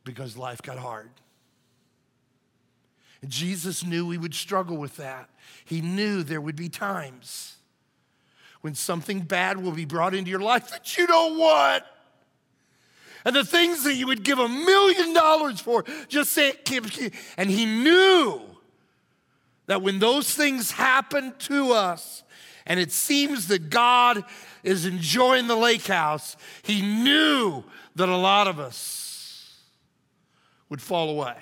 because 0.05 0.37
life 0.37 0.63
got 0.63 0.79
hard. 0.79 1.11
And 3.21 3.31
Jesus 3.31 3.85
knew 3.85 4.07
we 4.07 4.17
would 4.17 4.35
struggle 4.35 4.77
with 4.77 4.97
that. 4.97 5.29
He 5.65 5.81
knew 5.81 6.23
there 6.23 6.41
would 6.41 6.57
be 6.57 6.69
times 6.69 7.57
when 8.61 8.75
something 8.75 9.21
bad 9.21 9.63
will 9.63 9.73
be 9.73 9.85
brought 9.85 10.15
into 10.15 10.31
your 10.31 10.41
life 10.41 10.71
that 10.71 10.97
you 10.97 11.07
don't 11.07 11.39
want 11.39 11.85
and 13.25 13.35
the 13.35 13.45
things 13.45 13.85
that 13.85 13.95
you 13.95 14.07
would 14.07 14.23
give 14.23 14.39
a 14.39 14.49
million 14.49 15.13
dollars 15.13 15.61
for, 15.61 15.85
just 16.09 16.33
say 16.33 16.51
it. 16.51 17.15
And 17.37 17.51
he 17.51 17.67
knew 17.67 18.41
that 19.67 19.83
when 19.83 19.99
those 19.99 20.35
things 20.35 20.71
happen 20.71 21.35
to 21.41 21.73
us, 21.73 22.23
and 22.67 22.79
it 22.79 22.93
seems 22.93 23.49
that 23.49 23.71
God 23.71 24.25
is 24.63 24.85
enjoying 24.85 25.47
the 25.47 25.57
lake 25.57 25.87
house, 25.87 26.37
he 26.63 26.83
knew 26.83 27.65
that 27.97 28.09
a 28.09 28.17
lot 28.17 28.47
of 28.47 28.59
us 28.59 29.57
would 30.69 30.83
fall 30.83 31.11
away. 31.11 31.37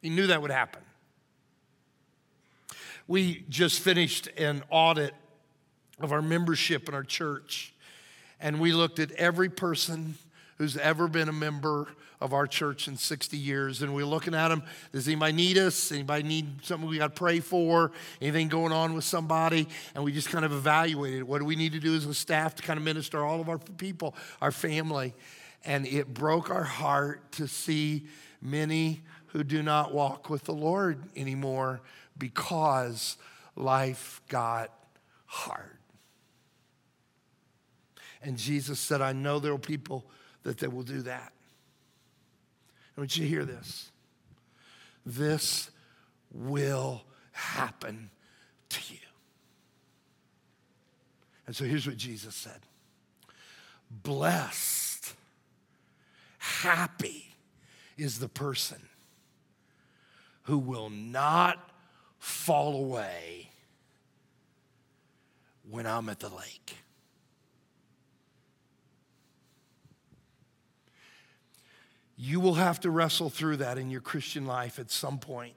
He 0.00 0.10
knew 0.10 0.28
that 0.28 0.40
would 0.40 0.50
happen. 0.50 0.82
We 3.08 3.44
just 3.48 3.80
finished 3.80 4.28
an 4.38 4.62
audit 4.70 5.14
of 6.00 6.12
our 6.12 6.22
membership 6.22 6.88
in 6.88 6.94
our 6.94 7.02
church. 7.02 7.74
And 8.42 8.60
we 8.60 8.72
looked 8.72 8.98
at 8.98 9.12
every 9.12 9.48
person 9.48 10.16
who's 10.58 10.76
ever 10.76 11.08
been 11.08 11.28
a 11.28 11.32
member 11.32 11.86
of 12.20 12.32
our 12.32 12.46
church 12.46 12.88
in 12.88 12.96
60 12.96 13.36
years. 13.36 13.82
And 13.82 13.94
we're 13.94 14.04
looking 14.04 14.34
at 14.34 14.48
them. 14.48 14.62
Does 14.92 15.06
anybody 15.08 15.32
need 15.32 15.58
us? 15.58 15.90
Anybody 15.92 16.24
need 16.24 16.64
something 16.64 16.88
we 16.88 16.98
got 16.98 17.14
to 17.14 17.18
pray 17.18 17.40
for? 17.40 17.92
Anything 18.20 18.48
going 18.48 18.72
on 18.72 18.94
with 18.94 19.04
somebody? 19.04 19.68
And 19.94 20.04
we 20.04 20.12
just 20.12 20.28
kind 20.28 20.44
of 20.44 20.52
evaluated 20.52 21.22
what 21.24 21.38
do 21.38 21.44
we 21.44 21.56
need 21.56 21.72
to 21.72 21.80
do 21.80 21.94
as 21.94 22.04
a 22.04 22.14
staff 22.14 22.56
to 22.56 22.62
kind 22.62 22.78
of 22.78 22.84
minister 22.84 23.24
all 23.24 23.40
of 23.40 23.48
our 23.48 23.58
people, 23.58 24.14
our 24.40 24.52
family. 24.52 25.14
And 25.64 25.86
it 25.86 26.12
broke 26.12 26.50
our 26.50 26.64
heart 26.64 27.32
to 27.32 27.46
see 27.46 28.06
many 28.40 29.02
who 29.28 29.44
do 29.44 29.62
not 29.62 29.94
walk 29.94 30.28
with 30.28 30.44
the 30.44 30.52
Lord 30.52 30.98
anymore 31.16 31.80
because 32.18 33.16
life 33.56 34.20
got 34.28 34.72
hard. 35.26 35.78
And 38.22 38.36
Jesus 38.36 38.78
said, 38.78 39.00
I 39.00 39.12
know 39.12 39.38
there 39.38 39.52
are 39.52 39.58
people 39.58 40.04
that 40.44 40.58
they 40.58 40.68
will 40.68 40.82
do 40.82 41.02
that. 41.02 41.32
I 42.96 43.00
want 43.00 43.16
you 43.16 43.24
to 43.24 43.28
hear 43.28 43.44
this. 43.44 43.90
This 45.04 45.70
will 46.32 47.02
happen 47.32 48.10
to 48.68 48.92
you. 48.92 48.98
And 51.46 51.56
so 51.56 51.64
here's 51.64 51.86
what 51.86 51.96
Jesus 51.96 52.34
said 52.34 52.60
Blessed, 53.90 55.14
happy 56.38 57.34
is 57.96 58.18
the 58.18 58.28
person 58.28 58.80
who 60.44 60.58
will 60.58 60.90
not 60.90 61.70
fall 62.18 62.76
away 62.76 63.50
when 65.68 65.86
I'm 65.86 66.08
at 66.08 66.20
the 66.20 66.28
lake. 66.28 66.76
You 72.24 72.38
will 72.38 72.54
have 72.54 72.78
to 72.80 72.90
wrestle 72.90 73.30
through 73.30 73.56
that 73.56 73.78
in 73.78 73.90
your 73.90 74.00
Christian 74.00 74.46
life 74.46 74.78
at 74.78 74.92
some 74.92 75.18
point. 75.18 75.54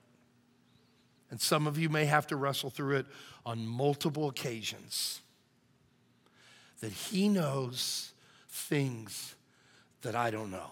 And 1.30 1.40
some 1.40 1.68
of 1.68 1.78
you 1.78 1.90
may 1.90 2.06
have 2.06 2.26
to 2.28 2.36
wrestle 2.36 2.72
through 2.72 2.96
it 2.96 3.06
on 3.46 3.68
multiple 3.68 4.28
occasions. 4.30 5.22
That 6.80 6.92
He 6.92 7.30
knows 7.30 8.14
things 8.50 9.36
that 10.02 10.16
I 10.16 10.32
don't 10.32 10.50
know. 10.50 10.72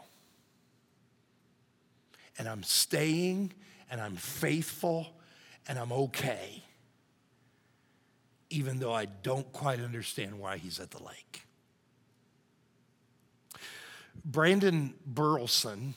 And 2.39 2.47
I'm 2.47 2.63
staying 2.63 3.53
and 3.91 4.01
I'm 4.01 4.15
faithful 4.15 5.05
and 5.67 5.77
I'm 5.77 5.91
okay, 5.91 6.63
even 8.49 8.79
though 8.79 8.93
I 8.93 9.05
don't 9.05 9.53
quite 9.53 9.79
understand 9.79 10.39
why 10.39 10.57
He's 10.57 10.79
at 10.79 10.89
the 10.89 11.03
lake. 11.03 11.43
Brandon 14.25 14.93
Burlsworth 15.11 15.93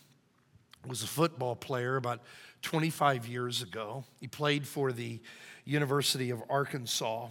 was 0.87 1.03
a 1.03 1.07
football 1.07 1.57
player 1.57 1.97
about 1.97 2.21
25 2.63 3.27
years 3.27 3.63
ago. 3.63 4.05
He 4.21 4.27
played 4.27 4.67
for 4.67 4.93
the 4.93 5.21
University 5.65 6.31
of 6.31 6.43
Arkansas. 6.49 7.29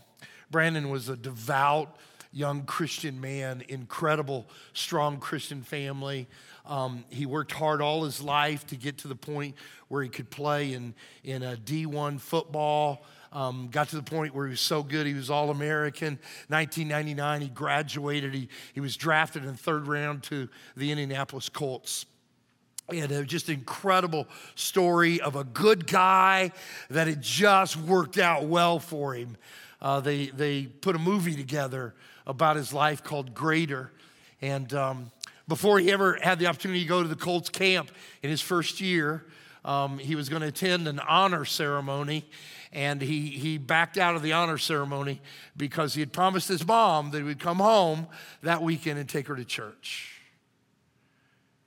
Brandon 0.51 0.89
was 0.89 1.09
a 1.09 1.15
devout 1.15 1.97
young 2.31 2.63
Christian 2.65 3.21
man, 3.21 3.63
incredible, 3.69 4.45
strong 4.73 5.19
Christian 5.19 5.63
family. 5.63 6.27
Um, 6.65 7.05
he 7.09 7.25
worked 7.25 7.53
hard 7.53 7.81
all 7.81 8.03
his 8.03 8.21
life 8.21 8.67
to 8.67 8.75
get 8.75 8.97
to 8.99 9.07
the 9.07 9.15
point 9.15 9.55
where 9.87 10.03
he 10.03 10.09
could 10.09 10.29
play 10.29 10.73
in, 10.73 10.93
in 11.23 11.43
a 11.43 11.55
D1 11.55 12.19
football. 12.19 13.05
Um, 13.35 13.67
got 13.69 13.89
to 13.89 13.97
the 13.97 14.01
point 14.01 14.33
where 14.33 14.45
he 14.45 14.51
was 14.51 14.61
so 14.61 14.81
good, 14.81 15.05
he 15.05 15.13
was 15.13 15.29
All 15.29 15.49
American. 15.49 16.17
1999, 16.47 17.41
he 17.41 17.49
graduated. 17.49 18.33
He, 18.33 18.47
he 18.73 18.79
was 18.79 18.95
drafted 18.95 19.43
in 19.43 19.55
third 19.55 19.87
round 19.87 20.23
to 20.23 20.47
the 20.77 20.89
Indianapolis 20.89 21.49
Colts. 21.49 22.05
And 22.87 23.11
a 23.11 23.25
just 23.25 23.49
incredible 23.49 24.25
story 24.55 25.19
of 25.19 25.35
a 25.35 25.43
good 25.43 25.85
guy 25.85 26.53
that 26.89 27.09
it 27.09 27.19
just 27.19 27.75
worked 27.75 28.17
out 28.17 28.45
well 28.45 28.79
for 28.79 29.13
him. 29.13 29.35
Uh, 29.81 29.99
they, 29.99 30.27
they 30.27 30.67
put 30.67 30.95
a 30.95 30.99
movie 30.99 31.35
together 31.35 31.93
about 32.25 32.55
his 32.55 32.71
life 32.71 33.03
called 33.03 33.33
Greater. 33.33 33.91
And 34.41 34.73
um, 34.73 35.11
before 35.49 35.79
he 35.79 35.91
ever 35.91 36.17
had 36.21 36.39
the 36.39 36.47
opportunity 36.47 36.83
to 36.83 36.87
go 36.87 37.03
to 37.03 37.09
the 37.09 37.17
Colts 37.17 37.49
camp 37.49 37.91
in 38.23 38.29
his 38.29 38.39
first 38.39 38.79
year, 38.79 39.25
um, 39.65 39.97
he 39.97 40.15
was 40.15 40.29
going 40.29 40.41
to 40.43 40.47
attend 40.47 40.87
an 40.87 40.99
honor 40.99 41.43
ceremony 41.43 42.23
and 42.75 43.01
he, 43.01 43.29
he 43.29 43.57
backed 43.57 43.97
out 43.97 44.15
of 44.15 44.21
the 44.21 44.33
honor 44.33 44.57
ceremony 44.57 45.21
because 45.55 45.93
he 45.93 46.01
had 46.01 46.11
promised 46.11 46.49
his 46.49 46.67
mom 46.67 47.09
that 47.11 47.19
he 47.19 47.23
would 47.23 47.39
come 47.39 47.57
home 47.57 48.05
that 48.43 48.61
weekend 48.61 48.99
and 48.99 49.07
take 49.07 49.27
her 49.27 49.35
to 49.35 49.45
church. 49.45 50.21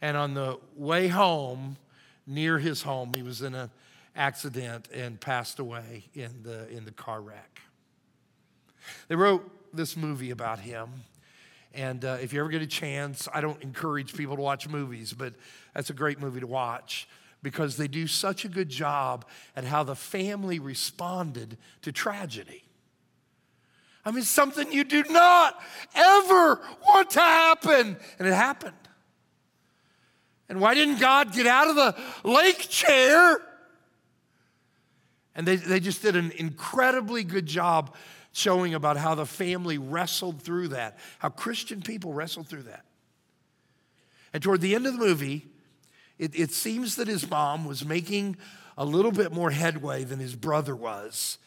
And 0.02 0.18
on 0.18 0.34
the 0.34 0.58
way 0.76 1.08
home, 1.08 1.78
near 2.26 2.58
his 2.58 2.82
home, 2.82 3.12
he 3.14 3.22
was 3.22 3.40
in 3.40 3.54
an 3.54 3.70
accident 4.14 4.86
and 4.92 5.18
passed 5.18 5.58
away 5.58 6.04
in 6.14 6.42
the, 6.42 6.68
in 6.68 6.84
the 6.84 6.92
car 6.92 7.22
wreck. 7.22 7.62
They 9.08 9.16
wrote 9.16 9.50
this 9.74 9.96
movie 9.96 10.30
about 10.30 10.58
him. 10.58 10.90
And 11.72 12.04
uh, 12.04 12.18
if 12.20 12.34
you 12.34 12.40
ever 12.40 12.50
get 12.50 12.60
a 12.60 12.66
chance, 12.66 13.28
I 13.32 13.40
don't 13.40 13.62
encourage 13.62 14.14
people 14.14 14.36
to 14.36 14.42
watch 14.42 14.68
movies, 14.68 15.14
but 15.14 15.32
that's 15.74 15.88
a 15.88 15.94
great 15.94 16.20
movie 16.20 16.40
to 16.40 16.46
watch 16.46 17.08
because 17.42 17.76
they 17.76 17.88
do 17.88 18.06
such 18.06 18.44
a 18.44 18.48
good 18.48 18.68
job 18.68 19.24
at 19.54 19.64
how 19.64 19.84
the 19.84 19.94
family 19.94 20.58
responded 20.58 21.56
to 21.82 21.92
tragedy. 21.92 22.64
I 24.04 24.10
mean, 24.10 24.24
something 24.24 24.72
you 24.72 24.84
do 24.84 25.04
not 25.04 25.60
ever 25.94 26.60
want 26.86 27.10
to 27.10 27.20
happen, 27.20 27.96
and 28.18 28.28
it 28.28 28.34
happened. 28.34 28.74
And 30.48 30.60
why 30.60 30.74
didn't 30.74 30.98
God 30.98 31.32
get 31.32 31.46
out 31.46 31.68
of 31.68 31.76
the 31.76 31.94
lake 32.24 32.68
chair? 32.68 33.38
And 35.34 35.46
they, 35.46 35.56
they 35.56 35.78
just 35.78 36.02
did 36.02 36.16
an 36.16 36.32
incredibly 36.32 37.22
good 37.22 37.46
job 37.46 37.94
showing 38.32 38.74
about 38.74 38.96
how 38.96 39.14
the 39.14 39.26
family 39.26 39.78
wrestled 39.78 40.42
through 40.42 40.68
that, 40.68 40.98
how 41.18 41.28
Christian 41.28 41.82
people 41.82 42.12
wrestled 42.12 42.46
through 42.48 42.62
that. 42.62 42.84
And 44.32 44.42
toward 44.42 44.60
the 44.60 44.74
end 44.74 44.86
of 44.86 44.94
the 44.94 44.98
movie, 44.98 45.46
it, 46.18 46.38
it 46.38 46.50
seems 46.52 46.96
that 46.96 47.08
his 47.08 47.28
mom 47.28 47.64
was 47.64 47.84
making 47.84 48.36
a 48.76 48.84
little 48.84 49.12
bit 49.12 49.32
more 49.32 49.50
headway 49.50 50.04
than 50.04 50.18
his 50.18 50.34
brother 50.34 50.74
was. 50.74 51.38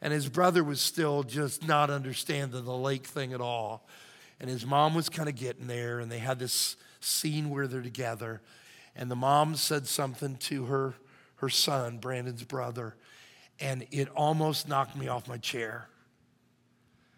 And 0.00 0.12
his 0.12 0.28
brother 0.28 0.62
was 0.62 0.80
still 0.80 1.22
just 1.22 1.66
not 1.66 1.90
understanding 1.90 2.64
the 2.64 2.76
lake 2.76 3.06
thing 3.06 3.32
at 3.32 3.40
all. 3.40 3.86
And 4.40 4.48
his 4.48 4.64
mom 4.64 4.94
was 4.94 5.08
kind 5.08 5.28
of 5.28 5.34
getting 5.34 5.66
there, 5.66 5.98
and 5.98 6.10
they 6.10 6.18
had 6.18 6.38
this 6.38 6.76
scene 7.00 7.50
where 7.50 7.66
they're 7.66 7.82
together. 7.82 8.40
And 8.94 9.10
the 9.10 9.16
mom 9.16 9.56
said 9.56 9.86
something 9.86 10.36
to 10.36 10.66
her, 10.66 10.94
her 11.36 11.48
son, 11.48 11.98
Brandon's 11.98 12.44
brother, 12.44 12.94
and 13.60 13.86
it 13.90 14.08
almost 14.14 14.68
knocked 14.68 14.96
me 14.96 15.08
off 15.08 15.26
my 15.26 15.38
chair. 15.38 15.88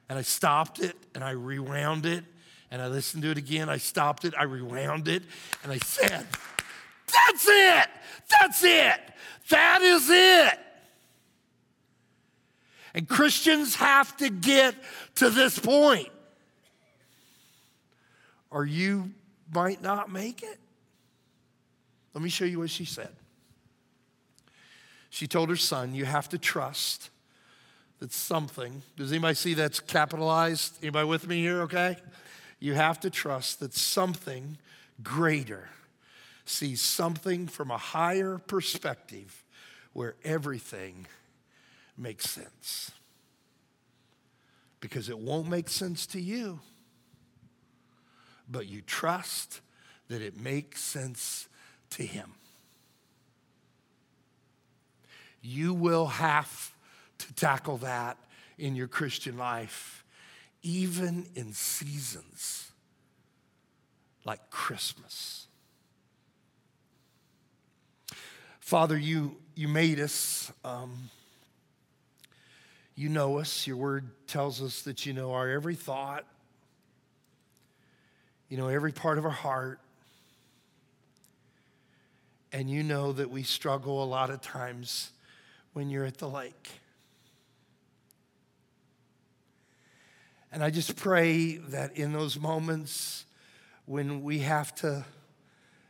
And 0.08 0.18
I 0.18 0.22
stopped 0.22 0.80
it 0.80 0.96
and 1.14 1.22
I 1.22 1.30
rewound 1.32 2.06
it 2.06 2.24
and 2.70 2.80
I 2.80 2.88
listened 2.88 3.22
to 3.24 3.30
it 3.30 3.38
again. 3.38 3.68
I 3.68 3.76
stopped 3.76 4.24
it, 4.24 4.34
I 4.36 4.44
rewound 4.44 5.08
it, 5.08 5.22
and 5.62 5.72
I 5.72 5.78
said, 5.78 6.26
that's 7.10 7.46
it. 7.48 7.86
That's 8.28 8.64
it. 8.64 9.00
That 9.50 9.82
is 9.82 10.08
it. 10.10 10.58
And 12.94 13.08
Christians 13.08 13.76
have 13.76 14.16
to 14.16 14.30
get 14.30 14.74
to 15.16 15.30
this 15.30 15.58
point, 15.58 16.08
or 18.50 18.64
you 18.64 19.12
might 19.52 19.80
not 19.80 20.10
make 20.10 20.42
it. 20.42 20.58
Let 22.14 22.22
me 22.22 22.30
show 22.30 22.44
you 22.44 22.58
what 22.58 22.70
she 22.70 22.84
said. 22.84 23.10
She 25.10 25.26
told 25.28 25.48
her 25.50 25.56
son, 25.56 25.94
You 25.94 26.04
have 26.04 26.28
to 26.30 26.38
trust 26.38 27.10
that 28.00 28.12
something, 28.12 28.82
does 28.96 29.12
anybody 29.12 29.34
see 29.34 29.54
that's 29.54 29.78
capitalized? 29.78 30.78
Anybody 30.82 31.06
with 31.06 31.28
me 31.28 31.40
here, 31.40 31.62
okay? 31.62 31.96
You 32.58 32.74
have 32.74 32.98
to 33.00 33.10
trust 33.10 33.60
that 33.60 33.74
something 33.74 34.56
greater 35.02 35.68
sees 36.50 36.82
something 36.82 37.46
from 37.46 37.70
a 37.70 37.78
higher 37.78 38.38
perspective 38.38 39.44
where 39.92 40.16
everything 40.24 41.06
makes 41.96 42.28
sense. 42.28 42.90
Because 44.80 45.08
it 45.08 45.18
won't 45.18 45.48
make 45.48 45.68
sense 45.68 46.06
to 46.06 46.20
you, 46.20 46.60
but 48.50 48.66
you 48.66 48.80
trust 48.80 49.60
that 50.08 50.22
it 50.22 50.38
makes 50.38 50.80
sense 50.80 51.48
to 51.90 52.02
Him. 52.02 52.32
You 55.42 55.72
will 55.72 56.06
have 56.06 56.72
to 57.18 57.32
tackle 57.34 57.78
that 57.78 58.18
in 58.58 58.74
your 58.74 58.88
Christian 58.88 59.38
life, 59.38 60.04
even 60.62 61.26
in 61.34 61.52
seasons 61.52 62.72
like 64.24 64.50
Christmas. 64.50 65.46
Father, 68.70 68.96
you, 68.96 69.36
you 69.56 69.66
made 69.66 69.98
us. 69.98 70.52
Um, 70.64 71.10
you 72.94 73.08
know 73.08 73.40
us. 73.40 73.66
Your 73.66 73.76
word 73.76 74.08
tells 74.28 74.62
us 74.62 74.82
that 74.82 75.04
you 75.04 75.12
know 75.12 75.32
our 75.32 75.50
every 75.50 75.74
thought, 75.74 76.24
you 78.48 78.56
know 78.56 78.68
every 78.68 78.92
part 78.92 79.18
of 79.18 79.24
our 79.24 79.32
heart. 79.32 79.80
And 82.52 82.70
you 82.70 82.84
know 82.84 83.10
that 83.10 83.28
we 83.28 83.42
struggle 83.42 84.04
a 84.04 84.06
lot 84.06 84.30
of 84.30 84.40
times 84.40 85.10
when 85.72 85.90
you're 85.90 86.04
at 86.04 86.18
the 86.18 86.28
lake. 86.28 86.70
And 90.52 90.62
I 90.62 90.70
just 90.70 90.94
pray 90.94 91.56
that 91.56 91.96
in 91.96 92.12
those 92.12 92.38
moments 92.38 93.24
when 93.86 94.22
we 94.22 94.38
have 94.38 94.72
to 94.76 95.04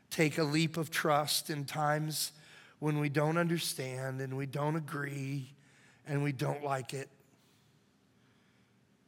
take 0.08 0.38
a 0.38 0.44
leap 0.44 0.78
of 0.78 0.90
trust 0.90 1.50
in 1.50 1.66
times 1.66 2.32
when 2.80 2.98
we 2.98 3.08
don't 3.08 3.36
understand 3.36 4.20
and 4.20 4.36
we 4.36 4.46
don't 4.46 4.74
agree 4.74 5.52
and 6.06 6.22
we 6.22 6.32
don't 6.32 6.64
like 6.64 6.92
it. 6.92 7.08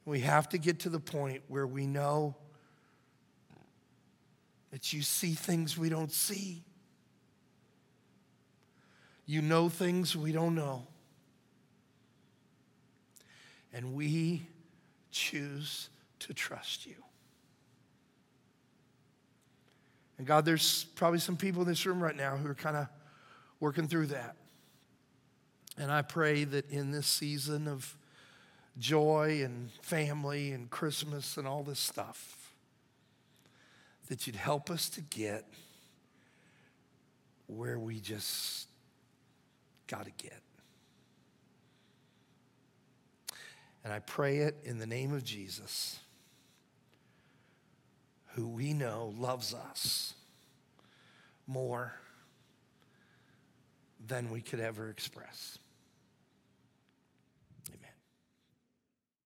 We 0.04 0.20
have 0.20 0.48
to 0.50 0.58
get 0.58 0.80
to 0.80 0.88
the 0.88 1.00
point 1.00 1.42
where 1.48 1.66
we 1.66 1.86
know 1.86 2.36
that 4.70 4.92
you 4.92 5.02
see 5.02 5.32
things 5.32 5.76
we 5.76 5.88
don't 5.88 6.12
see. 6.12 6.62
You 9.26 9.40
know 9.40 9.68
things 9.68 10.16
we 10.16 10.32
don't 10.32 10.54
know. 10.54 10.86
And 13.72 13.94
we 13.94 14.42
choose 15.10 15.88
to 16.20 16.34
trust 16.34 16.84
you. 16.86 16.94
And 20.18 20.26
God, 20.26 20.44
there's 20.44 20.84
probably 20.94 21.20
some 21.20 21.36
people 21.36 21.62
in 21.62 21.68
this 21.68 21.86
room 21.86 22.02
right 22.02 22.16
now 22.16 22.36
who 22.36 22.48
are 22.50 22.54
kind 22.54 22.76
of 22.76 22.88
working 23.62 23.86
through 23.86 24.06
that. 24.06 24.34
And 25.78 25.88
I 25.92 26.02
pray 26.02 26.42
that 26.42 26.68
in 26.68 26.90
this 26.90 27.06
season 27.06 27.68
of 27.68 27.96
joy 28.76 29.40
and 29.44 29.70
family 29.82 30.50
and 30.50 30.68
Christmas 30.68 31.36
and 31.36 31.46
all 31.46 31.62
this 31.62 31.78
stuff, 31.78 32.52
that 34.08 34.26
you'd 34.26 34.34
help 34.34 34.68
us 34.68 34.88
to 34.90 35.00
get 35.00 35.46
where 37.46 37.78
we 37.78 38.00
just 38.00 38.66
got 39.86 40.06
to 40.06 40.12
get. 40.18 40.42
And 43.84 43.92
I 43.92 44.00
pray 44.00 44.38
it 44.38 44.56
in 44.64 44.78
the 44.78 44.86
name 44.88 45.14
of 45.14 45.22
Jesus, 45.22 46.00
who 48.34 48.48
we 48.48 48.74
know 48.74 49.14
loves 49.16 49.54
us 49.54 50.14
more 51.46 51.92
than 54.06 54.30
we 54.30 54.40
could 54.40 54.60
ever 54.60 54.88
express. 54.88 55.58